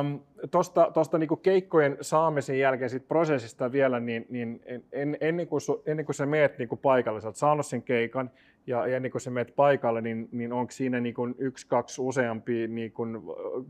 Um, 0.00 0.20
Tuosta 0.50 0.90
tosta 0.94 1.18
niinku 1.18 1.36
keikkojen 1.36 1.96
saamisen 2.00 2.58
jälkeen 2.58 2.90
sit 2.90 3.08
prosessista 3.08 3.72
vielä, 3.72 4.00
niin, 4.00 4.26
niin 4.28 4.62
en, 4.92 5.16
ennen, 5.20 5.46
kuin 5.46 5.60
su, 5.60 5.82
ennen 5.86 6.06
kuin 6.06 6.14
sä 6.14 6.26
meet 6.26 6.58
niinku 6.58 6.76
paikalle, 6.76 7.20
sä 7.20 7.28
oot 7.28 7.36
saanut 7.36 7.66
sen 7.66 7.82
keikan, 7.82 8.30
ja 8.66 8.86
ennen 8.86 9.10
kuin 9.10 9.20
sä 9.20 9.30
meet 9.30 9.56
paikalle, 9.56 10.00
niin, 10.00 10.28
niin 10.32 10.52
onko 10.52 10.70
siinä 10.70 11.00
niinku 11.00 11.28
yksi, 11.38 11.66
kaksi 11.66 12.02
useampi 12.02 12.68
niinku 12.68 13.02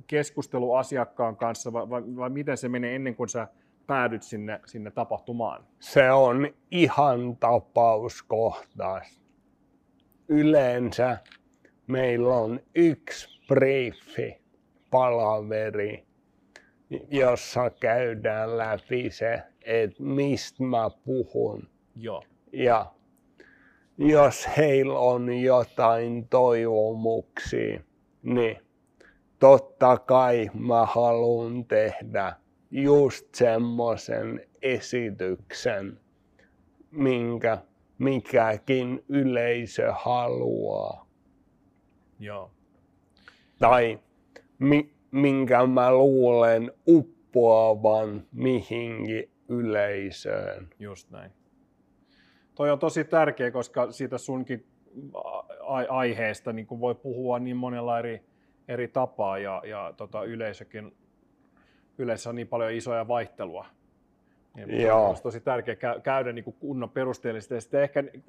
keskustelu 0.07 0.75
asiakkaan 0.75 1.37
kanssa, 1.37 1.73
vai, 1.73 1.91
vai, 1.91 2.03
vai 2.17 2.31
miten 2.31 2.57
se 2.57 2.69
menee 2.69 2.95
ennen 2.95 3.15
kuin 3.15 3.29
sä 3.29 3.49
päädyt 3.87 4.23
sinne, 4.23 4.61
sinne 4.67 4.91
tapahtumaan? 4.91 5.65
Se 5.81 6.11
on 6.11 6.49
ihan 6.71 7.37
tapauskohtaista. 7.37 9.21
Yleensä 10.29 11.19
meillä 11.87 12.35
on 12.37 12.61
yksi 12.75 13.40
briefi 13.51 14.41
palaveri, 14.91 16.05
jossa 17.11 17.71
käydään 17.71 18.59
läpi 18.59 19.11
se, 19.11 19.43
että 19.63 20.03
mistä 20.03 20.63
mä 20.63 20.91
puhun. 21.05 21.69
Joo. 21.97 22.23
Ja 22.53 22.93
jos 23.99 24.49
heillä 24.57 24.99
on 24.99 25.33
jotain 25.33 26.29
toivomuksia, 26.29 27.81
niin 28.23 28.57
totta 29.39 29.99
kai 29.99 30.51
mä 30.55 30.87
haluan 30.87 31.65
tehdä 31.65 32.33
just 32.71 33.35
semmoisen 33.35 34.47
esityksen, 34.63 36.01
minkä 36.91 37.59
mikäkin 37.99 39.05
yleisö 39.09 39.93
haluaa. 39.93 41.07
Joo. 42.19 42.51
Tai 43.61 43.99
mi, 44.59 44.95
minkä 45.11 45.67
mä 45.67 45.93
luulen 45.93 46.73
uppoavan 46.87 48.23
mihinkin 48.33 49.31
yleisöön. 49.49 50.69
Just 50.79 51.11
näin. 51.11 51.31
Toi 52.55 52.71
on 52.71 52.79
tosi 52.79 53.05
tärkeä, 53.05 53.51
koska 53.51 53.93
siitä 53.93 54.19
sunkin 54.19 54.67
aiheesta 55.89 56.53
niin 56.53 56.67
voi 56.71 56.95
puhua 56.95 57.39
niin 57.39 57.57
monella 57.57 57.99
eri, 57.99 58.23
eri 58.69 58.89
tapaa 58.89 59.39
ja, 59.39 59.63
ja 59.67 59.95
tota, 59.97 60.25
yleisökin, 60.25 60.97
yleensä 61.99 62.31
on 62.31 62.37
niin 62.37 62.49
paljon 62.49 62.73
isoja 62.73 63.09
vaihtelua. 63.09 63.67
Niin 64.55 64.81
Joo. 64.81 65.09
On 65.09 65.17
tosi 65.23 65.41
tärkeää 65.41 66.01
käydä 66.03 66.33
niin 66.33 66.55
kunnon 66.61 66.91
perusteellisesti 66.91 67.55
ja 67.55 67.61
sitten 67.61 67.83
ehkä 67.83 68.03
niin 68.03 68.25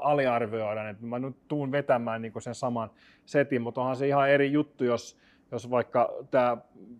aliarvioida, 0.00 0.88
että 0.88 1.06
mä 1.06 1.18
nyt 1.18 1.36
tuun 1.48 1.72
vetämään 1.72 2.22
niin 2.22 2.32
sen 2.38 2.54
saman 2.54 2.90
setin, 3.24 3.62
mutta 3.62 3.80
onhan 3.80 3.96
se 3.96 4.08
ihan 4.08 4.30
eri 4.30 4.52
juttu, 4.52 4.84
jos, 4.84 5.18
jos 5.52 5.70
vaikka 5.70 6.14
tämä 6.30 6.56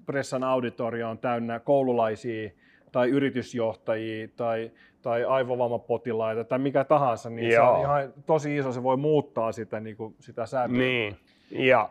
pressan 0.06 0.44
auditorio 0.44 1.10
on 1.10 1.18
täynnä 1.18 1.58
koululaisia 1.58 2.50
tai 2.92 3.08
yritysjohtajia 3.08 4.28
tai, 4.36 4.70
tai 5.02 5.24
aivovammapotilaita 5.24 6.44
tai 6.44 6.58
mikä 6.58 6.84
tahansa, 6.84 7.30
niin 7.30 7.50
Joo. 7.50 7.64
se 7.64 7.70
on 7.70 7.80
ihan 7.80 8.12
tosi 8.26 8.56
iso, 8.56 8.72
se 8.72 8.82
voi 8.82 8.96
muuttaa 8.96 9.52
sitä, 9.52 9.80
niin 9.80 9.96
kuin, 9.96 10.14
sitä 10.20 10.46
sävyä. 10.46 10.78
Niin, 10.78 11.16
ja 11.50 11.90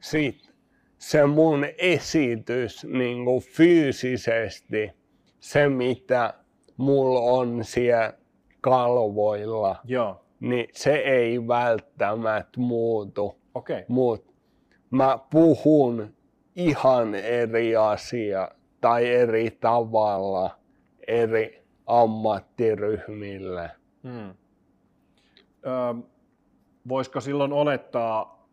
sitten 0.00 0.54
se 0.98 1.26
mun 1.26 1.66
esitys 1.78 2.84
niin 2.84 3.24
kuin 3.24 3.42
fyysisesti 3.42 4.97
se, 5.40 5.68
mitä 5.68 6.34
mulla 6.76 7.20
on 7.20 7.64
siellä 7.64 8.12
kalvoilla, 8.60 9.76
Joo, 9.84 10.24
niin 10.40 10.68
se 10.72 10.94
ei 10.94 11.48
välttämättä 11.48 12.60
muutu. 12.60 13.38
okei. 13.54 13.84
Mutta 13.88 14.32
mä 14.90 15.18
puhun 15.30 16.14
ihan 16.56 17.14
eri 17.14 17.76
asia 17.76 18.48
tai 18.80 19.06
eri 19.06 19.50
tavalla 19.50 20.58
eri 21.06 21.64
ammattiryhmille. 21.86 23.70
Hmm. 24.02 24.28
Öö, 25.66 25.94
voisiko 26.88 27.20
silloin 27.20 27.52
olettaa, 27.52 28.48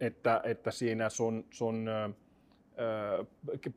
että, 0.00 0.40
että 0.44 0.70
siinä 0.70 1.08
sun, 1.08 1.44
sun 1.50 1.88
ö, 1.88 2.10
ö, 2.80 3.24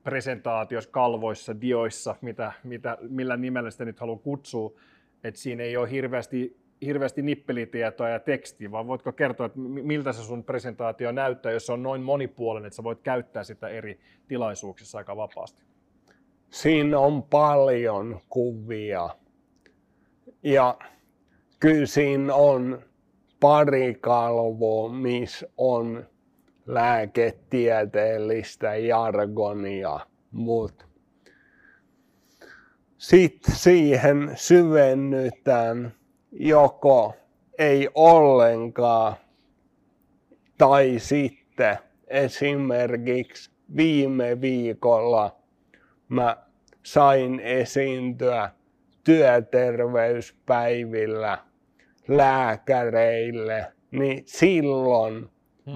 presentaatiossa, 0.03 0.89
kalvoissa, 0.91 1.61
dioissa, 1.61 2.15
mitä, 2.21 2.51
mitä, 2.63 2.97
millä 3.01 3.37
nimellä 3.37 3.71
sitä 3.71 3.85
nyt 3.85 3.99
haluan 3.99 4.19
kutsua, 4.19 4.71
että 5.23 5.39
siinä 5.39 5.63
ei 5.63 5.77
ole 5.77 5.91
hirveästi, 5.91 6.57
hirveästi 6.85 7.21
nippelitietoa 7.21 8.09
ja 8.09 8.19
tekstiä, 8.19 8.71
vaan 8.71 8.87
voitko 8.87 9.11
kertoa, 9.11 9.45
että 9.45 9.59
mi- 9.59 9.81
miltä 9.81 10.13
se 10.13 10.23
sun 10.23 10.43
presentaatio 10.43 11.11
näyttää, 11.11 11.51
jos 11.51 11.65
se 11.65 11.73
on 11.73 11.83
noin 11.83 12.01
monipuolinen, 12.01 12.67
että 12.67 12.75
sä 12.75 12.83
voit 12.83 13.01
käyttää 13.01 13.43
sitä 13.43 13.67
eri 13.67 13.99
tilaisuuksissa 14.27 14.97
aika 14.97 15.17
vapaasti? 15.17 15.63
Siinä 16.49 16.99
on 16.99 17.23
paljon 17.23 18.19
kuvia. 18.29 19.09
Ja 20.43 20.77
kyllä 21.59 21.85
siinä 21.85 22.33
on 22.33 22.81
pari 23.39 23.95
kalvoa, 24.01 24.89
missä 24.89 25.47
on 25.57 26.05
lääketieteellistä 26.65 28.75
jargonia, 28.75 29.99
mutta 30.31 30.85
sitten 32.97 33.55
siihen 33.55 34.31
syvennytään 34.35 35.93
joko 36.31 37.13
ei 37.59 37.89
ollenkaan 37.95 39.15
tai 40.57 40.95
sitten 40.97 41.77
esimerkiksi 42.07 43.51
viime 43.75 44.41
viikolla 44.41 45.35
mä 46.09 46.37
sain 46.83 47.39
esiintyä 47.39 48.49
työterveyspäivillä 49.03 51.37
lääkäreille, 52.07 53.73
niin 53.91 54.23
silloin 54.25 55.29
hmm. 55.65 55.73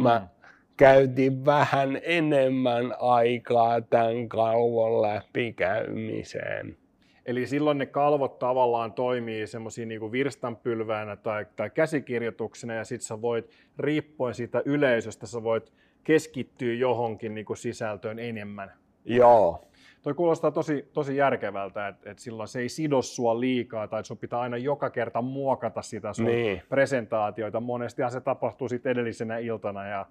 Käytin 0.78 1.46
vähän 1.46 2.00
enemmän 2.04 2.94
aikaa 3.00 3.82
tämän 3.82 4.30
kalvon 4.30 5.02
läpikäymiseen. 5.02 6.78
Eli 7.26 7.48
silloin 7.48 7.78
ne 7.78 7.86
kalvot 7.86 8.40
tavallaan 8.40 8.94
toimii 8.94 9.48
semmoisia 9.48 9.86
niin 9.86 10.12
virstanpylväänä 10.12 11.16
tai, 11.16 11.46
tai 11.56 11.70
käsikirjoituksena 11.70 12.74
ja 12.74 12.84
sitten 12.84 13.08
sä 13.08 13.22
voit, 13.22 13.50
riippuen 13.80 14.34
siitä 14.34 14.62
yleisöstä, 14.66 15.28
sä 15.28 15.44
voit 15.44 15.74
keskittyä 16.04 16.74
johonkin 16.74 17.36
niin 17.36 17.46
kuin 17.46 17.58
sisältöön 17.58 18.20
enemmän. 18.20 18.72
Joo, 19.06 19.68
Toi 20.02 20.14
kuulostaa 20.14 20.52
tosi, 20.52 20.90
tosi 20.94 21.16
järkevältä, 21.16 21.88
että, 21.88 22.12
että 22.12 22.24
silloin 22.24 22.48
se 22.48 22.60
ei 22.60 22.70
sido 22.70 23.02
sua 23.02 23.40
liikaa 23.40 23.88
tai 23.88 24.06
sun 24.06 24.18
pitää 24.18 24.40
aina 24.40 24.58
joka 24.58 24.90
kerta 24.90 25.22
muokata 25.22 25.82
sitä 25.82 26.14
sun 26.14 26.26
Niin. 26.26 26.62
presentaatioita. 26.70 27.60
Monestihan 27.60 28.12
se 28.12 28.22
tapahtuu 28.22 28.70
sitten 28.70 28.92
edellisenä 28.92 29.38
iltana 29.38 29.88
ja 29.88 30.06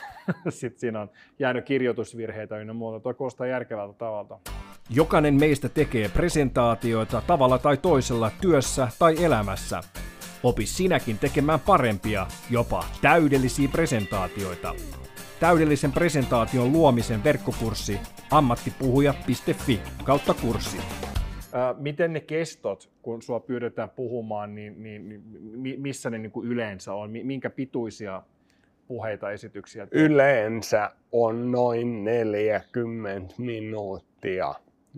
sitten 0.48 0.80
siinä 0.80 1.00
on 1.00 1.10
jäänyt 1.38 1.64
kirjoitusvirheitä 1.64 2.58
ynnä 2.58 2.72
muuta. 2.72 3.00
Toi 3.00 3.14
kuulostaa 3.14 3.46
järkevältä 3.46 3.94
tavalta. 3.98 4.38
Jokainen 4.90 5.34
meistä 5.34 5.68
tekee 5.68 6.08
presentaatioita 6.08 7.22
tavalla 7.26 7.58
tai 7.58 7.76
toisella 7.76 8.30
työssä 8.40 8.88
tai 8.98 9.24
elämässä. 9.24 9.80
Opi 10.42 10.66
sinäkin 10.66 11.18
tekemään 11.18 11.60
parempia, 11.60 12.26
jopa 12.50 12.84
täydellisiä 13.02 13.68
presentaatioita. 13.72 14.74
Täydellisen 15.40 15.92
presentaation 15.92 16.72
luomisen 16.72 17.24
verkkokurssi 17.24 18.00
ammattipuhuja.fi 18.30 19.80
kautta 20.04 20.34
kurssi. 20.34 20.78
Miten 21.78 22.12
ne 22.12 22.20
kestot, 22.20 22.90
kun 23.02 23.22
sua 23.22 23.40
pyydetään 23.40 23.90
puhumaan, 23.90 24.54
niin, 24.54 24.82
niin, 24.82 25.08
niin 25.08 25.22
mi- 25.40 25.76
missä 25.76 26.10
ne 26.10 26.18
niin 26.18 26.32
kuin 26.32 26.48
yleensä 26.48 26.94
on? 26.94 27.10
Mi- 27.10 27.24
Minkä 27.24 27.50
pituisia 27.50 28.22
puheita, 28.92 29.30
esityksiä? 29.30 29.88
yleensä 29.90 30.90
on 31.12 31.52
noin 31.52 32.04
40 32.04 33.34
minuuttia, 33.38 34.54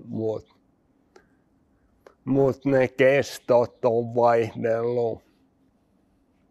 mutta 0.08 0.54
mut 2.24 2.64
ne 2.64 2.88
kestot 2.88 3.84
on 3.84 4.14
vaihdellut 4.14 5.22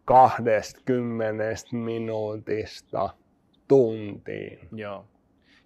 20 0.04 1.42
minuutista 1.72 3.10
tuntiin. 3.68 4.58
Joo. 4.72 5.04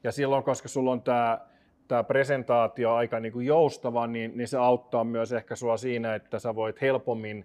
Ja 0.04 0.12
silloin, 0.12 0.44
koska 0.44 0.68
sulla 0.68 0.92
on 0.92 1.02
tämä 1.02 1.48
tämä 1.88 2.04
presentaatio 2.04 2.94
aika 2.94 3.20
niin 3.20 3.32
kuin 3.32 3.46
joustava, 3.46 4.06
niin, 4.06 4.32
niin 4.36 4.48
se 4.48 4.58
auttaa 4.58 5.04
myös 5.04 5.32
ehkä 5.32 5.56
sua 5.56 5.76
siinä, 5.76 6.14
että 6.14 6.38
sä 6.38 6.54
voit 6.54 6.80
helpommin 6.80 7.44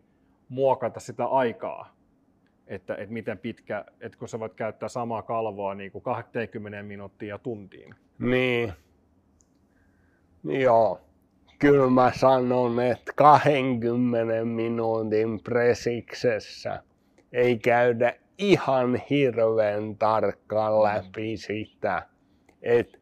muokata 0.49 0.99
sitä 0.99 1.25
aikaa. 1.25 2.02
Että, 2.67 2.95
että 2.95 3.13
miten 3.13 3.37
pitkä, 3.37 3.85
että 4.01 4.17
kun 4.17 4.27
sä 4.27 4.39
voit 4.39 4.53
käyttää 4.53 4.89
samaa 4.89 5.21
kalvoa 5.21 5.75
niin 5.75 5.91
kuin 5.91 6.01
20 6.01 6.83
minuuttia 6.83 7.29
ja 7.29 7.37
tuntiin. 7.37 7.95
Niin, 8.19 8.73
joo. 10.43 11.01
Kyllä 11.59 11.89
mä 11.89 12.11
sanon, 12.15 12.79
että 12.79 13.13
20 13.15 14.45
minuutin 14.45 15.39
presiksessä 15.43 16.83
ei 17.33 17.57
käydä 17.57 18.13
ihan 18.37 19.01
hirveän 19.09 19.97
tarkkaan 19.97 20.83
läpi 20.83 21.37
sitä, 21.37 22.07
että 22.61 22.97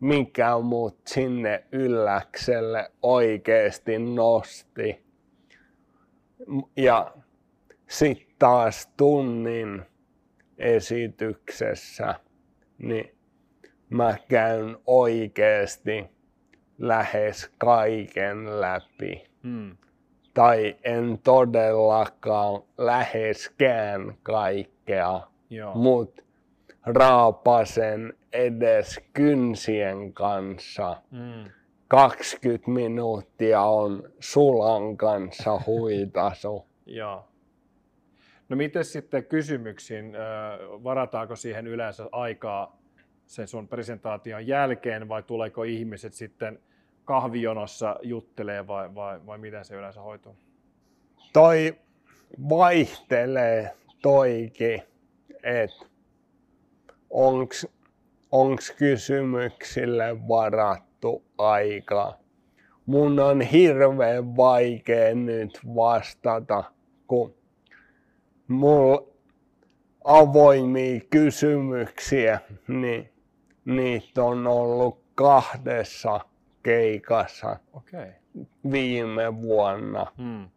mikä 0.00 0.58
mut 0.58 0.98
sinne 1.06 1.64
ylläkselle 1.72 2.90
oikeasti 3.02 3.98
nosti. 3.98 5.04
Ja 6.76 7.14
sitten 7.88 8.25
taas 8.38 8.92
tunnin 8.96 9.82
esityksessä, 10.58 12.14
niin 12.78 13.16
mä 13.90 14.16
käyn 14.28 14.76
oikeasti 14.86 16.04
lähes 16.78 17.50
kaiken 17.58 18.60
läpi. 18.60 19.24
Hmm. 19.42 19.76
Tai 20.34 20.76
en 20.84 21.18
todellakaan 21.24 22.62
läheskään 22.78 24.14
kaikkea, 24.22 25.20
Joo. 25.50 25.74
mut 25.74 26.24
raapasen 26.86 28.14
edes 28.32 29.00
kynsien 29.12 30.12
kanssa. 30.12 31.02
Hmm. 31.10 31.50
20 31.88 32.70
minuuttia 32.70 33.60
on 33.60 34.02
sulan 34.20 34.96
kanssa 34.96 35.60
huitasu. 35.66 36.66
Joo. 36.86 37.25
No 38.48 38.56
miten 38.56 38.84
sitten 38.84 39.24
kysymyksiin, 39.24 40.12
varataanko 40.84 41.36
siihen 41.36 41.66
yleensä 41.66 42.08
aikaa 42.12 42.78
sen 43.26 43.48
sun 43.48 43.68
presentaation 43.68 44.46
jälkeen 44.46 45.08
vai 45.08 45.22
tuleeko 45.22 45.62
ihmiset 45.62 46.14
sitten 46.14 46.58
kahvijonossa 47.04 47.96
juttelee 48.02 48.66
vai, 48.66 48.94
vai, 48.94 49.26
vai 49.26 49.38
miten 49.38 49.64
se 49.64 49.74
yleensä 49.74 50.00
hoituu? 50.00 50.36
Toi 51.32 51.76
vaihtelee 52.48 53.74
toikin, 54.02 54.82
että 55.42 55.86
onks, 57.10 57.66
onks 58.32 58.70
kysymyksille 58.70 60.28
varattu 60.28 61.24
aika. 61.38 62.18
Mun 62.86 63.20
on 63.20 63.40
hirveän 63.40 64.36
vaikea 64.36 65.14
nyt 65.14 65.60
vastata, 65.74 66.64
kun 67.06 67.34
mulla 68.48 69.02
avoimia 70.04 71.00
kysymyksiä, 71.10 72.40
niin 72.68 73.12
niitä 73.64 74.24
on 74.24 74.46
ollut 74.46 75.02
kahdessa 75.14 76.20
keikassa. 76.62 77.56
Okay. 77.72 78.12
viime 78.72 79.42
vuonna. 79.42 80.06
Hmm. 80.18 80.48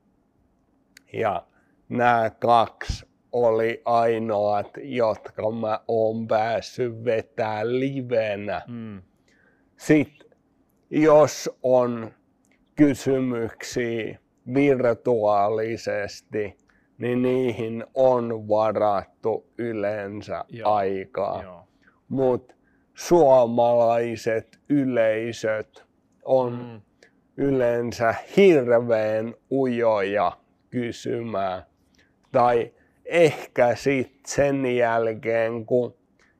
Ja 1.13 1.47
nämä 1.89 2.29
kaksi 2.29 3.05
oli 3.31 3.81
ainoat, 3.85 4.67
jotka 4.83 5.51
mä 5.51 5.79
oon 5.87 6.27
päässyt 6.27 7.03
vetää 7.03 7.67
livenä. 7.67 8.61
Hmm. 8.67 9.01
Sitten 9.77 10.29
jos 10.89 11.49
on 11.63 12.11
kysymyksiä 12.75 14.19
virtuaalisesti, 14.53 16.57
niin 16.99 17.21
niihin 17.21 17.85
on 17.93 18.47
varattu 18.47 19.47
yleensä 19.57 20.45
Joo, 20.49 20.73
aikaa. 20.73 21.67
Mutta 22.09 22.55
suomalaiset 22.93 24.59
yleisöt 24.69 25.85
on 26.25 26.57
Hmm. 26.57 26.81
yleensä 27.37 28.15
hirveän 28.37 29.33
ujoja 29.51 30.31
kysymään. 30.69 31.63
Tai 32.31 32.73
ehkä 33.05 33.75
sitten 33.75 34.21
sen 34.25 34.75
jälkeen, 34.75 35.65
kun 35.65 35.95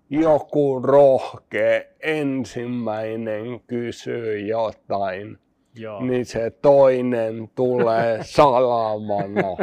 joku 0.10 0.80
rohkea 0.84 1.82
ensimmäinen 2.00 3.60
kysyy 3.68 4.40
jotain, 4.40 5.38
Joo. 5.80 6.04
niin 6.04 6.26
se 6.26 6.50
toinen 6.50 7.50
tulee 7.56 8.20
salamana. 8.38 9.58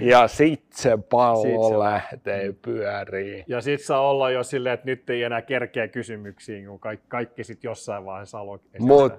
Ja 0.00 0.28
sit 0.28 0.62
se 0.72 0.98
pallo 1.10 1.42
sit 1.42 1.72
se... 1.72 1.78
lähtee 1.78 2.54
pyöriin. 2.62 3.44
Ja 3.48 3.60
sit 3.60 3.80
saa 3.80 4.10
olla 4.10 4.30
jo 4.30 4.42
silleen, 4.42 4.74
että 4.74 4.86
nyt 4.86 5.10
ei 5.10 5.22
enää 5.22 5.42
kerkeä 5.42 5.88
kysymyksiin, 5.88 6.66
kun 6.66 6.80
kaikki, 6.80 7.06
kaikki 7.08 7.44
sit 7.44 7.64
jossain 7.64 8.04
vaiheessa 8.04 8.38
haluaa 8.38 8.58
Mut 8.78 9.12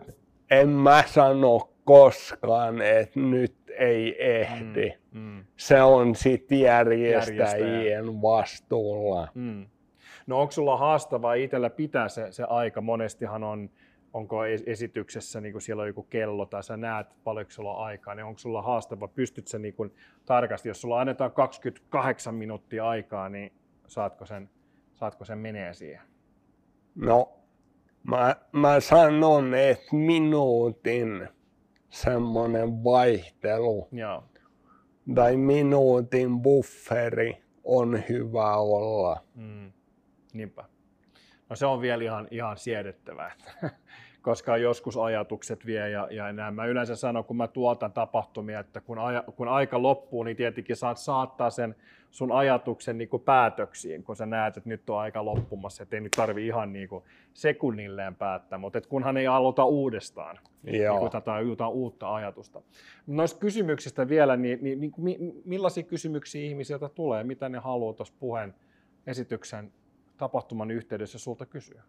en 0.51 0.69
mä 0.69 1.03
sano 1.07 1.69
koskaan, 1.83 2.81
että 2.81 3.19
nyt 3.19 3.55
ei 3.77 4.15
ehdi. 4.39 4.93
Mm, 5.11 5.21
mm. 5.21 5.45
Se 5.57 5.81
on 5.81 6.15
sitten 6.15 6.59
järjestäjien 6.59 8.21
vastuulla. 8.21 9.27
Mm. 9.33 9.65
No 10.27 10.41
onko 10.41 10.51
sulla 10.51 10.77
haastavaa 10.77 11.33
itsellä 11.33 11.69
pitää 11.69 12.09
se, 12.09 12.31
se 12.31 12.43
aika? 12.43 12.81
Monestihan 12.81 13.43
on, 13.43 13.69
onko 14.13 14.45
esityksessä, 14.45 15.41
niin 15.41 15.51
kuin 15.51 15.61
siellä 15.61 15.81
on 15.81 15.87
joku 15.87 16.03
kello 16.03 16.45
tai 16.45 16.63
sä 16.63 16.77
näet 16.77 17.07
paljonko 17.23 17.51
sulla 17.51 17.75
on 17.75 17.85
aikaa, 17.85 18.15
niin 18.15 18.25
onko 18.25 18.39
sulla 18.39 18.61
haastavaa? 18.61 19.07
Pystyt 19.07 19.47
se 19.47 19.59
niin 19.59 19.73
kuin 19.73 19.93
tarkasti, 20.25 20.69
jos 20.69 20.81
sulla 20.81 21.01
annetaan 21.01 21.31
28 21.31 22.35
minuuttia 22.35 22.89
aikaa, 22.89 23.29
niin 23.29 23.53
saatko 23.87 24.25
sen, 24.25 24.49
saatko 24.93 25.25
sen 25.25 25.37
menee 25.37 25.73
siihen? 25.73 26.01
No, 26.95 27.39
mä, 28.03 28.35
mä 28.51 28.79
sanon, 28.79 29.55
että 29.55 29.95
minuutin 29.95 31.29
semmoinen 31.89 32.83
vaihtelu 32.83 33.87
Joo. 33.91 34.23
tai 35.15 35.37
minuutin 35.37 36.41
bufferi 36.41 37.43
on 37.63 38.03
hyvä 38.09 38.55
olla. 38.55 39.23
Mm. 39.35 39.71
Niinpä. 40.33 40.63
No 41.49 41.55
se 41.55 41.65
on 41.65 41.81
vielä 41.81 42.03
ihan, 42.03 42.27
ihan 42.31 42.57
siedettävää, 42.57 43.31
koska 44.21 44.57
joskus 44.57 44.97
ajatukset 44.97 45.65
vie 45.65 45.89
ja, 45.89 46.07
ja 46.11 46.33
näin. 46.33 46.53
Mä 46.53 46.65
yleensä 46.65 46.95
sanon, 46.95 47.25
kun 47.25 47.37
mä 47.37 47.47
tuotan 47.47 47.91
tapahtumia, 47.91 48.59
että 48.59 48.81
kun, 48.81 48.99
aja, 48.99 49.23
kun 49.35 49.47
aika 49.47 49.81
loppuu, 49.81 50.23
niin 50.23 50.37
tietenkin 50.37 50.75
saat 50.75 50.97
saattaa 50.97 51.49
sen 51.49 51.75
sun 52.11 52.31
ajatuksen 52.31 52.97
niin 52.97 53.09
kuin 53.09 53.23
päätöksiin, 53.23 54.03
kun 54.03 54.15
sä 54.15 54.25
näet, 54.25 54.57
että 54.57 54.69
nyt 54.69 54.89
on 54.89 54.99
aika 54.99 55.25
loppumassa, 55.25 55.83
että 55.83 55.95
ei 55.95 56.01
nyt 56.01 56.11
tarvi 56.11 56.47
ihan 56.47 56.73
niin 56.73 56.89
kuin 56.89 57.03
sekunnilleen 57.33 58.15
päättää, 58.15 58.59
mutta 58.59 58.77
et 58.77 58.87
kunhan 58.87 59.17
ei 59.17 59.27
aloita 59.27 59.65
uudestaan 59.65 60.39
Joo. 60.63 60.99
Niin 60.99 61.23
tai 61.23 61.49
jotain 61.49 61.71
uutta 61.71 62.15
ajatusta. 62.15 62.61
Noista 63.07 63.39
kysymyksistä 63.39 64.09
vielä, 64.09 64.37
niin, 64.37 64.59
niin, 64.61 64.93
niin 64.97 65.41
millaisia 65.45 65.83
kysymyksiä 65.83 66.41
ihmisiltä 66.41 66.89
tulee, 66.89 67.23
mitä 67.23 67.49
ne 67.49 67.57
haluaa 67.57 67.93
tuossa 67.93 68.13
puheen 68.19 68.55
esityksen 69.07 69.71
tapahtuman 70.17 70.71
yhteydessä 70.71 71.19
sulta 71.19 71.45
kysyä? 71.45 71.83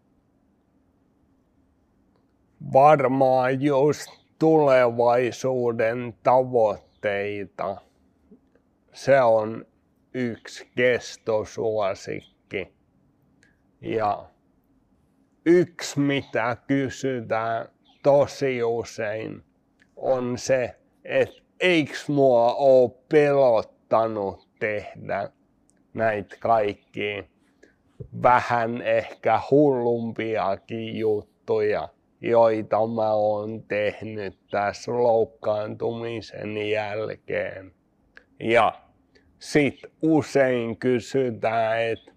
Varmaan 2.73 3.61
just 3.61 4.09
tulevaisuuden 4.39 6.13
tavoitteita. 6.23 7.77
Se 8.93 9.21
on 9.21 9.65
yksi 10.13 10.69
kestosuosikki. 10.75 12.73
Ja 13.81 14.25
yksi, 15.45 15.99
mitä 15.99 16.57
kysytään 16.67 17.69
tosi 18.03 18.63
usein, 18.63 19.43
on 19.95 20.37
se, 20.37 20.75
että 21.03 21.41
eikö 21.59 21.93
mua 22.07 22.53
ole 22.53 22.91
pelottanut 23.09 24.47
tehdä 24.59 25.29
näitä 25.93 26.35
kaikkia 26.39 27.23
vähän 28.23 28.81
ehkä 28.81 29.41
hullumpiakin 29.51 30.97
juttuja, 30.97 31.89
joita 32.21 32.87
mä 32.87 33.13
oon 33.13 33.63
tehnyt 33.63 34.39
tässä 34.51 34.91
loukkaantumisen 34.91 36.69
jälkeen. 36.69 37.73
Ja 38.39 38.81
sit 39.39 39.79
usein 40.01 40.77
kysytään, 40.77 41.81
että 41.81 42.11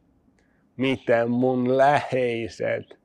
miten 0.77 1.31
mun 1.31 1.79
läheiset 1.79 2.99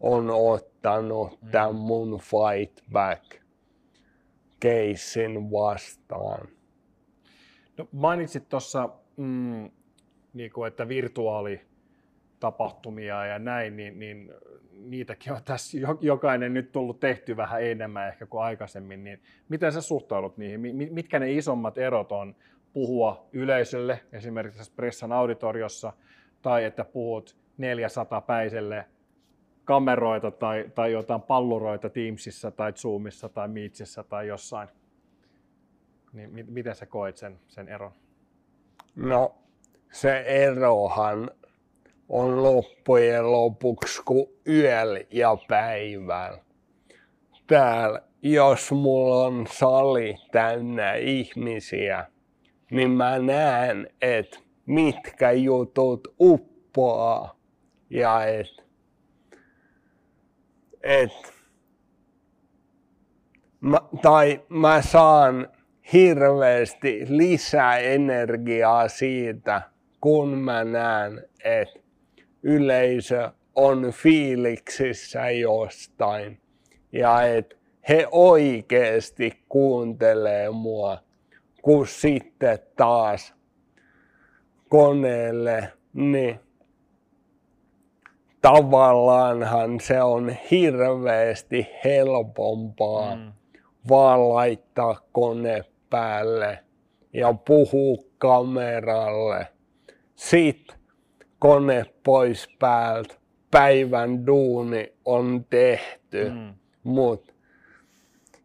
on 0.00 0.30
ottanut 0.30 1.42
mm. 1.42 1.50
tämän 1.50 1.74
mun 1.74 2.20
fight 2.20 2.90
back 2.92 3.46
keissin 4.60 5.50
vastaan. 5.50 6.48
No, 7.78 7.88
mainitsit 7.92 8.48
tuossa, 8.48 8.88
mm, 9.16 9.70
niin 10.32 10.50
että 10.68 10.88
virtuaali 10.88 11.60
tapahtumia 12.40 13.26
ja 13.26 13.38
näin, 13.38 13.76
niin, 13.76 13.98
niin 13.98 14.32
niitäkin 14.72 15.32
on 15.32 15.40
tässä 15.44 15.78
jokainen 16.00 16.54
nyt 16.54 16.72
tullut 16.72 17.00
tehty 17.00 17.36
vähän 17.36 17.62
enemmän 17.62 18.08
ehkä 18.08 18.26
kuin 18.26 18.42
aikaisemmin, 18.42 19.04
niin 19.04 19.22
miten 19.48 19.72
sä 19.72 19.80
suhtaudut 19.80 20.36
niihin? 20.36 20.60
Mitkä 20.90 21.18
ne 21.18 21.32
isommat 21.32 21.78
erot 21.78 22.12
on 22.12 22.36
puhua 22.72 23.26
yleisölle, 23.32 24.00
esimerkiksi 24.12 24.72
Pressan 24.76 25.12
auditoriossa, 25.12 25.92
tai 26.42 26.64
että 26.64 26.84
puhut 26.84 27.36
400 27.58 28.20
päiselle 28.20 28.84
kameroita 29.64 30.30
tai, 30.30 30.70
tai 30.74 30.92
jotain 30.92 31.22
palluroita 31.22 31.90
Teamsissa 31.90 32.50
tai 32.50 32.72
Zoomissa 32.72 33.28
tai 33.28 33.48
Meetsissä 33.48 34.02
tai 34.02 34.28
jossain. 34.28 34.68
Niin 36.12 36.46
miten 36.48 36.74
sä 36.74 36.86
koet 36.86 37.16
sen, 37.16 37.38
sen 37.48 37.68
eron? 37.68 37.92
No 38.96 39.34
se 39.92 40.24
erohan 40.26 41.30
on 42.08 42.42
loppujen 42.42 43.32
lopuksi 43.32 44.02
kuin 44.04 44.26
yöllä 44.48 45.00
ja 45.10 45.36
päivällä. 45.48 46.38
Täällä, 47.46 48.02
jos 48.22 48.72
mulla 48.72 49.26
on 49.26 49.46
sali 49.50 50.14
täynnä 50.32 50.94
ihmisiä, 50.94 52.06
niin 52.70 52.90
mä 52.90 53.18
näen, 53.18 53.90
että 54.02 54.38
mitkä 54.66 55.32
jutut 55.32 56.14
uppoaa 56.20 57.36
ja 57.90 58.24
että 58.24 58.62
et, 60.82 61.34
mä, 63.60 63.80
tai 64.02 64.40
mä 64.48 64.82
saan 64.82 65.48
hirveästi 65.92 67.06
lisää 67.08 67.78
energiaa 67.78 68.88
siitä, 68.88 69.62
kun 70.00 70.38
mä 70.38 70.64
näen, 70.64 71.28
että 71.44 71.85
yleisö 72.46 73.30
on 73.54 73.92
fiiliksissä 73.92 75.30
jostain 75.30 76.40
ja 76.92 77.22
että 77.22 77.56
he 77.88 78.06
oikeasti 78.10 79.44
kuuntelee 79.48 80.50
mua, 80.50 80.98
kun 81.62 81.86
sitten 81.86 82.58
taas 82.76 83.34
koneelle, 84.68 85.72
niin 85.92 86.40
tavallaanhan 88.42 89.80
se 89.80 90.02
on 90.02 90.36
hirveästi 90.50 91.66
helpompaa 91.84 93.16
mm. 93.16 93.32
vaan 93.88 94.28
laittaa 94.28 95.00
kone 95.12 95.64
päälle 95.90 96.58
ja 97.12 97.32
puhua 97.32 98.04
kameralle. 98.18 99.46
Sitten 100.14 100.76
kone 101.38 101.84
pois 102.04 102.48
päältä, 102.58 103.14
päivän 103.50 104.26
duuni 104.26 104.92
on 105.04 105.44
tehty, 105.50 106.30
mm. 106.30 106.54
mutta 106.84 107.32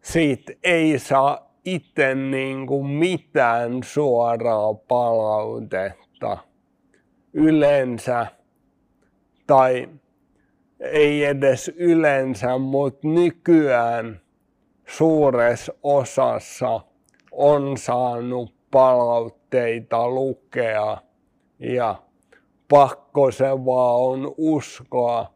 siitä 0.02 0.54
ei 0.64 1.00
saa 1.00 1.52
itse 1.66 2.16
niinku 2.16 2.84
mitään 2.84 3.84
suoraa 3.84 4.74
palautetta. 4.74 6.38
Yleensä, 7.34 8.28
tai 9.48 9.90
ei 10.80 11.24
edes 11.24 11.72
yleensä, 11.76 12.58
mutta 12.58 13.08
nykyään 13.08 14.22
suuressa 14.88 15.74
osassa 15.84 16.82
on 17.32 17.78
saanut 17.78 18.54
palautteita 18.72 20.10
lukea 20.10 20.98
ja 21.60 21.96
pakko 22.72 23.32
se 23.32 23.46
vaan 23.46 24.02
on 24.02 24.34
uskoa, 24.38 25.34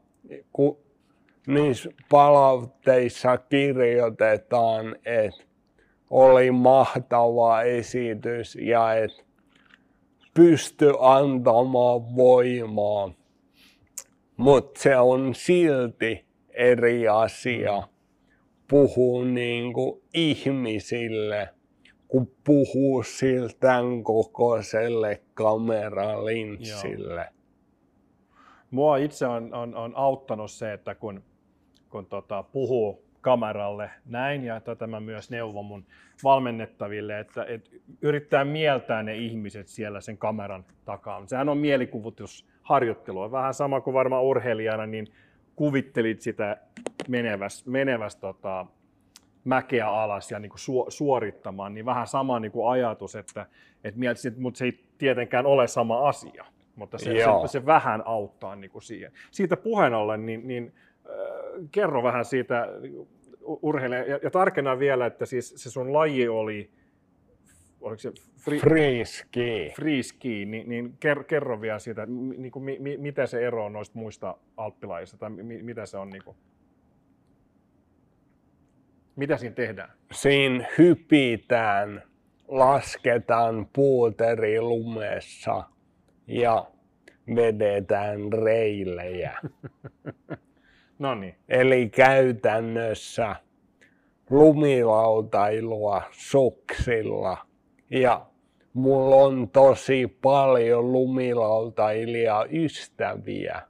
kun 0.53 0.77
niissä 1.47 1.89
palautteissa 2.09 3.37
kirjoitetaan, 3.37 4.95
että 5.05 5.45
oli 6.09 6.51
mahtava 6.51 7.61
esitys 7.61 8.55
ja 8.61 8.93
että 8.93 9.23
pysty 10.33 10.93
antamaan 10.99 12.15
voimaa. 12.15 13.11
Mutta 14.37 14.81
se 14.81 14.97
on 14.97 15.35
silti 15.35 16.25
eri 16.53 17.07
asia, 17.07 17.83
puhuu 18.67 19.23
niin 19.23 19.73
kuin 19.73 20.01
ihmisille, 20.13 21.49
kun 22.07 22.31
puhuu 22.43 23.03
siltä 23.03 23.79
kokoiselle 24.03 25.21
kameralinssille. 25.33 27.27
Mua 28.71 28.97
itse 28.97 29.27
on, 29.27 29.53
on, 29.53 29.75
on 29.75 29.93
auttanut 29.95 30.51
se, 30.51 30.73
että 30.73 30.95
kun, 30.95 31.23
kun 31.89 32.05
tota, 32.05 32.43
puhuu 32.43 33.05
kameralle 33.21 33.89
näin, 34.05 34.43
ja 34.43 34.59
tätä 34.59 34.87
mä 34.87 34.99
myös 34.99 35.31
neuvon 35.31 35.65
mun 35.65 35.85
valmennettaville, 36.23 37.19
että, 37.19 37.45
että 37.45 37.69
yrittää 38.01 38.45
mieltää 38.45 39.03
ne 39.03 39.15
ihmiset 39.15 39.67
siellä 39.67 40.01
sen 40.01 40.17
kameran 40.17 40.65
takaa. 40.85 41.27
Sehän 41.27 41.49
on 41.49 41.57
mielikuvitusharjoittelua, 41.57 43.31
vähän 43.31 43.53
sama 43.53 43.81
kuin 43.81 43.93
varmaan 43.93 44.23
urheilijana, 44.23 44.85
niin 44.85 45.07
kuvittelit 45.55 46.21
sitä 46.21 46.57
meneväs, 47.07 47.65
meneväs 47.65 48.15
tota, 48.15 48.65
mäkeä 49.45 49.89
alas 49.89 50.31
ja 50.31 50.39
niin 50.39 50.49
kuin 50.49 50.59
su, 50.59 50.85
suorittamaan, 50.89 51.73
niin 51.73 51.85
vähän 51.85 52.07
sama 52.07 52.39
niin 52.39 52.51
kuin 52.51 52.69
ajatus, 52.69 53.15
että, 53.15 53.45
että 53.83 53.99
mietisit, 53.99 54.37
mutta 54.37 54.57
se 54.57 54.65
ei 54.65 54.79
tietenkään 54.97 55.45
ole 55.45 55.67
sama 55.67 56.07
asia, 56.07 56.45
mutta 56.75 56.97
se, 56.97 57.05
se, 57.05 57.47
se 57.47 57.65
vähän 57.65 58.03
auttaa 58.05 58.55
niin 58.55 58.71
kuin 58.71 58.81
siihen. 58.81 59.11
Siitä 59.31 59.57
puheen 59.57 59.93
ollen, 59.93 60.25
niin, 60.25 60.47
niin 60.47 60.73
äh, 61.05 61.13
kerro 61.71 62.03
vähän 62.03 62.25
siitä 62.25 62.67
urheilija, 63.45 64.03
ja, 64.03 64.19
ja 64.23 64.31
tarkenna 64.31 64.79
vielä, 64.79 65.05
että 65.05 65.25
siis 65.25 65.53
se 65.57 65.71
sun 65.71 65.93
laji 65.93 66.27
oli, 66.27 66.69
oliko 67.81 67.99
se 67.99 68.11
free, 68.37 68.59
free 68.59 69.05
ski, 69.05 69.73
free 69.75 70.03
ski 70.03 70.45
niin, 70.45 70.69
niin 70.69 70.97
kerro 71.27 71.61
vielä 71.61 71.79
siitä, 71.79 72.05
niin 72.37 72.51
kuin, 72.51 72.63
mi, 72.63 72.97
mitä 72.97 73.25
se 73.25 73.47
ero 73.47 73.65
on 73.65 73.73
noista 73.73 73.99
muista 73.99 74.37
alppilajista, 74.57 75.17
tai 75.17 75.29
mi, 75.29 75.63
mitä 75.63 75.85
se 75.85 75.97
on 75.97 76.09
niin 76.09 76.23
kuin, 76.23 76.37
mitä 79.15 79.37
siinä 79.37 79.55
tehdään? 79.55 79.91
Siinä 80.11 80.67
hypitään, 80.77 82.03
lasketaan 82.47 83.69
puuteri 83.73 84.61
lumessa 84.61 85.63
ja 86.27 86.65
vedetään 87.35 88.19
reilejä. 88.33 89.39
no 90.99 91.15
niin. 91.15 91.35
Eli 91.49 91.89
käytännössä 91.89 93.35
lumilautailua 94.29 96.01
suksilla. 96.11 97.37
Ja 97.89 98.25
mulla 98.73 99.15
on 99.15 99.49
tosi 99.49 100.17
paljon 100.21 100.91
lumilautailija 100.91 102.45
ystäviä. 102.51 103.61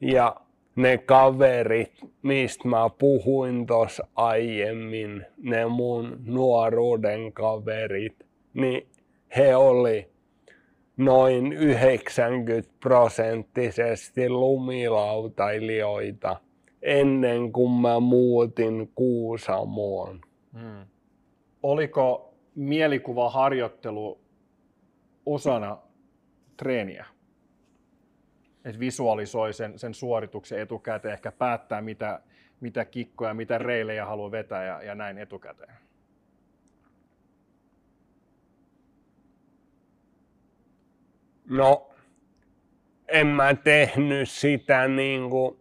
Ja 0.00 0.36
ne 0.76 0.98
kaverit, 0.98 1.92
mistä 2.22 2.68
mä 2.68 2.90
puhuin 2.98 3.66
tuossa 3.66 4.06
aiemmin, 4.14 5.26
ne 5.38 5.66
mun 5.66 6.18
nuoruuden 6.24 7.32
kaverit, 7.32 8.26
niin 8.54 8.86
he 9.36 9.56
oli 9.56 10.08
noin 10.96 11.52
90 11.52 12.70
prosenttisesti 12.80 14.28
lumilautailijoita 14.28 16.36
ennen 16.82 17.52
kuin 17.52 17.72
mä 17.72 18.00
muutin 18.00 18.92
Kuusamoon. 18.94 20.20
Hmm. 20.52 20.86
Oliko 21.62 22.34
mielikuvaharjoittelu 22.54 24.20
osana 25.26 25.78
treeniä? 26.56 27.06
Että 28.64 28.80
visualisoi 28.80 29.52
sen, 29.52 29.78
sen 29.78 29.94
suorituksen 29.94 30.60
etukäteen, 30.60 31.14
ehkä 31.14 31.32
päättää 31.32 31.80
mitä, 31.80 32.20
mitä 32.60 32.84
kikkoja, 32.84 33.34
mitä 33.34 33.58
reilejä 33.58 34.06
haluaa 34.06 34.30
vetää 34.30 34.64
ja, 34.64 34.82
ja 34.82 34.94
näin 34.94 35.18
etukäteen. 35.18 35.74
No, 41.48 41.90
en 43.08 43.26
mä 43.26 43.54
tehnyt 43.54 44.30
sitä 44.30 44.88
niin 44.88 45.30
kuin 45.30 45.58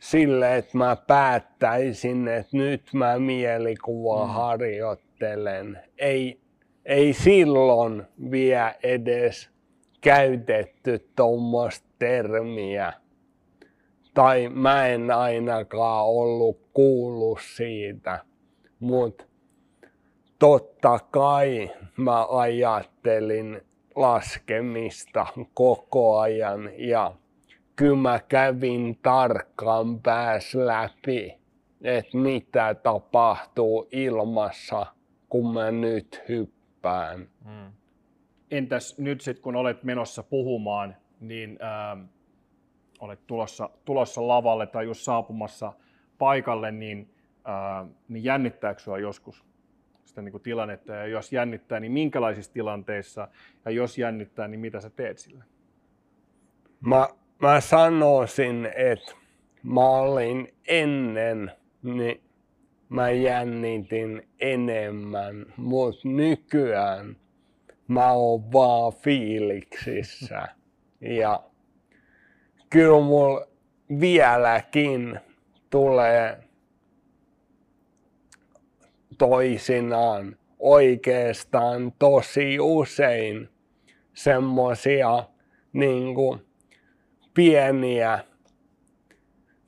sille, 0.00 0.56
että 0.56 0.78
mä 0.78 0.96
päättäisin, 0.96 2.28
että 2.28 2.56
nyt 2.56 2.82
mä 2.92 3.18
mielikuva 3.18 4.24
mm. 4.26 4.32
harjoittelen. 4.32 5.80
Ei, 5.98 6.40
ei 6.84 7.12
silloin 7.12 8.02
vielä 8.30 8.74
edes 8.82 9.50
käytetty 10.00 11.10
tuommoista 11.16 11.89
termiä. 12.00 12.92
Tai 14.14 14.48
mä 14.48 14.86
en 14.86 15.10
ainakaan 15.10 16.06
ollut 16.06 16.60
kuullut 16.72 17.38
siitä. 17.56 18.24
Mutta 18.80 19.24
totta 20.38 20.98
kai 21.10 21.70
mä 21.96 22.26
ajattelin 22.30 23.60
laskemista 23.96 25.26
koko 25.54 26.18
ajan 26.18 26.70
ja 26.78 27.12
kyllä 27.76 27.96
mä 27.96 28.20
kävin 28.28 28.98
tarkkaan 29.02 30.00
pääs 30.00 30.54
läpi, 30.54 31.38
että 31.82 32.16
mitä 32.16 32.74
tapahtuu 32.74 33.88
ilmassa, 33.92 34.86
kun 35.28 35.54
mä 35.54 35.70
nyt 35.70 36.22
hyppään. 36.28 37.28
Hmm. 37.44 37.72
Entäs 38.50 38.98
nyt 38.98 39.20
sitten, 39.20 39.42
kun 39.42 39.56
olet 39.56 39.82
menossa 39.82 40.22
puhumaan, 40.22 40.96
niin 41.20 41.58
äh, 41.62 42.08
olet 43.00 43.26
tulossa, 43.26 43.70
tulossa 43.84 44.28
lavalle 44.28 44.66
tai 44.66 44.84
just 44.84 45.00
saapumassa 45.00 45.72
paikalle, 46.18 46.72
niin, 46.72 47.14
äh, 47.48 47.88
niin 48.08 48.24
jännittääkö 48.24 48.80
sinua 48.80 48.98
joskus 48.98 49.44
sitä 50.04 50.22
niin 50.22 50.32
kuin 50.32 50.42
tilannetta? 50.42 50.92
Ja 50.92 51.06
jos 51.06 51.32
jännittää, 51.32 51.80
niin 51.80 51.92
minkälaisissa 51.92 52.52
tilanteissa? 52.52 53.28
Ja 53.64 53.70
jos 53.70 53.98
jännittää, 53.98 54.48
niin 54.48 54.60
mitä 54.60 54.80
sä 54.80 54.90
teet 54.90 55.18
sille? 55.18 55.44
Mä, 56.80 57.08
mä 57.38 57.60
sanoisin, 57.60 58.68
että 58.76 59.12
mä 59.62 59.88
olin 59.88 60.54
ennen, 60.68 61.52
niin 61.82 62.22
mä 62.88 63.10
jännitin 63.10 64.28
enemmän, 64.40 65.46
mutta 65.56 66.08
nykyään 66.08 67.16
mä 67.88 68.12
oon 68.12 68.52
vaan 68.52 68.92
fiiliksissä. 68.92 70.48
Ja 71.00 71.42
kyllä 72.70 73.00
mulla 73.00 73.46
vieläkin 74.00 75.20
tulee 75.70 76.38
toisinaan 79.18 80.36
oikeastaan 80.58 81.92
tosi 81.98 82.60
usein 82.60 83.48
semmosia 84.14 85.24
niin 85.72 86.14
pieniä, 87.34 88.18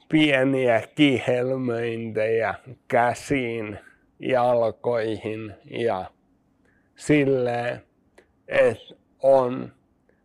pieniä 0.09 0.83
kihelmöintejä 0.95 2.55
käsiin, 2.89 3.79
jalkoihin 4.19 5.55
ja 5.71 6.11
silleen, 6.97 7.83
että 8.49 8.95
on 9.23 9.73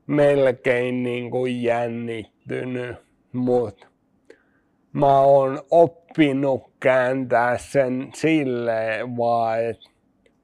melkein 0.08 1.04
niin 1.04 1.32
kuin 1.32 1.64
jännittynyt, 1.64 2.96
mutta 3.34 3.88
mä 4.94 5.20
oon 5.20 5.62
oppinut 5.72 6.64
kääntää 6.80 7.58
sen 7.58 8.12
silleen 8.16 9.18
vaan, 9.18 9.64
että 9.64 9.90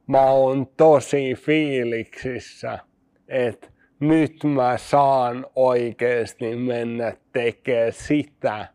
mä 0.08 0.32
oon 0.32 0.68
tosi 0.78 1.36
fiiliksissä, 1.36 2.80
että 3.28 3.68
nyt 4.00 4.44
mä 4.44 4.78
saan 4.78 5.46
oikeasti 5.56 6.56
mennä 6.56 7.14
tekemään 7.32 7.94
sitä, 7.94 8.68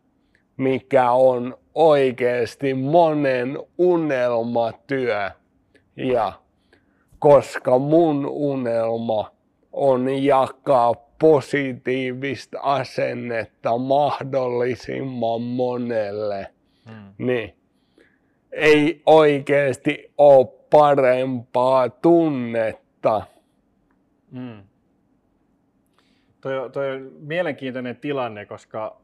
mikä 0.57 1.11
on 1.11 1.57
oikeasti 1.75 2.73
monen 2.73 3.57
unelmatyö. 3.77 5.31
Ja 5.95 6.33
koska 7.19 7.79
mun 7.79 8.25
unelma 8.25 9.31
on 9.71 10.23
jakaa 10.23 10.93
positiivista 11.19 12.59
asennetta 12.61 13.77
mahdollisimman 13.77 15.41
monelle, 15.41 16.47
hmm. 16.89 17.13
niin 17.17 17.55
ei 18.51 19.01
oikeasti 19.05 20.11
ole 20.17 20.47
parempaa 20.69 21.89
tunnetta. 21.89 23.21
Hmm. 24.31 24.63
Toi, 26.41 26.69
toi 26.69 26.91
on 26.91 27.11
mielenkiintoinen 27.19 27.97
tilanne, 27.97 28.45
koska 28.45 29.01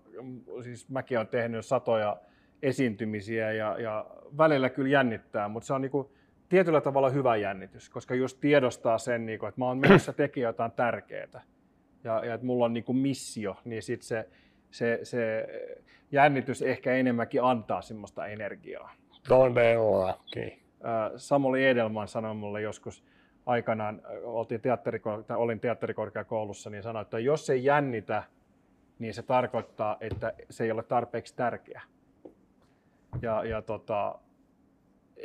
siis 0.63 0.89
mäkin 0.89 1.17
olen 1.17 1.27
tehnyt 1.27 1.65
satoja 1.65 2.17
esiintymisiä 2.61 3.51
ja, 3.51 3.75
ja 3.79 4.05
välillä 4.37 4.69
kyllä 4.69 4.89
jännittää, 4.89 5.47
mutta 5.47 5.67
se 5.67 5.73
on 5.73 5.81
niinku, 5.81 6.11
tietyllä 6.49 6.81
tavalla 6.81 7.09
hyvä 7.09 7.35
jännitys, 7.35 7.89
koska 7.89 8.15
just 8.15 8.37
tiedostaa 8.41 8.97
sen, 8.97 9.25
niin 9.25 9.39
kuin, 9.39 9.47
että 9.49 9.61
mä 9.61 9.65
oon 9.65 9.77
menossa 9.77 10.13
tekemään 10.23 10.49
jotain 10.49 10.71
tärkeää 10.71 11.41
ja, 12.03 12.25
ja 12.25 12.33
että 12.33 12.45
mulla 12.45 12.65
on 12.65 12.73
niin 12.73 12.83
kuin 12.83 12.97
missio, 12.97 13.57
niin 13.65 13.83
sit 13.83 14.01
se, 14.01 14.29
se, 14.71 14.99
se 15.03 15.47
jännitys 16.11 16.61
ehkä 16.61 16.93
enemmänkin 16.93 17.43
antaa 17.43 17.81
semmoista 17.81 18.25
energiaa. 18.25 18.91
Todellakin. 19.27 20.59
Samuli 21.15 21.65
Edelman 21.65 22.07
sanoi 22.07 22.35
mulle 22.35 22.61
joskus 22.61 23.03
aikanaan, 23.45 24.01
oltiin 24.23 24.61
teatteriko- 24.61 25.35
olin 25.35 25.59
teatterikorkeakoulussa, 25.59 26.69
niin 26.69 26.83
sanoi, 26.83 27.01
että 27.01 27.19
jos 27.19 27.49
ei 27.49 27.63
jännitä, 27.63 28.23
niin 28.99 29.13
se 29.13 29.23
tarkoittaa, 29.23 29.97
että 30.01 30.33
se 30.49 30.63
ei 30.63 30.71
ole 30.71 30.83
tarpeeksi 30.83 31.35
tärkeä. 31.35 31.81
Ja, 33.21 33.43
ja 33.45 33.61
tota, 33.61 34.19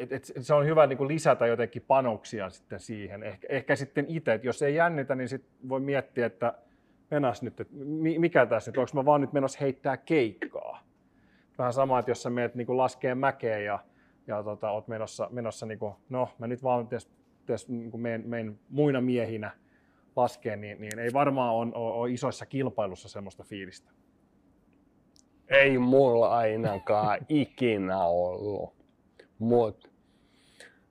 et, 0.01 0.13
et 0.13 0.25
se 0.41 0.55
on 0.55 0.67
hyvä 0.67 0.87
niin 0.87 0.97
kuin 0.97 1.09
lisätä 1.09 1.47
jotenkin 1.47 1.83
panoksia 1.83 2.51
sitten 2.51 2.81
siihen. 2.81 3.23
Ehkä, 3.23 3.47
ehkä 3.51 3.77
sitten 3.77 4.05
itse, 4.09 4.35
että 4.35 4.47
jos 4.47 4.63
ei 4.63 4.75
jännitä, 4.75 5.15
niin 5.15 5.29
sit 5.29 5.45
voi 5.69 5.81
miettiä, 5.81 6.27
että 6.27 6.55
menas 7.11 7.43
nyt, 7.43 7.61
että 7.61 7.75
mikä 8.19 8.47
tässä 8.47 8.71
nyt, 8.71 8.79
onko 8.79 8.91
mä 8.95 9.05
vaan 9.05 9.21
nyt 9.21 9.33
menossa 9.33 9.59
heittää 9.61 9.97
keikkaa. 9.97 10.83
Vähän 11.59 11.73
sama, 11.73 11.99
että 11.99 12.11
jos 12.11 12.23
sä 12.23 12.31
menet 12.31 12.55
niin 12.55 12.77
laskee 12.77 13.15
mäkeä 13.15 13.59
ja, 13.59 13.79
ja 14.27 14.43
tota, 14.43 14.71
oot 14.71 14.89
menossa, 14.89 15.29
menossa 15.31 15.67
niin 15.67 15.79
kuin, 15.79 15.95
no 16.09 16.29
mä 16.39 16.47
nyt 16.47 16.63
vaan 16.63 16.89
tes, 16.89 17.11
tes, 17.47 17.69
niin 17.69 18.01
meidän, 18.01 18.23
meidän 18.27 18.59
muina 18.71 19.01
miehinä 19.01 19.51
laskee, 20.17 20.57
niin, 20.57 20.81
niin 20.81 20.99
ei 20.99 21.13
varmaan 21.13 21.55
ole, 21.55 21.73
ole, 21.75 21.93
ole 21.93 22.11
isoissa 22.11 22.47
kilpailussa 22.47 23.09
semmoista 23.09 23.45
fiilistä. 23.45 23.91
Ei 25.49 25.79
mulla 25.79 26.37
ainakaan 26.37 27.19
ikinä 27.29 28.05
ollut. 28.05 28.75
Mutta 29.39 29.90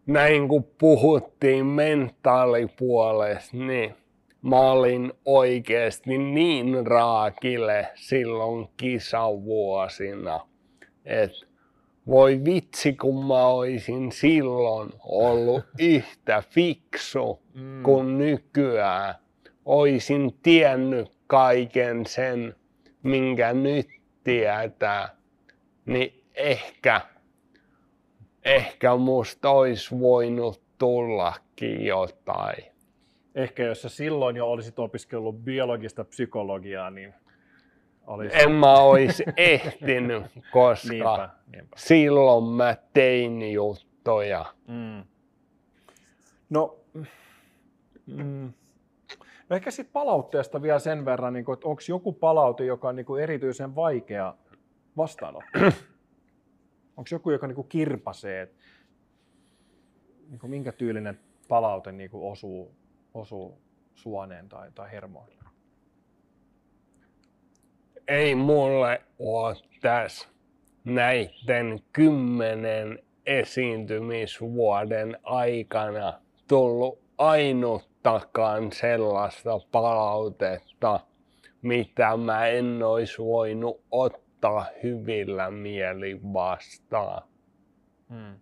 näin 0.09 0.47
kun 0.47 0.63
puhuttiin 0.63 1.65
mentaalipuolesta, 1.65 3.57
niin 3.57 3.95
mä 4.41 4.59
olin 4.59 5.13
oikeasti 5.25 6.17
niin 6.17 6.87
raakille 6.87 7.87
silloin 7.95 8.67
kisavuosina, 8.77 10.47
että 11.05 11.37
voi 12.07 12.41
vitsi 12.45 12.93
kun 12.93 13.25
mä 13.25 13.47
olisin 13.47 14.11
silloin 14.11 14.89
ollut 15.03 15.63
yhtä 15.79 16.43
fiksu 16.49 17.41
mm. 17.53 17.83
kuin 17.83 18.17
nykyään. 18.17 19.15
Oisin 19.65 20.33
tiennyt 20.43 21.11
kaiken 21.27 22.05
sen, 22.05 22.55
minkä 23.03 23.53
nyt 23.53 23.87
tietää, 24.23 25.09
niin 25.85 26.23
ehkä, 26.35 27.01
ehkä 28.55 28.95
musta 28.95 29.49
olisi 29.49 29.99
voinut 29.99 30.61
tullakin 30.77 31.85
jotain. 31.85 32.63
Ehkä 33.35 33.63
jos 33.63 33.81
sä 33.81 33.89
silloin 33.89 34.35
jo 34.35 34.51
olisit 34.51 34.79
opiskellut 34.79 35.35
biologista 35.43 36.03
psykologiaa, 36.03 36.89
niin 36.89 37.13
olisi... 38.07 38.37
En 38.37 38.51
mä 38.51 38.73
olisi 38.73 39.23
ehtinyt, 39.37 40.23
koska 40.51 40.89
niinpä, 40.89 41.29
niinpä. 41.55 41.75
silloin 41.77 42.43
mä 42.43 42.75
tein 42.93 43.51
juttuja. 43.51 44.45
Mm. 44.67 45.03
No, 46.49 46.79
mm, 48.05 48.53
no 49.49 49.55
ehkä 49.55 49.71
sitten 49.71 49.93
palautteesta 49.93 50.61
vielä 50.61 50.79
sen 50.79 51.05
verran, 51.05 51.33
niin 51.33 51.53
että 51.53 51.67
onko 51.67 51.81
joku 51.89 52.13
palaute, 52.13 52.65
joka 52.65 52.87
on 52.87 52.95
niin 52.95 53.05
erityisen 53.21 53.75
vaikea 53.75 54.33
vastaanottaa? 54.97 55.71
Onko 56.99 57.07
joku, 57.11 57.31
joka 57.31 57.47
niin 57.47 57.67
kirpasee, 57.69 58.41
että 58.41 58.57
niin 60.29 60.39
minkä 60.51 60.71
tyylinen 60.71 61.19
palaute 61.47 61.91
niin 61.91 62.09
osuu, 62.13 62.75
osuu 63.13 63.61
suoneen 63.95 64.49
tai, 64.49 64.71
tai 64.75 64.91
hermoille? 64.91 65.35
ei 68.07 68.35
mulle 68.35 69.01
ole 69.19 69.55
tässä 69.81 70.27
näiden 70.83 71.79
kymmenen 71.93 72.99
esiintymisvuoden 73.25 75.17
aikana 75.23 76.13
tullut 76.47 76.99
ainuttakaan 77.17 78.71
sellaista 78.71 79.59
palautetta, 79.71 80.99
mitä 81.61 82.17
mä 82.17 82.47
en 82.47 82.83
olisi 82.83 83.17
voinut 83.17 83.81
ottaa 83.91 84.28
hyvillä 84.83 85.51
mielin 85.51 86.33
vastaan. 86.33 87.23
Hmm. 88.09 88.39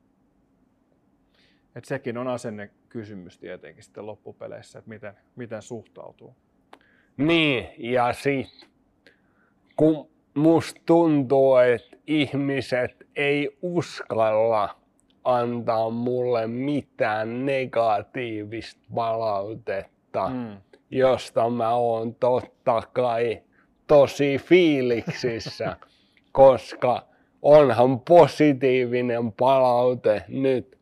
Et 1.76 1.86
sekin 1.86 2.18
on 2.18 2.28
asenne 2.28 2.70
kysymys 2.90 3.40
tietenkin 3.40 3.84
sitten 3.84 4.06
loppupeleissä, 4.06 4.80
että 4.80 4.90
miten, 4.90 5.14
miten 5.36 5.62
suhtautuu. 5.62 6.36
Niin, 7.18 7.68
ja 7.78 8.14
sitten 8.14 8.70
kun 9.76 10.10
musta 10.36 10.82
tuntuu, 10.86 11.56
että 11.56 11.98
ihmiset 12.08 13.08
ei 13.16 13.58
uskalla 13.62 14.80
antaa 15.24 15.90
mulle 15.90 16.48
mitään 16.48 17.46
negatiivista 17.46 18.82
palautetta, 18.96 20.30
mm. 20.30 20.58
josta 20.92 21.50
mä 21.50 21.74
oon 21.74 22.16
totta 22.16 22.82
kai 22.94 23.44
tosi 23.88 24.38
fiiliksissä, 24.38 25.78
koska 26.32 27.08
onhan 27.42 28.00
positiivinen 28.00 29.32
palaute 29.32 30.24
nyt 30.28 30.78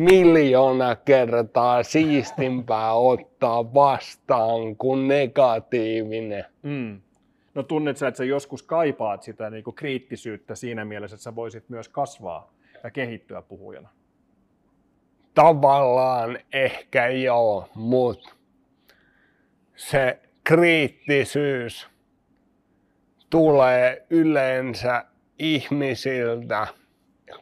miljoona 0.00 0.96
kertaa 0.96 1.82
siistimpää 1.82 2.94
ottaa 2.94 3.74
vastaan 3.74 4.76
kuin 4.76 5.08
negatiivinen. 5.08 6.44
Mm. 6.62 7.00
No 7.54 7.62
tunnet 7.62 7.96
sä, 7.96 8.08
että 8.08 8.18
sä 8.18 8.24
joskus 8.24 8.62
kaipaat 8.62 9.22
sitä 9.22 9.50
niin 9.50 9.64
kuin 9.64 9.74
kriittisyyttä 9.74 10.54
siinä 10.54 10.84
mielessä, 10.84 11.14
että 11.14 11.22
sä 11.22 11.34
voisit 11.34 11.68
myös 11.68 11.88
kasvaa 11.88 12.52
ja 12.84 12.90
kehittyä 12.90 13.42
puhujana? 13.42 13.88
Tavallaan 15.34 16.38
ehkä 16.52 17.08
joo, 17.08 17.68
mutta 17.74 18.34
se 19.76 20.18
kriittisyys 20.44 21.91
tulee 23.32 24.06
yleensä 24.10 25.04
ihmisiltä, 25.38 26.66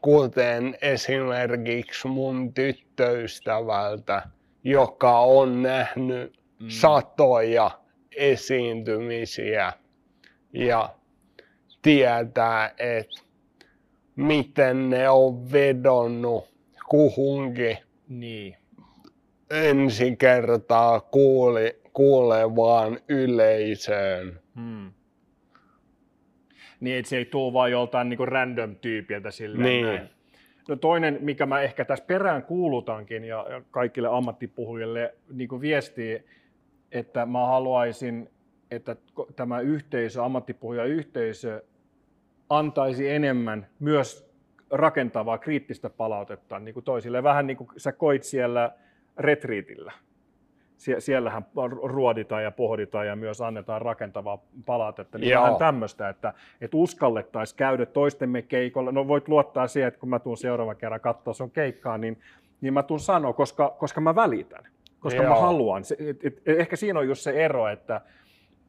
kuten 0.03 0.79
esimerkiksi 0.83 2.09
mun 2.09 2.55
tyttöystävältä, 2.55 4.23
joka 4.65 5.21
on 5.21 5.63
nähnyt 5.63 6.41
mm. 6.61 6.69
satoja 6.69 7.71
esiintymisiä 8.17 9.73
ja 10.53 10.95
tietää, 11.83 12.75
että 12.79 13.21
miten 14.17 14.91
ne 14.91 15.09
on 15.09 15.53
vedonnut 15.53 16.45
kuhunkin. 16.89 17.79
Niin. 18.09 18.57
Ensi 19.51 20.17
kertaa 20.17 21.01
kuuli, 21.01 21.81
kuulee 21.93 22.57
vaan 22.57 22.99
yleisöön. 23.09 24.41
Hmm. 24.55 24.93
Niin, 26.81 26.99
että 26.99 27.09
se 27.09 27.17
ei 27.17 27.25
tule 27.25 27.53
vaan 27.53 27.71
joltain 27.71 28.09
niin 28.09 28.29
random 28.29 28.77
tyypiltä 28.77 29.31
silleen 29.31 29.65
niin. 29.65 29.87
näin. 29.87 30.09
No 30.69 30.77
toinen, 30.77 31.19
mikä 31.21 31.47
mä 31.47 31.61
ehkä 31.61 31.85
tässä 31.85 32.05
perään 32.05 32.43
kuulutankin 32.43 33.25
ja, 33.25 33.47
ja 33.51 33.63
kaikille 33.71 34.09
ammattipuhujille 34.09 35.15
niin 35.33 35.61
viestii, 35.61 36.25
että 36.93 37.27
mä 37.27 37.47
haluaisin 37.47 38.29
että 38.71 38.97
tämä 39.37 39.61
yhteisö, 39.61 40.25
ammattipuhujayhteisö, 40.25 41.65
antaisi 42.49 43.09
enemmän 43.09 43.67
myös 43.81 44.31
rakentavaa, 44.71 45.39
kriittistä 45.39 45.91
palautetta 45.91 46.59
niin 46.59 46.75
kuin 46.75 46.85
toisille. 46.85 47.23
Vähän 47.23 47.47
niin 47.47 47.57
kuin 47.57 47.69
sä 47.77 47.93
koit 47.93 48.23
siellä 48.23 48.73
retriitillä. 49.17 49.93
Sie- 50.81 51.01
siellähän 51.01 51.47
ruoditaan 51.83 52.43
ja 52.43 52.51
pohditaan 52.51 53.07
ja 53.07 53.17
myös 53.17 53.41
annetaan 53.41 53.83
rakentavaa 53.83 54.45
palautetta. 54.67 55.19
Niin 55.19 55.39
vähän 55.39 55.57
tämmöistä, 55.57 56.09
että, 56.09 56.35
että 56.61 56.77
uskallettaisiin 56.77 57.57
käydä 57.57 57.87
toistemme 57.87 58.43
keikolla. 58.43 58.93
No 58.93 59.09
voit 59.09 59.29
luottaa 59.29 59.67
siihen, 59.67 59.89
että 59.89 60.01
kun 60.01 60.09
mä 60.09 60.19
tuun 60.19 60.37
seuraavan 60.37 60.77
kerran 60.77 61.01
katsoa 61.01 61.35
sun 61.35 61.51
keikkaa, 61.51 61.99
niin, 61.99 62.21
niin 62.61 62.75
mä 62.75 62.83
tuun 62.83 63.01
sanoa, 63.01 63.33
koska, 63.33 63.77
koska 63.79 64.01
mä 64.01 64.15
välitän. 64.15 64.65
Koska 65.01 65.23
Joo. 65.23 65.35
mä 65.35 65.41
haluan. 65.41 65.85
Se, 65.85 65.97
et, 66.01 66.25
et, 66.25 66.43
ehkä 66.59 66.77
siinä 66.77 66.99
on 66.99 67.09
just 67.09 67.23
se 67.23 67.45
ero, 67.45 67.69
että, 67.69 68.01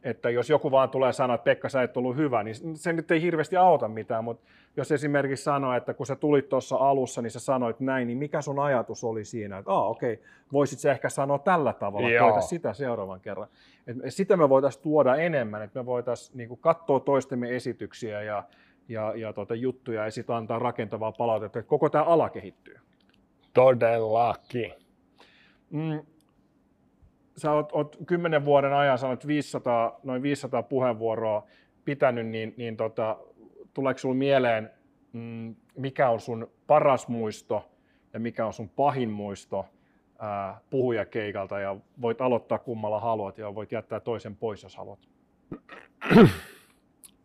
että 0.04 0.30
jos 0.30 0.50
joku 0.50 0.72
vaan 0.72 0.90
tulee 0.90 1.14
sanoa, 1.14 1.36
että 1.36 1.44
Pekka, 1.46 1.70
sä 1.70 1.84
et 1.84 1.98
ollut 1.98 2.16
hyvä, 2.16 2.44
niin 2.44 2.56
se 2.78 2.94
nyt 2.94 3.12
ei 3.12 3.22
hirveästi 3.22 3.58
auta 3.58 3.88
mitään, 3.88 4.24
mutta 4.24 4.48
jos 4.78 4.92
esimerkiksi 4.92 5.44
sanoo, 5.44 5.74
että 5.74 5.94
kun 5.94 6.06
sä 6.06 6.16
tulit 6.16 6.50
tuossa 6.50 6.76
alussa, 6.76 7.22
niin 7.22 7.32
sä 7.32 7.40
sanoit 7.40 7.80
näin, 7.80 8.08
niin 8.08 8.18
mikä 8.18 8.42
sun 8.42 8.60
ajatus 8.60 9.04
oli 9.04 9.26
siinä, 9.26 9.58
että 9.58 9.72
ah, 9.72 9.90
okei, 9.90 10.14
okay, 10.14 10.26
voisit 10.54 10.80
sä 10.80 10.92
ehkä 10.92 11.10
sanoa 11.10 11.40
tällä 11.40 11.74
tavalla, 11.74 12.08
koita 12.20 12.42
sitä 12.42 12.74
seuraavan 12.74 13.22
kerran. 13.22 13.48
Et 13.88 13.98
sitä 14.10 14.38
me 14.38 14.50
voitaisiin 14.50 14.84
tuoda 14.84 15.16
enemmän, 15.16 15.62
että 15.62 15.80
me 15.80 15.86
voitaisiin 15.86 16.38
niin 16.38 16.58
katsoa 16.62 17.00
toistemme 17.00 17.56
esityksiä 17.56 18.22
ja, 18.22 18.44
ja, 18.90 19.14
ja 19.16 19.34
tuota, 19.34 19.56
juttuja 19.56 20.06
ja 20.06 20.12
sitten 20.12 20.36
antaa 20.36 20.60
rakentavaa 20.60 21.12
palautetta, 21.12 21.60
että 21.60 21.70
koko 21.70 21.90
tämä 21.90 22.04
ala 22.04 22.30
kehittyy. 22.30 22.76
Todellakin. 23.54 24.74
Mm, 25.70 26.02
sä 27.38 27.52
oot, 27.52 27.72
oot 27.72 27.98
kymmenen 28.08 28.46
vuoden 28.46 28.74
ajan 28.74 28.98
sanot 28.98 29.28
500, 29.28 30.00
noin 30.04 30.22
500 30.22 30.64
puheenvuoroa 30.64 31.48
pitänyt, 31.86 32.28
niin, 32.28 32.54
niin 32.58 32.78
tota, 32.78 33.18
tuleeko 33.74 33.98
sinulle 33.98 34.18
mieleen 34.18 34.70
mm, 35.14 35.56
mikä 35.78 36.10
on 36.10 36.20
sun 36.20 36.52
paras 36.68 37.08
muisto 37.08 37.70
ja 38.14 38.20
mikä 38.20 38.46
on 38.46 38.54
sun 38.54 38.70
pahin 38.70 39.10
muisto 39.10 39.66
ää, 40.20 40.62
puhujakeikalta 40.70 41.60
ja 41.60 41.76
voit 42.02 42.22
aloittaa 42.22 42.60
kummalla 42.60 43.00
haluat 43.00 43.38
ja 43.38 43.56
voit 43.56 43.72
jättää 43.72 44.00
toisen 44.00 44.36
pois, 44.36 44.64
jos 44.64 44.76
haluat. 44.76 45.00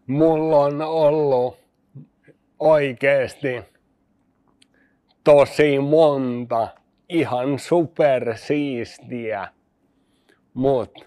Mulla 0.06 0.56
on 0.56 0.82
ollut 0.82 1.58
oikeasti 2.58 3.62
tosi 5.24 5.78
monta 5.78 6.68
ihan 7.08 7.58
supersiistiä, 7.58 9.48
mutta 10.56 11.04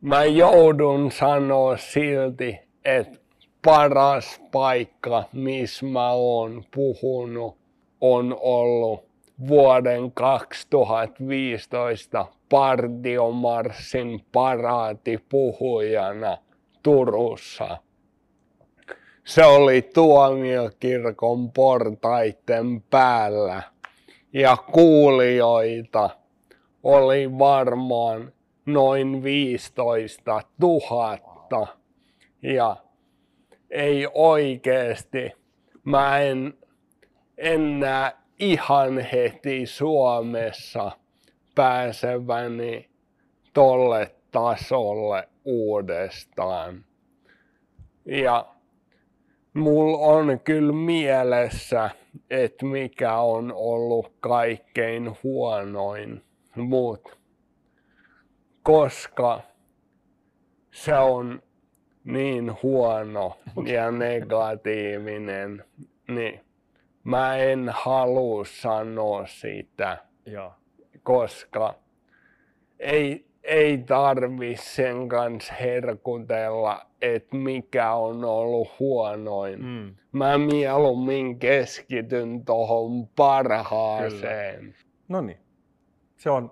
mä 0.00 0.24
joudun 0.24 1.12
sanoa 1.12 1.76
silti, 1.76 2.58
että 2.84 3.18
paras 3.64 4.40
paikka, 4.52 5.24
missä 5.32 5.86
mä 5.86 6.10
oon 6.10 6.64
puhunut, 6.74 7.56
on 8.00 8.36
ollut 8.40 9.04
vuoden 9.48 10.12
2015 10.12 12.26
partiomarssin 12.48 14.24
paraatipuhujana 14.32 16.38
Turussa. 16.82 17.78
Se 19.24 19.44
oli 19.44 19.82
tuomiokirkon 19.82 21.52
portaiden 21.52 22.82
päällä 22.90 23.62
ja 24.32 24.56
kuulijoita 24.72 26.10
oli 26.82 27.38
varmaan 27.38 28.32
noin 28.66 29.22
15 29.22 30.42
000. 30.60 31.68
Ja 32.42 32.76
ei 33.70 34.08
oikeesti, 34.14 35.32
mä 35.84 36.18
en, 36.18 36.54
en 37.38 37.80
näe 37.80 38.12
ihan 38.38 38.98
heti 38.98 39.66
Suomessa 39.66 40.92
pääseväni 41.54 42.90
tolle 43.54 44.14
tasolle 44.30 45.28
uudestaan. 45.44 46.84
Ja 48.04 48.46
mulla 49.54 49.98
on 49.98 50.40
kyllä 50.44 50.72
mielessä, 50.72 51.90
että 52.30 52.66
mikä 52.66 53.18
on 53.18 53.52
ollut 53.54 54.12
kaikkein 54.20 55.16
huonoin, 55.22 56.22
mut 56.56 57.18
koska 58.66 59.40
se 60.70 60.94
on 60.94 61.42
niin 62.04 62.56
huono 62.62 63.38
ja 63.66 63.90
negatiivinen, 63.90 65.64
niin 66.08 66.40
mä 67.04 67.36
en 67.36 67.68
halua 67.72 68.44
sanoa 68.44 69.26
sitä, 69.26 69.98
Joo. 70.26 70.52
koska 71.02 71.74
ei, 72.78 73.26
ei 73.42 73.78
tarvi 73.78 74.56
sen 74.56 75.08
kanssa 75.08 75.54
herkutella, 75.54 76.86
että 77.02 77.36
mikä 77.36 77.92
on 77.92 78.24
ollut 78.24 78.68
huonoin. 78.78 79.64
Mm. 79.64 79.94
Mä 80.12 80.38
mieluummin 80.38 81.38
keskityn 81.38 82.44
tohon 82.44 83.08
parhaaseen. 83.08 84.74
No 85.08 85.20
niin, 85.20 85.38
se 86.16 86.30
on 86.30 86.50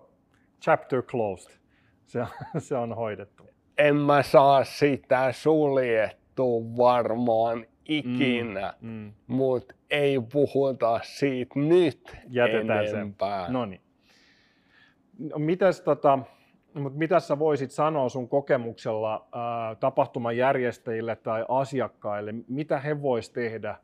chapter 0.61 1.03
closed. 1.03 1.64
Se 2.07 2.21
on, 2.21 2.27
se 2.59 2.77
on 2.77 2.93
hoidettu. 2.97 3.49
En 3.79 3.97
mä 3.97 4.23
saa 4.23 4.65
sitä 4.65 5.33
suljettua 5.33 6.61
varmaan 6.77 7.67
ikinä, 7.85 8.75
Mm. 8.81 8.91
Mm. 8.91 9.13
mutta 9.27 9.75
ei 9.91 10.21
puhuta 10.33 11.01
siitä 11.03 11.59
nyt 11.59 12.17
Jätetään 12.29 12.87
enempää. 12.87 13.47
No 13.49 13.65
niin. 13.65 13.81
No, 15.19 15.39
mitäs, 15.39 15.81
tota, 15.81 16.19
mut 16.75 16.97
mitäs 16.97 17.29
sä 17.29 17.39
voisit 17.39 17.71
sanoa 17.71 18.09
sun 18.09 18.29
kokemuksella 18.29 19.27
ää, 19.33 19.75
tapahtuman 19.75 20.37
järjestäjille 20.37 21.17
tai 21.17 21.45
asiakkaille, 21.49 22.35
mitä 22.49 22.81
he 22.81 23.03
vois 23.03 23.31
tehdä 23.31 23.77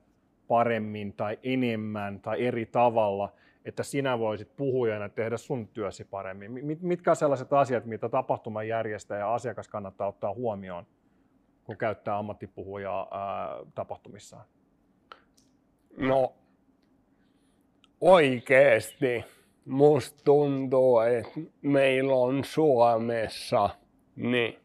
paremmin 0.49 1.13
tai 1.13 1.39
enemmän 1.43 2.21
tai 2.21 2.47
eri 2.47 2.67
tavalla, 2.67 3.33
että 3.65 3.83
sinä 3.83 4.19
voisit 4.19 4.57
puhujana 4.57 5.09
tehdä 5.09 5.37
sun 5.37 5.69
työsi 5.69 6.05
paremmin? 6.05 6.53
Mit, 6.53 6.83
mitkä 6.83 7.15
sellaiset 7.15 7.53
asiat, 7.53 7.85
mitä 7.85 8.09
tapahtuman 8.09 8.69
järjestäjä 8.69 9.19
ja 9.19 9.35
asiakas 9.35 9.69
kannattaa 9.69 10.09
ottaa 10.09 10.35
huomioon, 10.35 10.87
kun 11.65 11.77
käyttää 11.77 12.19
ammattipuhujaa 12.19 13.09
ää, 13.11 13.57
tapahtumissaan? 13.75 14.45
No 15.97 16.35
oikeesti 18.01 19.25
musta 19.65 20.25
tuntuu, 20.25 20.99
että 20.99 21.41
meillä 21.63 22.15
on 22.15 22.45
Suomessa 22.45 23.71
niin 24.17 24.59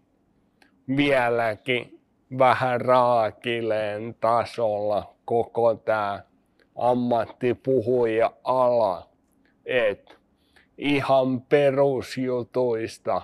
vieläkin 0.97 2.01
vähän 2.37 2.81
raakileen 2.81 4.15
tasolla 4.19 5.15
koko 5.25 5.75
tämä 5.75 6.23
ammattipuhuja 6.75 8.33
ala. 8.43 9.09
Et 9.65 10.17
ihan 10.77 11.41
perusjutuista 11.41 13.21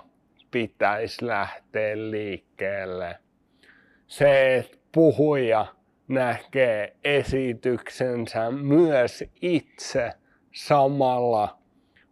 pitäisi 0.52 1.28
lähteä 1.28 1.96
liikkeelle. 1.96 3.18
Se, 4.08 4.56
että 4.56 4.78
puhuja 4.92 5.66
näkee 6.08 6.96
esityksensä 7.04 8.52
myös 8.52 9.24
itse 9.42 10.12
samalla, 10.54 11.58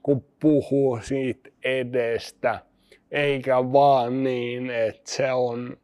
kun 0.03 0.25
puhuu 0.39 0.99
siitä 1.01 1.49
edestä, 1.63 2.59
eikä 3.11 3.71
vaan 3.73 4.23
niin, 4.23 4.69
että 4.69 5.11
se 5.11 5.31
on 5.31 5.77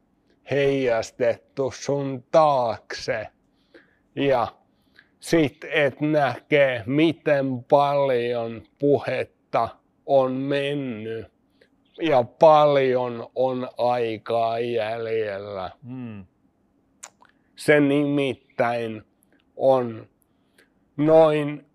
heijastettu 0.52 1.72
sun 1.72 2.24
taakse. 2.32 3.28
Ja 4.16 4.48
sitten, 5.30 5.70
että 5.74 6.06
näkee, 6.06 6.84
miten 6.86 7.64
paljon 7.64 8.62
puhetta 8.80 9.70
on 10.06 10.32
mennyt 10.32 11.28
ja 12.02 12.24
paljon 12.24 13.28
on 13.36 13.70
aikaa 13.78 14.60
jäljellä. 14.60 15.72
Mm. 15.84 16.26
Se 17.56 17.80
nimittäin 17.80 19.04
on 19.56 20.08
noin 20.98 21.66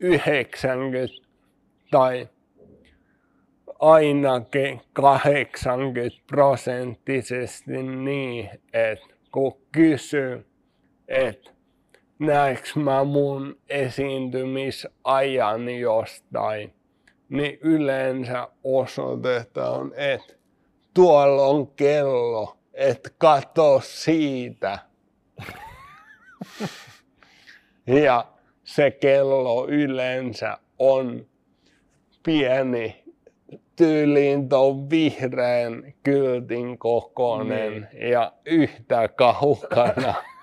90 0.00 1.14
tai 1.90 2.28
ainakin 3.78 4.80
80 4.92 6.16
prosenttisesti 6.26 7.82
niin, 7.82 8.50
että 8.72 9.06
kun 9.32 9.56
kysyy, 9.72 10.46
että 11.08 11.57
näeks 12.18 12.76
mä 12.76 13.04
mun 13.04 13.58
esiintymisajan 13.68 15.78
jostain, 15.80 16.74
niin 17.28 17.58
yleensä 17.60 18.48
osoitetaan, 18.64 19.92
että 19.96 20.34
tuolla 20.94 21.42
on 21.42 21.66
kello, 21.66 22.56
että 22.74 23.10
kato 23.18 23.80
siitä. 23.84 24.78
Ja 27.86 28.26
se 28.64 28.90
kello 28.90 29.66
yleensä 29.68 30.58
on 30.78 31.26
pieni, 32.22 33.04
tyyliin 33.76 34.48
tuon 34.48 34.90
vihreän 34.90 35.92
kyltin 36.02 36.78
kokoinen 36.78 37.88
ja 38.10 38.32
yhtä 38.46 39.08
kaukana. 39.08 40.14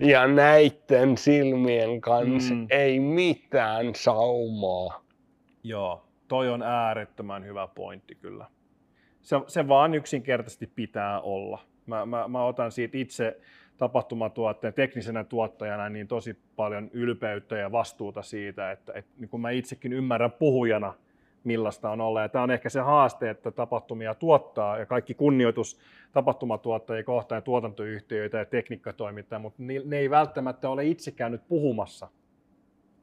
Ja 0.00 0.26
näitten 0.26 1.16
silmien 1.16 2.00
kanssa 2.00 2.54
Mm. 2.54 2.66
ei 2.70 3.00
mitään 3.00 3.94
saumaa. 3.94 5.04
Joo, 5.62 6.04
toi 6.28 6.48
on 6.48 6.62
äärettömän 6.62 7.44
hyvä 7.44 7.68
pointti 7.74 8.14
kyllä. 8.14 8.46
Se, 9.22 9.36
se 9.46 9.68
vaan 9.68 9.94
yksinkertaisesti 9.94 10.66
pitää 10.66 11.20
olla. 11.20 11.58
Mä, 11.86 12.06
mä, 12.06 12.28
mä 12.28 12.44
otan 12.44 12.72
siitä 12.72 12.98
itse 12.98 13.40
tapahtumatuotteen 13.78 14.74
teknisenä 14.74 15.24
tuottajana 15.24 15.88
niin 15.88 16.08
tosi 16.08 16.38
paljon 16.56 16.90
ylpeyttä 16.92 17.56
ja 17.56 17.72
vastuuta 17.72 18.22
siitä, 18.22 18.70
että, 18.70 18.92
että 18.94 19.10
niin 19.18 19.28
kun 19.28 19.40
mä 19.40 19.50
itsekin 19.50 19.92
ymmärrän 19.92 20.32
puhujana, 20.32 20.94
millaista 21.44 21.90
on 21.90 22.00
olla. 22.00 22.22
Ja 22.22 22.28
tämä 22.28 22.42
on 22.42 22.50
ehkä 22.50 22.68
se 22.68 22.80
haaste, 22.80 23.30
että 23.30 23.50
tapahtumia 23.50 24.14
tuottaa 24.14 24.78
ja 24.78 24.86
kaikki 24.86 25.14
kunnioitus 25.14 25.80
tapahtumatuottajia 26.12 27.04
kohtaan 27.04 27.36
ja 27.36 27.42
tuotantoyhtiöitä 27.42 28.38
ja 28.38 28.44
tekniikkatoimittajia, 28.44 29.40
mutta 29.40 29.62
ne, 29.62 29.98
ei 29.98 30.10
välttämättä 30.10 30.68
ole 30.68 30.84
itse 30.84 31.10
käynyt 31.10 31.48
puhumassa 31.48 32.08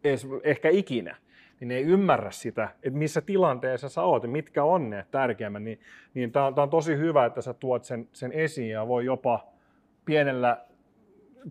edes 0.04 0.28
ehkä 0.44 0.70
ikinä 0.70 1.16
niin 1.60 1.68
ne 1.68 1.76
ei 1.76 1.84
ymmärrä 1.84 2.32
sitä, 2.32 2.70
että 2.84 3.00
missä 3.00 3.22
tilanteessa 3.22 3.90
sä 3.90 4.02
oot 4.02 4.24
ja 4.24 4.30
mitkä 4.30 4.64
on 4.64 4.90
ne 4.90 5.06
tärkeimmät, 5.12 5.64
niin, 5.64 5.80
niin 6.14 6.32
tämä 6.32 6.46
on, 6.46 6.56
tää 6.56 6.64
on 6.64 6.70
tosi 6.70 6.98
hyvä, 6.98 7.26
että 7.26 7.42
sä 7.42 7.54
tuot 7.54 7.84
sen, 7.84 8.08
sen 8.14 8.32
esiin 8.32 8.70
ja 8.70 8.88
voi 8.88 9.06
jopa 9.06 9.46
pienellä 10.06 10.66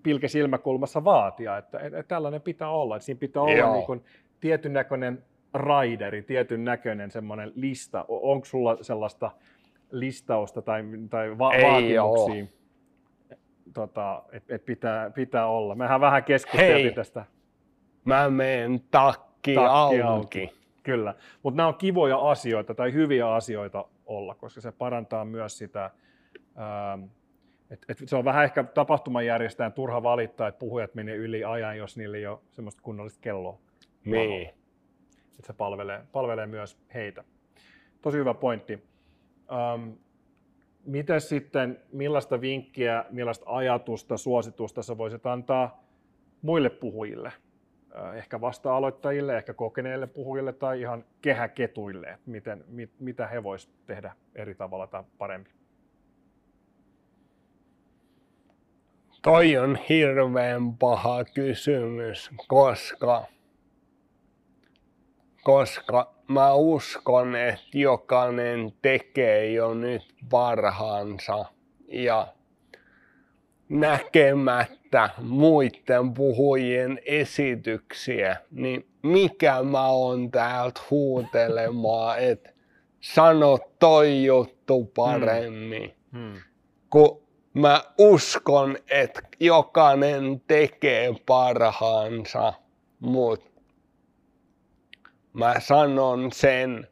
pilke 0.02 0.28
silmäkulmassa 0.28 1.04
vaatia, 1.04 1.58
että, 1.58 1.78
että, 1.78 2.02
tällainen 2.02 2.42
pitää 2.42 2.70
olla. 2.70 2.96
Että 2.96 3.06
siinä 3.06 3.18
pitää 3.18 3.42
olla 3.42 3.72
niin 3.72 3.86
kuin 3.86 4.04
tietyn 4.40 4.72
näköinen 4.72 5.22
raideri, 5.58 6.22
tietyn 6.22 6.64
näköinen 6.64 7.10
semmoinen 7.10 7.52
lista. 7.54 8.04
Onko 8.08 8.44
sulla 8.44 8.78
sellaista 8.80 9.30
listausta 9.90 10.62
tai, 10.62 10.84
tai 11.10 11.38
va- 11.38 11.54
Ei 11.54 11.64
vaatimuksia? 11.64 12.46
Tota, 13.74 14.22
että 14.32 14.54
et 14.54 14.64
pitää, 14.64 15.10
pitää 15.10 15.46
olla. 15.46 15.74
Mehän 15.74 16.00
vähän 16.00 16.24
keskusteltiin 16.24 16.94
tästä. 16.94 17.24
mä 18.04 18.30
menen 18.30 18.80
takki, 18.90 19.54
takki 19.54 19.68
auki. 19.70 20.02
auki. 20.02 20.52
Kyllä, 20.82 21.14
mutta 21.42 21.56
nämä 21.56 21.66
on 21.66 21.74
kivoja 21.74 22.18
asioita 22.18 22.74
tai 22.74 22.92
hyviä 22.92 23.34
asioita 23.34 23.84
olla, 24.06 24.34
koska 24.34 24.60
se 24.60 24.72
parantaa 24.72 25.24
myös 25.24 25.58
sitä, 25.58 25.90
ähm, 26.58 27.04
et, 27.70 27.84
et 27.88 27.98
se 28.04 28.16
on 28.16 28.24
vähän 28.24 28.44
ehkä 28.44 28.64
tapahtumajärjestäjän 28.64 29.72
turha 29.72 30.02
valittaa, 30.02 30.48
että 30.48 30.58
puhujat 30.58 30.94
menee 30.94 31.16
yli 31.16 31.44
ajan, 31.44 31.76
jos 31.76 31.96
niillä 31.96 32.16
ei 32.16 32.26
ole 32.26 32.38
semmoista 32.50 32.82
kunnollista 32.82 33.20
kelloa. 33.20 33.58
Niin. 34.04 34.50
Että 35.38 35.46
se 35.46 35.52
palvelee, 35.52 36.02
palvelee 36.12 36.46
myös 36.46 36.78
heitä. 36.94 37.24
Tosi 38.02 38.18
hyvä 38.18 38.34
pointti. 38.34 38.82
Ähm, 39.52 39.90
miten 40.86 41.20
sitten, 41.20 41.80
millaista 41.92 42.40
vinkkiä, 42.40 43.04
millaista 43.10 43.44
ajatusta, 43.48 44.16
suositusta 44.16 44.82
sä 44.82 44.98
voisit 44.98 45.26
antaa 45.26 45.84
muille 46.42 46.70
puhujille? 46.70 47.32
Ehkä 48.14 48.40
vasta-aloittajille, 48.40 49.36
ehkä 49.36 49.54
kokeneille 49.54 50.06
puhujille 50.06 50.52
tai 50.52 50.80
ihan 50.80 51.04
kehäketuille, 51.22 52.18
miten, 52.26 52.64
mit, 52.68 52.90
mitä 53.00 53.26
he 53.26 53.42
voisivat 53.42 53.76
tehdä 53.86 54.12
eri 54.34 54.54
tavalla 54.54 54.86
tai 54.86 55.04
paremmin? 55.18 55.52
Toi 59.22 59.56
on 59.56 59.78
hirveän 59.88 60.76
paha 60.76 61.24
kysymys, 61.24 62.30
koska, 62.48 63.24
koska 65.46 66.14
mä 66.28 66.54
uskon, 66.54 67.36
että 67.36 67.78
jokainen 67.78 68.72
tekee 68.82 69.52
jo 69.52 69.74
nyt 69.74 70.02
parhaansa 70.30 71.44
ja 71.88 72.28
näkemättä 73.68 75.10
muiden 75.22 76.14
puhujien 76.14 77.00
esityksiä, 77.04 78.36
niin 78.50 78.88
mikä 79.02 79.62
mä 79.62 79.88
oon 79.88 80.30
täältä 80.30 80.80
huutelemaan, 80.90 82.18
että 82.18 82.50
sano 83.00 83.58
toi 83.78 84.24
juttu 84.24 84.84
paremmin. 84.84 85.94
Hmm. 86.12 86.32
Hmm. 86.32 86.40
Kun 86.90 87.22
mä 87.54 87.84
uskon, 87.98 88.76
että 88.90 89.20
jokainen 89.40 90.42
tekee 90.46 91.14
parhaansa, 91.26 92.52
mutta 93.00 93.55
mä 95.36 95.60
sanon 95.60 96.32
sen, 96.32 96.88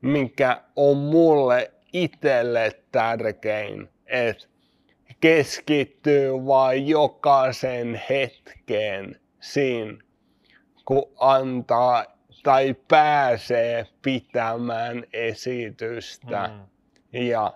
mikä 0.00 0.60
on 0.76 0.96
mulle 0.96 1.72
itselle 1.92 2.70
tärkein, 2.92 3.88
että 4.06 4.44
keskittyy 5.20 6.32
vain 6.46 6.88
jokaisen 6.88 8.02
hetkeen 8.10 9.20
siinä, 9.40 9.98
kun 10.84 11.12
antaa 11.18 12.04
tai 12.42 12.74
pääsee 12.88 13.86
pitämään 14.02 15.04
esitystä. 15.12 16.50
Mm. 16.52 17.22
Ja 17.22 17.52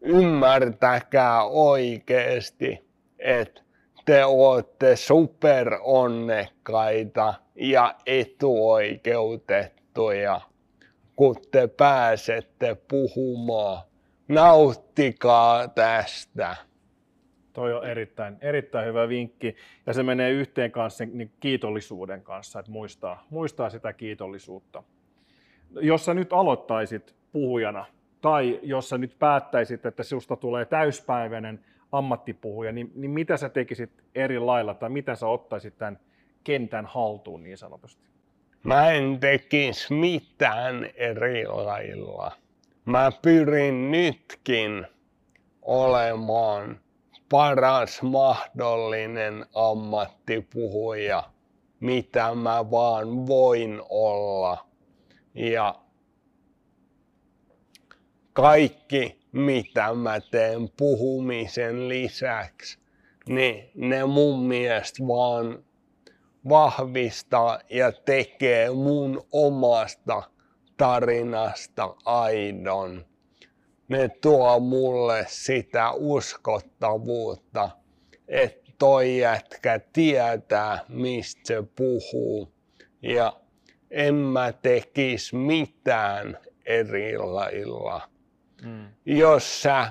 ymmärtäkää 0.00 1.44
oikeasti, 1.44 2.88
että 3.18 3.62
te 4.10 4.24
olette 4.24 4.96
superonnekkaita 4.96 7.34
ja 7.54 7.94
etuoikeutettuja, 8.06 10.40
kun 11.16 11.36
te 11.50 11.66
pääsette 11.66 12.76
puhumaan. 12.88 13.82
Nauttikaa 14.28 15.68
tästä. 15.68 16.56
Toi 17.52 17.74
on 17.74 17.86
erittäin, 17.86 18.36
erittäin 18.40 18.86
hyvä 18.86 19.08
vinkki 19.08 19.56
ja 19.86 19.92
se 19.92 20.02
menee 20.02 20.30
yhteen 20.30 20.72
kanssa 20.72 21.04
niin 21.04 21.32
kiitollisuuden 21.40 22.22
kanssa, 22.22 22.60
että 22.60 22.72
muistaa, 22.72 23.26
muistaa 23.30 23.70
sitä 23.70 23.92
kiitollisuutta. 23.92 24.82
Jos 25.80 26.04
sä 26.04 26.14
nyt 26.14 26.32
aloittaisit 26.32 27.14
puhujana 27.32 27.84
tai 28.20 28.60
jos 28.62 28.88
sä 28.88 28.98
nyt 28.98 29.16
päättäisit, 29.18 29.86
että 29.86 30.02
sinusta 30.02 30.36
tulee 30.36 30.64
täyspäiväinen 30.64 31.64
ammattipuhuja, 31.92 32.72
niin, 32.72 32.92
niin 32.94 33.10
mitä 33.10 33.36
sä 33.36 33.48
tekisit 33.48 33.90
eri 34.14 34.38
lailla 34.38 34.74
tai 34.74 34.90
mitä 34.90 35.14
sä 35.14 35.26
ottaisit 35.26 35.78
tämän 35.78 36.00
kentän 36.44 36.86
haltuun 36.86 37.42
niin 37.42 37.58
sanotusti? 37.58 38.10
Mä 38.62 38.90
en 38.90 39.20
tekisi 39.20 39.94
mitään 39.94 40.90
eri 40.94 41.46
lailla. 41.46 42.32
Mä 42.84 43.12
pyrin 43.22 43.90
nytkin 43.90 44.86
olemaan 45.62 46.80
paras 47.30 48.02
mahdollinen 48.02 49.46
ammattipuhuja, 49.54 51.22
mitä 51.80 52.34
mä 52.34 52.70
vaan 52.70 53.26
voin 53.26 53.80
olla. 53.88 54.66
Ja 55.34 55.74
kaikki, 58.32 59.19
mitä 59.32 59.94
mä 59.94 60.20
teen 60.30 60.68
puhumisen 60.76 61.88
lisäksi, 61.88 62.78
niin 63.28 63.70
ne 63.74 64.04
mun 64.04 64.42
mielestä 64.42 65.06
vaan 65.06 65.64
vahvistaa 66.48 67.60
ja 67.70 67.92
tekee 67.92 68.70
mun 68.70 69.26
omasta 69.32 70.22
tarinasta 70.76 71.94
aidon 72.04 73.10
ne 73.90 74.08
tuo 74.08 74.60
mulle 74.60 75.26
sitä 75.28 75.90
uskottavuutta, 75.90 77.70
että 78.28 78.72
toi 78.78 79.18
jätkä 79.18 79.80
tietää, 79.92 80.84
mistä 80.88 81.40
se 81.44 81.62
puhuu. 81.76 82.52
Ja 83.02 83.40
en 83.90 84.14
mä 84.14 84.52
tekis 84.52 85.32
mitään 85.32 86.38
eri 86.66 87.18
lailla. 87.18 88.10
Mm. 88.64 88.86
Jos 89.06 89.62
sä 89.62 89.90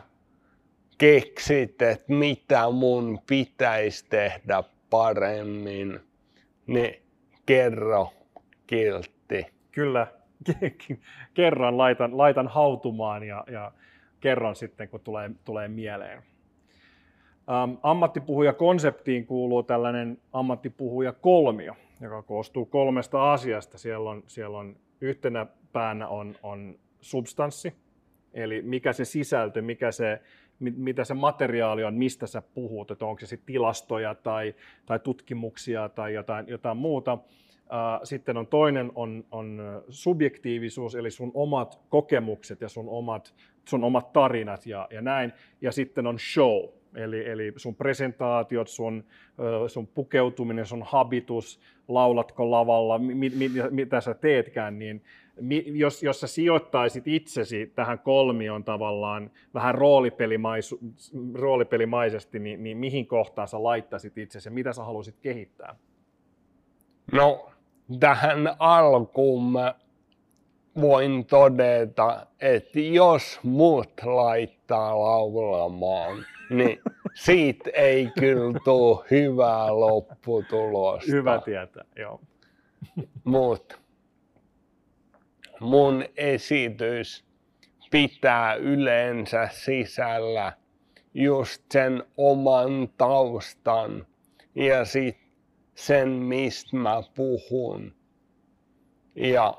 keksit, 0.97 1.81
että 1.81 2.13
mitä 2.13 2.69
mun 2.71 3.19
pitäisi 3.27 4.05
tehdä 4.09 4.63
paremmin, 4.89 5.99
niin 6.67 6.95
kerro 7.45 8.13
kiltti. 8.67 9.45
Kyllä, 9.71 10.07
kerran 11.33 11.77
laitan, 11.77 12.17
laitan 12.17 12.47
hautumaan 12.47 13.23
ja, 13.23 13.43
ja 13.51 13.71
kerron 14.19 14.55
sitten, 14.55 14.89
kun 14.89 14.99
tulee, 14.99 15.31
tulee 15.45 15.67
mieleen. 15.67 16.23
Ähm, 17.51 17.71
ammattipuhuja-konseptiin 17.83 19.25
kuuluu 19.25 19.63
tällainen 19.63 20.17
ammattipuhuja-kolmio, 20.33 21.75
joka 22.01 22.21
koostuu 22.21 22.65
kolmesta 22.65 23.31
asiasta. 23.33 23.77
Siellä 23.77 24.09
on, 24.09 24.23
siellä 24.27 24.57
on 24.57 24.75
yhtenä 25.01 25.45
päänä 25.73 26.07
on, 26.07 26.35
on 26.43 26.79
substanssi, 27.01 27.73
eli 28.33 28.61
mikä 28.61 28.93
se 28.93 29.05
sisältö, 29.05 29.61
mikä 29.61 29.91
se, 29.91 30.21
mitä 30.59 31.03
se 31.03 31.13
materiaali 31.13 31.83
on, 31.83 31.93
mistä 31.93 32.27
sä 32.27 32.41
puhut, 32.41 32.91
että 32.91 33.05
onko 33.05 33.19
se 33.19 33.25
sitten 33.25 33.45
tilastoja 33.45 34.15
tai, 34.15 34.55
tai 34.85 34.99
tutkimuksia 34.99 35.89
tai 35.89 36.13
jotain, 36.13 36.47
jotain 36.47 36.77
muuta. 36.77 37.17
Sitten 38.03 38.37
on 38.37 38.47
toinen 38.47 38.91
on, 38.95 39.25
on 39.31 39.61
subjektiivisuus, 39.89 40.95
eli 40.95 41.11
sun 41.11 41.31
omat 41.33 41.79
kokemukset 41.89 42.61
ja 42.61 42.69
sun 42.69 42.89
omat, 42.89 43.33
sun 43.65 43.83
omat 43.83 44.13
tarinat 44.13 44.65
ja, 44.65 44.87
ja 44.91 45.01
näin. 45.01 45.33
Ja 45.61 45.71
sitten 45.71 46.07
on 46.07 46.19
show, 46.19 46.78
eli, 46.95 47.29
eli 47.29 47.53
sun 47.55 47.75
presentaatiot, 47.75 48.67
sun, 48.67 49.03
sun 49.67 49.87
pukeutuminen, 49.87 50.65
sun 50.65 50.83
habitus, 50.83 51.59
laulatko 51.87 52.51
lavalla, 52.51 52.97
mi, 52.97 53.13
mi, 53.13 53.51
mitä 53.69 54.01
sä 54.01 54.13
teetkään, 54.13 54.79
niin 54.79 55.03
mi, 55.41 55.63
jos, 55.65 56.03
jos 56.03 56.19
sä 56.19 56.27
sijoittaisit 56.27 57.07
itsesi 57.07 57.71
tähän 57.75 57.99
kolmioon 57.99 58.63
tavallaan 58.63 59.31
vähän 59.53 59.75
roolipelimaisu, 59.75 60.79
roolipelimaisesti, 61.33 62.39
niin, 62.39 62.63
niin 62.63 62.77
mihin 62.77 63.07
kohtaan 63.07 63.47
sä 63.47 63.63
laittaisit 63.63 64.17
itsesi 64.17 64.47
ja 64.49 64.53
mitä 64.53 64.73
sä 64.73 64.83
haluaisit 64.83 65.15
kehittää? 65.21 65.75
No, 67.11 67.49
tähän 67.99 68.55
alkuun 68.59 69.51
mä 69.51 69.75
voin 70.81 71.25
todeta, 71.25 72.27
että 72.39 72.79
jos 72.79 73.39
mut 73.43 73.91
laittaa 74.03 74.99
laulamaan, 74.99 76.25
niin 76.49 76.79
siitä 77.13 77.69
ei 77.73 78.11
kyllä 78.19 78.59
tule 78.63 79.05
hyvää 79.11 79.79
lopputulosta. 79.79 81.11
Hyvä 81.11 81.41
tietää, 81.45 81.85
joo. 81.95 82.21
Mut 83.23 83.79
mun 85.59 86.05
esitys 86.17 87.25
pitää 87.91 88.55
yleensä 88.55 89.49
sisällä 89.51 90.53
just 91.13 91.63
sen 91.71 92.03
oman 92.17 92.89
taustan 92.97 94.07
ja 94.55 94.85
sit 94.85 95.17
sen, 95.75 96.09
mistä 96.09 96.77
mä 96.77 97.03
puhun. 97.15 97.95
Ja 99.15 99.53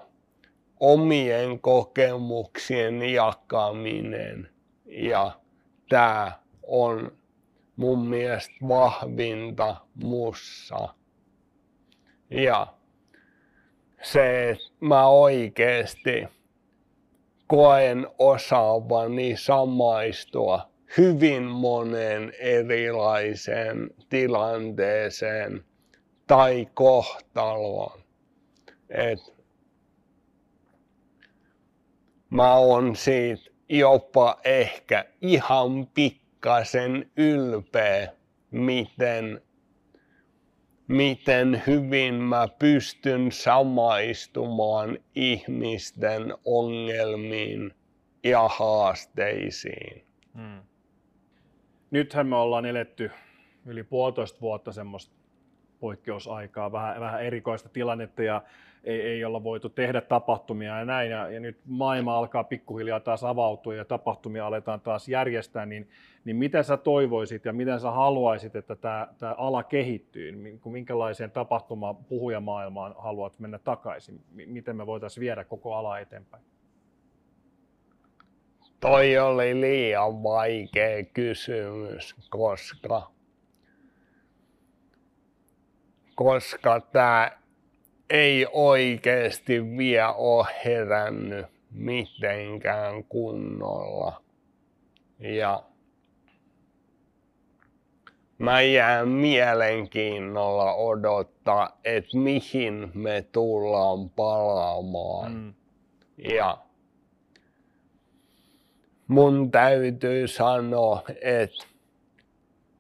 omien 0.81 1.61
kokemuksien 1.61 3.03
jakaminen. 3.03 4.49
Ja 4.87 5.41
tämä 5.89 6.40
on 6.71 7.13
mun 7.77 8.07
mielestä 8.07 8.55
vahvinta 8.69 9.77
mussa. 9.95 10.95
Ja 12.31 12.67
se, 14.03 14.51
että 14.51 14.65
mä 14.81 15.07
oikeesti 15.07 16.29
koen 17.47 18.07
osaavani 18.19 19.37
samaistua 19.37 20.71
hyvin 20.99 21.43
moneen 21.43 22.33
erilaiseen 22.39 23.91
tilanteeseen 24.09 25.65
tai 26.27 26.69
kohtaloon. 26.75 28.01
Et 28.89 29.35
mä 32.31 32.55
oon 32.55 32.97
siitä 32.97 33.51
jopa 33.69 34.41
ehkä 34.45 35.05
ihan 35.21 35.87
pikkasen 36.41 37.11
ylpeä, 37.17 38.13
miten, 38.51 39.41
miten 40.89 41.63
hyvin 41.67 42.15
mä 42.15 42.49
pystyn 42.59 43.33
samaistumaan 43.33 44.99
ihmisten 45.15 46.35
ongelmiin 46.45 47.75
ja 48.25 48.49
haasteisiin. 48.49 50.05
Hmm. 50.35 50.63
Nythän 51.91 52.27
me 52.27 52.37
ollaan 52.37 52.67
eletty 52.67 53.11
yli 53.67 53.83
puolitoista 53.83 54.41
vuotta 54.41 54.73
semmoista 54.73 55.15
poikkeusaikaa, 55.81 56.73
vähän, 56.73 57.01
vähän 57.01 57.25
erikoista 57.25 57.69
tilannetta 57.69 58.23
ja 58.23 58.43
ei, 58.85 59.01
ei 59.01 59.25
olla 59.25 59.45
voitu 59.45 59.69
tehdä 59.69 60.01
tapahtumia 60.01 60.79
ja 60.79 60.85
näin. 60.85 61.11
Ja, 61.11 61.31
ja 61.31 61.41
nyt 61.41 61.59
maailma 61.67 62.19
alkaa 62.19 62.45
pikkuhiljaa 62.45 63.01
taas 63.01 63.25
avautua 63.25 63.75
ja 63.75 63.85
tapahtumia 63.85 64.47
aletaan 64.47 64.81
taas 64.81 65.09
järjestää, 65.09 65.67
niin, 65.67 65.89
niin 66.25 66.37
mitä 66.37 66.63
sä 66.63 66.77
toivoisit 66.77 67.45
ja 67.45 67.53
miten 67.53 67.81
sä 67.81 67.91
haluaisit, 67.91 68.57
että 68.57 68.77
tämä, 68.77 69.09
tämä 69.19 69.35
ala 69.39 69.63
kehittyy? 69.63 70.59
Minkälaiseen 70.65 71.31
tapahtuma 71.31 71.95
puhujamaailmaan 71.95 72.95
haluat 72.99 73.39
mennä 73.39 73.59
takaisin? 73.59 74.21
Miten 74.31 74.77
me 74.77 74.87
voitaisiin 74.87 75.21
viedä 75.23 75.45
koko 75.45 75.75
ala 75.75 75.99
eteenpäin? 75.99 76.43
Toi 78.81 79.19
oli 79.19 79.61
liian 79.61 80.23
vaikea 80.23 81.05
kysymys, 81.05 82.15
koska 82.31 83.11
koska 86.15 86.81
tämä 86.81 87.40
ei 88.11 88.47
oikeasti 88.53 89.77
vielä 89.77 90.13
ole 90.13 90.47
herännyt 90.65 91.47
mitenkään 91.71 93.05
kunnolla. 93.05 94.23
Ja 95.19 95.63
mä 98.39 98.63
jään 98.63 99.09
mielenkiinnolla 99.09 100.75
odottaa, 100.75 101.79
että 101.85 102.17
mihin 102.17 102.91
me 102.95 103.25
tullaan 103.33 104.11
palaamaan. 104.11 105.33
Mm. 105.33 105.55
Ja 106.35 106.59
mun 109.07 109.51
täytyy 109.51 110.29
sanoa, 110.29 111.03
että 111.23 111.67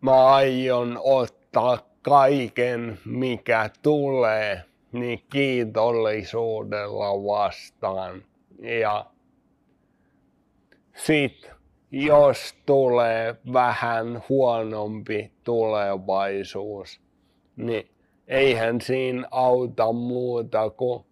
mä 0.00 0.26
aion 0.26 1.00
ottaa 1.04 1.78
kaiken, 2.02 2.98
mikä 3.04 3.70
tulee, 3.82 4.64
niin 4.92 5.24
kiitollisuudella 5.32 7.24
vastaan. 7.24 8.24
Ja 8.58 9.06
sit 10.94 11.50
jos 11.90 12.54
tulee 12.66 13.36
vähän 13.52 14.22
huonompi 14.28 15.32
tulevaisuus, 15.44 17.00
niin 17.56 17.90
eihän 18.28 18.80
siinä 18.80 19.28
auta 19.30 19.92
muuta 19.92 20.70
kuin 20.70 21.04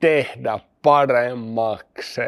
tehdä 0.00 0.58
paremmaksi. 0.82 2.20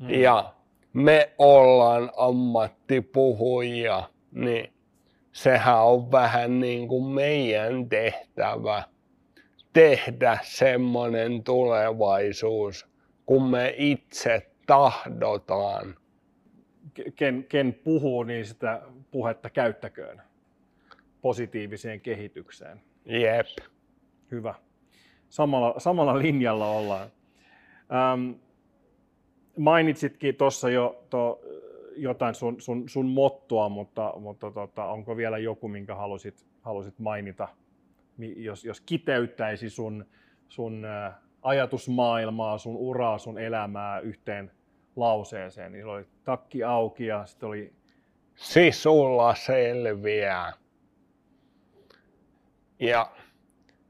Mm. 0.00 0.10
Ja 0.10 0.54
me 0.92 1.30
ollaan 1.38 2.10
ammattipuhujia, 2.16 4.02
niin 4.32 4.72
sehän 5.32 5.84
on 5.84 6.12
vähän 6.12 6.60
niin 6.60 6.88
kuin 6.88 7.04
meidän 7.04 7.88
tehtävä 7.88 8.82
tehdä 9.72 10.38
semmoinen 10.42 11.44
tulevaisuus, 11.44 12.88
kun 13.26 13.50
me 13.50 13.74
itse 13.76 14.50
tahdotaan. 14.66 15.94
Ken, 17.16 17.44
ken 17.48 17.74
puhuu, 17.84 18.22
niin 18.22 18.46
sitä 18.46 18.82
puhetta 19.10 19.50
käyttäköön 19.50 20.22
positiiviseen 21.22 22.00
kehitykseen. 22.00 22.80
Jep. 23.04 23.46
Hyvä. 24.30 24.54
Samalla, 25.28 25.74
samalla 25.78 26.18
linjalla 26.18 26.70
ollaan. 26.70 27.08
Ähm, 27.92 28.30
mainitsitkin 29.58 30.34
tuossa 30.34 30.70
jo 30.70 31.04
to, 31.10 31.40
jotain 31.96 32.34
sun, 32.34 32.60
sun, 32.60 32.88
sun 32.88 33.06
mottoa, 33.06 33.68
mutta, 33.68 34.14
mutta 34.20 34.50
tota, 34.50 34.84
onko 34.84 35.16
vielä 35.16 35.38
joku, 35.38 35.68
minkä 35.68 35.94
halusit, 35.94 36.46
halusit 36.62 36.98
mainita, 36.98 37.48
jos, 38.36 38.64
jos 38.64 38.80
kiteyttäisi 38.80 39.70
sun, 39.70 40.06
sun 40.48 40.86
ajatusmaailmaa, 41.42 42.58
sun 42.58 42.76
uraa, 42.76 43.18
sun 43.18 43.38
elämää 43.38 44.00
yhteen 44.00 44.50
lauseeseen, 44.96 45.72
niin 45.72 45.86
oli 45.86 46.06
takki 46.24 46.64
auki 46.64 47.06
ja 47.06 47.26
sitten 47.26 47.48
oli... 47.48 47.72
Sisulla 48.34 49.34
selviää. 49.34 50.52
Ja 52.80 53.12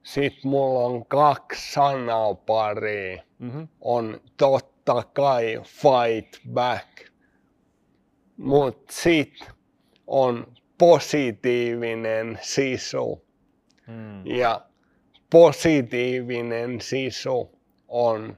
sitten 0.02 0.50
mulla 0.50 0.78
on 0.78 1.06
kaksi 1.06 1.72
sanaparia. 1.72 3.22
Mm-hmm. 3.38 3.68
On 3.80 4.20
totta 4.36 5.02
kai 5.14 5.60
fight 5.64 6.52
back 6.52 7.08
mutta 8.38 8.92
sitten 8.92 9.48
on 10.06 10.52
positiivinen 10.78 12.38
sisu. 12.42 13.27
Hmm. 13.88 14.26
Ja 14.26 14.60
positiivinen 15.30 16.80
sisu 16.80 17.58
on 17.88 18.36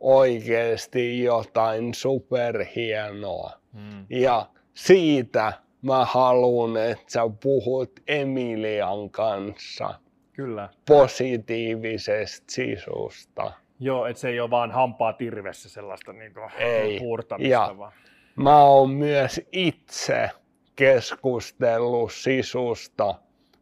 oikeasti 0.00 1.22
jotain 1.22 1.94
superhienoa. 1.94 3.50
Hmm. 3.72 4.06
Ja 4.10 4.46
siitä 4.74 5.52
mä 5.82 6.04
haluan, 6.04 6.76
että 6.76 7.04
sä 7.08 7.20
puhut 7.42 8.00
Emilian 8.06 9.10
kanssa. 9.10 9.94
Kyllä. 10.32 10.68
Positiivisesta 10.88 12.44
sisusta. 12.48 13.52
Joo, 13.80 14.06
että 14.06 14.20
se 14.20 14.28
ei 14.28 14.40
ole 14.40 14.50
vaan 14.50 14.70
hampaa 14.70 15.12
tirvessä 15.12 15.68
sellaista 15.68 16.12
niin 16.12 16.32
ei. 16.58 16.98
puurtamista. 16.98 17.50
Ja 17.50 17.74
vaan 17.78 17.92
mä 18.36 18.64
oon 18.64 18.90
myös 18.90 19.40
itse 19.52 20.30
keskustellut 20.76 22.12
sisusta 22.12 23.14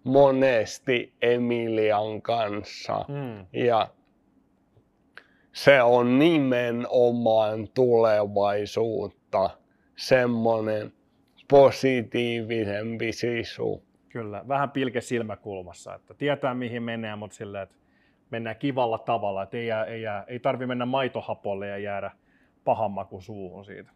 monesti 0.05 1.13
Emilian 1.23 2.23
kanssa. 2.23 3.05
Mm. 3.09 3.47
Ja 3.53 3.89
se 5.53 5.83
on 5.83 6.19
nimenomaan 6.19 7.69
tulevaisuutta, 7.75 9.51
semmoinen 9.97 10.93
positiivisempi 11.51 13.13
sisu. 13.13 13.83
Kyllä, 14.09 14.45
vähän 14.49 14.71
pilke 14.71 15.01
silmäkulmassa, 15.01 15.95
että 15.95 16.15
tietää 16.15 16.55
mihin 16.55 16.83
mennään, 16.83 17.19
mutta 17.19 17.37
silleen, 17.37 17.63
että 17.63 17.77
mennään 18.31 18.57
kivalla 18.57 18.99
tavalla, 18.99 19.43
että 19.43 19.57
ei, 19.57 19.67
jää, 19.67 19.85
ei, 19.85 20.03
jää, 20.03 20.25
ei 20.29 20.39
tarvi 20.39 20.67
mennä 20.67 20.87
maitohapolle 20.87 21.67
ja 21.67 21.79
jäädä 21.79 22.11
pahan 22.65 22.91
maku 22.91 23.21
suuhun 23.21 23.65
siitä 23.65 23.91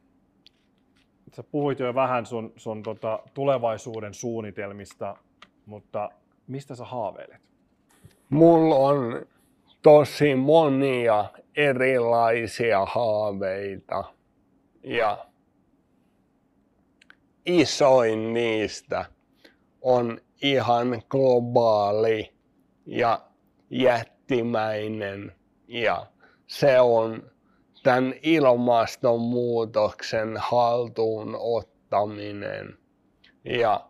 sä 1.37 1.43
puhuit 1.43 1.79
jo 1.79 1.95
vähän 1.95 2.27
sun, 2.27 2.53
sun 2.57 2.83
tota, 2.83 3.23
tulevaisuuden 3.35 4.15
suunnitelmista, 4.15 5.17
mutta 5.67 6.11
mistä 6.47 6.75
sä 6.75 6.85
haaveilet? 6.85 7.43
Mulla 8.31 8.77
on 8.77 9.27
tosi 9.83 10.35
monia 10.35 11.25
erilaisia 11.57 12.85
haaveita. 12.85 14.05
Ja 14.85 15.27
isoin 17.47 18.35
niistä 18.35 19.05
on 19.83 20.21
ihan 20.43 21.03
globaali 21.09 22.33
ja 22.87 23.21
jättimäinen. 23.71 25.33
Ja 25.69 26.07
se 26.47 26.81
on 26.81 27.31
tämän 27.83 28.15
ilmastonmuutoksen 28.23 30.37
haltuun 30.37 31.37
ottaminen. 31.39 32.79
Ja 33.45 33.89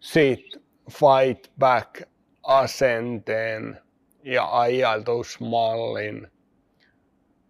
sit 0.00 0.65
fight 0.90 1.52
back 1.58 2.02
asenteen 2.42 3.80
ja 4.24 4.60
ajatusmallin 4.60 6.28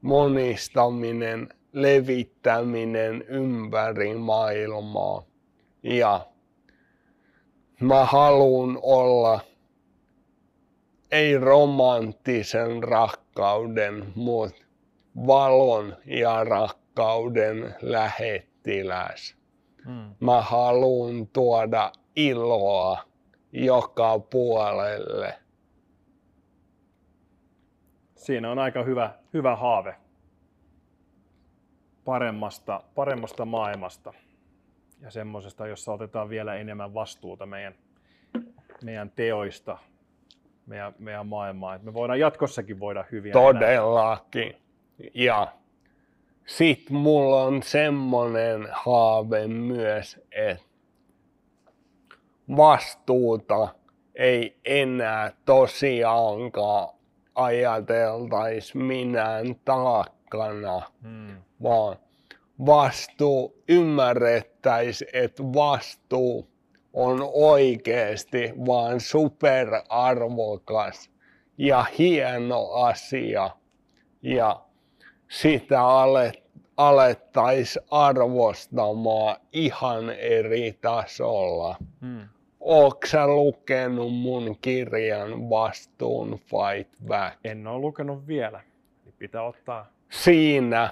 monistaminen, 0.01 1.49
levittäminen 1.73 3.23
ympäri 3.23 4.15
maailmaa. 4.15 5.23
Ja 5.83 6.27
mä 7.81 8.05
haluan 8.05 8.79
olla 8.83 9.41
ei 11.11 11.39
romanttisen 11.39 12.83
rakkauden, 12.83 14.13
mutta 14.15 14.65
valon 15.27 15.97
ja 16.07 16.45
rakkauden 16.45 17.75
lähettiläs. 17.83 19.37
Hmm. 19.85 20.15
Mä 20.21 20.41
haluan 20.41 21.27
tuoda 21.27 21.93
iloa 22.17 23.06
joka 23.65 24.19
puolelle. 24.19 25.35
Siinä 28.15 28.51
on 28.51 28.59
aika 28.59 28.83
hyvä, 28.83 29.15
hyvä 29.35 29.57
haave 29.57 29.95
paremmasta, 32.05 32.81
paremmasta 32.95 33.45
maailmasta 33.45 34.13
ja 35.01 35.11
semmoisesta, 35.11 35.67
jossa 35.67 35.93
otetaan 35.93 36.29
vielä 36.29 36.55
enemmän 36.55 36.95
vastuuta 36.95 37.47
meidän, 37.47 37.75
meidän 38.85 39.11
teoista, 39.11 39.79
meidän, 40.67 40.95
meidän 40.99 41.27
maailmaa. 41.27 41.75
Että 41.75 41.87
me 41.87 41.95
voidaan 41.95 42.21
jatkossakin 42.21 42.81
voida 42.81 43.05
hyviä. 43.13 43.33
Todellakin. 43.33 44.57
Ja 45.15 45.53
sit 46.47 46.91
mulla 46.91 47.43
on 47.43 47.63
semmonen 47.63 48.69
haave 48.73 49.47
myös, 49.47 50.21
että 50.33 50.76
vastuuta 52.57 53.69
ei 54.15 54.57
enää 54.65 55.33
tosiaankaan 55.45 56.89
ajateltaisi 57.35 58.79
minään 58.79 59.57
taakkana, 59.65 60.83
hmm. 61.03 61.37
vaan 61.63 61.97
vastuu 62.67 63.63
ymmärrettäisi, 63.69 65.07
että 65.13 65.43
vastuu 65.43 66.49
on 66.93 67.31
oikeasti 67.35 68.53
vaan 68.67 69.01
superarvokas 69.01 71.11
ja 71.59 71.85
hieno 71.99 72.73
asia. 72.73 73.51
Ja 74.23 74.61
sitä 75.29 75.81
alettaisiin 76.77 77.85
arvostamaan 77.91 79.37
ihan 79.53 80.11
eri 80.11 80.79
tasolla. 80.81 81.77
Hmm. 82.01 82.29
Oletko 82.67 83.07
sä 83.07 83.27
lukenut 83.27 84.15
mun 84.15 84.57
kirjan 84.61 85.51
Vastuun 85.51 86.31
Fight 86.31 86.95
Back? 87.07 87.39
En 87.45 87.67
ole 87.67 87.79
lukenut 87.79 88.27
vielä. 88.27 88.61
Pitää 89.19 89.43
ottaa. 89.43 89.87
Siinä 90.11 90.91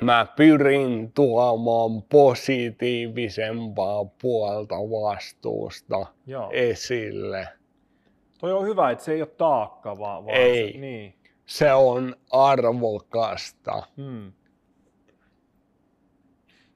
mä 0.00 0.26
pyrin 0.36 1.12
tuomaan 1.12 2.02
positiivisempaa 2.02 4.04
puolta 4.22 4.74
vastuusta 4.74 6.06
Joo. 6.26 6.50
esille. 6.52 7.48
Toi 8.38 8.52
on 8.52 8.66
hyvä, 8.66 8.90
että 8.90 9.04
se 9.04 9.12
ei 9.12 9.22
ole 9.22 9.28
taakka, 9.28 9.98
vaan, 9.98 10.26
vaan 10.26 10.36
ei. 10.36 10.72
Se, 10.72 10.78
niin. 10.78 11.14
se 11.46 11.72
on 11.72 12.16
arvokasta. 12.30 13.82
Hmm. 13.96 14.32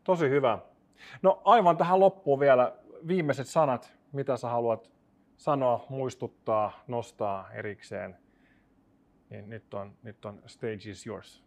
Tosi 0.04 0.28
hyvä. 0.28 0.58
No 1.22 1.40
aivan 1.44 1.76
tähän 1.76 2.00
loppuun 2.00 2.40
vielä 2.40 2.72
viimeiset 3.08 3.46
sanat, 3.46 3.92
mitä 4.12 4.36
sä 4.36 4.48
haluat 4.48 4.90
sanoa, 5.36 5.86
muistuttaa, 5.88 6.84
nostaa 6.88 7.52
erikseen. 7.52 8.16
Niin 9.30 9.50
nyt 9.50 9.74
on, 9.74 9.96
nyt 10.02 10.24
on 10.24 10.42
stage 10.46 10.90
is 10.90 11.06
yours. 11.06 11.44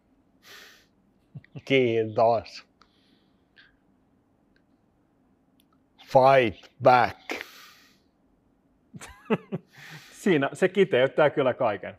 Kiitos. 1.65 2.67
Fight 5.97 6.71
back. 6.84 7.19
Siinä 10.23 10.49
se 10.53 10.69
kiteyttää 10.69 11.30
kyllä 11.30 11.53
kaiken. 11.53 11.97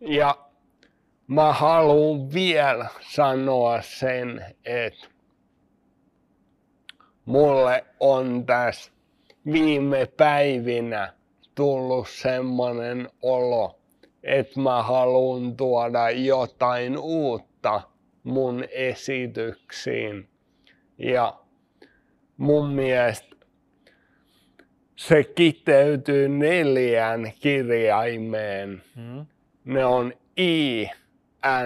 Ja 0.00 0.46
mä 1.26 1.52
haluan 1.52 2.32
vielä 2.32 2.88
sanoa 3.00 3.82
sen, 3.82 4.44
että 4.64 5.15
mulle 7.26 7.84
on 8.00 8.46
tässä 8.46 8.92
viime 9.52 10.06
päivinä 10.16 11.12
tullut 11.54 12.08
semmonen 12.08 13.08
olo, 13.22 13.78
että 14.22 14.60
mä 14.60 14.82
haluan 14.82 15.56
tuoda 15.56 16.10
jotain 16.10 16.98
uutta 16.98 17.80
mun 18.22 18.64
esityksiin. 18.70 20.28
Ja 20.98 21.40
mun 22.36 22.68
mielestä 22.68 23.36
se 24.96 25.24
kiteytyy 25.24 26.28
neljään 26.28 27.32
kirjaimeen. 27.40 28.82
Hmm. 28.96 29.26
Ne 29.64 29.84
on 29.84 30.12
I, 30.38 30.86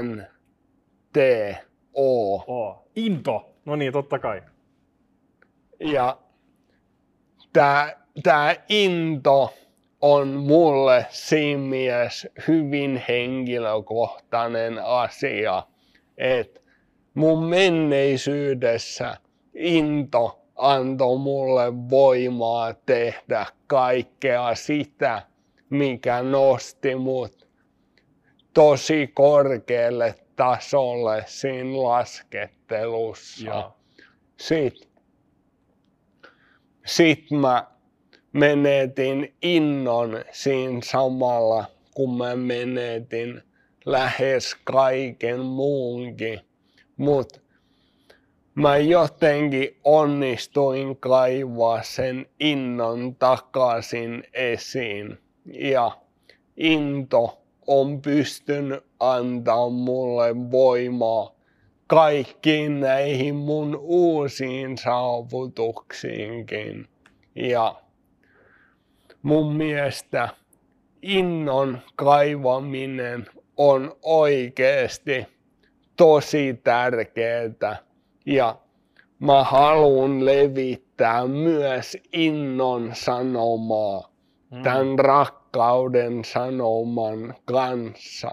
N, 0.02 0.22
T, 1.12 1.16
O. 1.94 2.34
o. 2.36 2.84
Into. 2.96 3.54
No 3.64 3.76
niin, 3.76 3.92
totta 3.92 4.18
kai. 4.18 4.42
Ja 5.80 6.18
tämä 7.52 7.92
tää 8.22 8.56
into 8.68 9.54
on 10.00 10.28
mulle 10.28 11.06
siinä 11.10 11.62
mielessä 11.62 12.28
hyvin 12.48 13.04
henkilökohtainen 13.08 14.84
asia, 14.84 15.62
että 16.18 16.60
mun 17.14 17.44
menneisyydessä 17.44 19.16
into 19.54 20.40
antoi 20.56 21.18
mulle 21.18 21.90
voimaa 21.90 22.74
tehdä 22.74 23.46
kaikkea 23.66 24.54
sitä, 24.54 25.22
mikä 25.70 26.22
nosti 26.22 26.94
mut 26.94 27.48
tosi 28.54 29.06
korkealle 29.14 30.14
tasolle 30.36 31.24
siinä 31.26 31.82
laskettelussa. 31.82 33.70
Sitten 34.36 34.89
sit 36.90 37.30
mä 37.30 37.66
menetin 38.32 39.34
innon 39.42 40.24
siinä 40.32 40.80
samalla, 40.84 41.64
kun 41.94 42.16
mä 42.16 42.36
menetin 42.36 43.42
lähes 43.84 44.56
kaiken 44.64 45.40
muunkin. 45.40 46.40
Mut 46.96 47.42
mä 48.54 48.78
jotenkin 48.78 49.76
onnistuin 49.84 50.96
kaivaa 50.96 51.82
sen 51.82 52.26
innon 52.40 53.16
takaisin 53.16 54.24
esiin. 54.32 55.18
Ja 55.52 55.98
into 56.56 57.42
on 57.66 58.02
pystynyt 58.02 58.84
antaa 59.00 59.68
mulle 59.70 60.50
voimaa 60.50 61.39
kaikkiin 61.90 62.80
näihin 62.80 63.36
mun 63.36 63.78
uusiin 63.80 64.78
saavutuksiinkin. 64.78 66.88
Ja 67.34 67.74
mun 69.22 69.56
mielestä 69.56 70.28
innon 71.02 71.78
kaivaminen 71.96 73.26
on 73.56 73.96
oikeasti 74.02 75.26
tosi 75.96 76.60
tärkeää 76.64 77.76
ja 78.26 78.56
mä 79.18 79.44
haluan 79.44 80.26
levittää 80.26 81.26
myös 81.26 81.96
innon 82.12 82.90
sanomaa 82.94 84.12
mm. 84.50 84.62
tämän 84.62 84.98
rakkauden 84.98 86.24
sanoman 86.24 87.34
kanssa, 87.44 88.30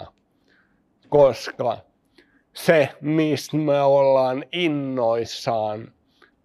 koska 1.10 1.87
se, 2.58 2.90
mistä 3.02 3.58
me 3.58 3.82
ollaan 3.82 4.44
innoissaan, 4.52 5.92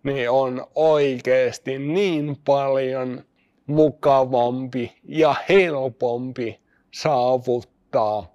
niin 0.03 0.31
on 0.31 0.67
oikeasti 0.75 1.79
niin 1.79 2.37
paljon 2.45 3.25
mukavampi 3.67 4.93
ja 5.05 5.35
helpompi 5.49 6.61
saavuttaa 6.91 8.35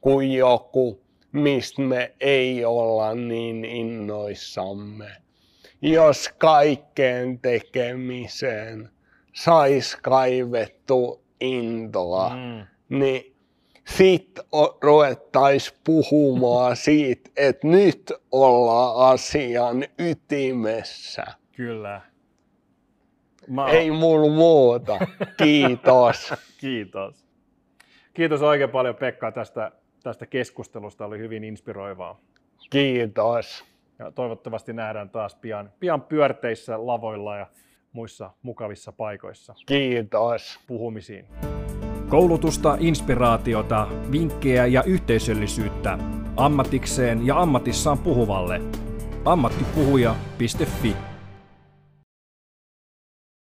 kuin 0.00 0.32
joku, 0.32 1.00
mistä 1.32 1.82
me 1.82 2.14
ei 2.20 2.64
olla 2.64 3.14
niin 3.14 3.64
innoissamme. 3.64 5.10
Jos 5.82 6.30
kaikkeen 6.38 7.38
tekemiseen 7.38 8.88
sais 9.32 9.96
kaivettu 9.96 11.24
intoa, 11.40 12.30
mm. 12.30 12.66
niin 12.98 13.33
sit 13.86 14.40
ruvettaisiin 14.82 15.78
puhumaan 15.84 16.76
siitä, 16.76 17.30
että 17.36 17.68
nyt 17.68 18.12
ollaan 18.32 19.12
asian 19.12 19.84
ytimessä. 19.98 21.24
Kyllä. 21.56 22.00
Mä... 23.48 23.68
Ei 23.68 23.90
mulla 23.90 24.34
muuta. 24.34 24.98
Kiitos. 25.36 26.32
Kiitos. 26.60 27.26
Kiitos 28.14 28.42
oikein 28.42 28.70
paljon 28.70 28.94
Pekka 28.94 29.32
tästä, 29.32 29.72
tästä 30.02 30.26
keskustelusta. 30.26 31.06
Oli 31.06 31.18
hyvin 31.18 31.44
inspiroivaa. 31.44 32.20
Kiitos. 32.70 33.64
Ja 33.98 34.10
toivottavasti 34.10 34.72
nähdään 34.72 35.10
taas 35.10 35.34
pian, 35.34 35.72
pian 35.80 36.02
pyörteissä, 36.02 36.86
lavoilla 36.86 37.36
ja 37.36 37.46
muissa 37.92 38.30
mukavissa 38.42 38.92
paikoissa. 38.92 39.54
Kiitos. 39.66 40.60
Puhumisiin. 40.66 41.53
Koulutusta, 42.14 42.76
inspiraatiota, 42.80 43.86
vinkkejä 44.12 44.66
ja 44.66 44.82
yhteisöllisyyttä 44.82 45.98
ammatikseen 46.36 47.26
ja 47.26 47.40
ammatissaan 47.40 47.98
puhuvalle. 47.98 48.60
ammattipuhuja.fi 49.24 50.96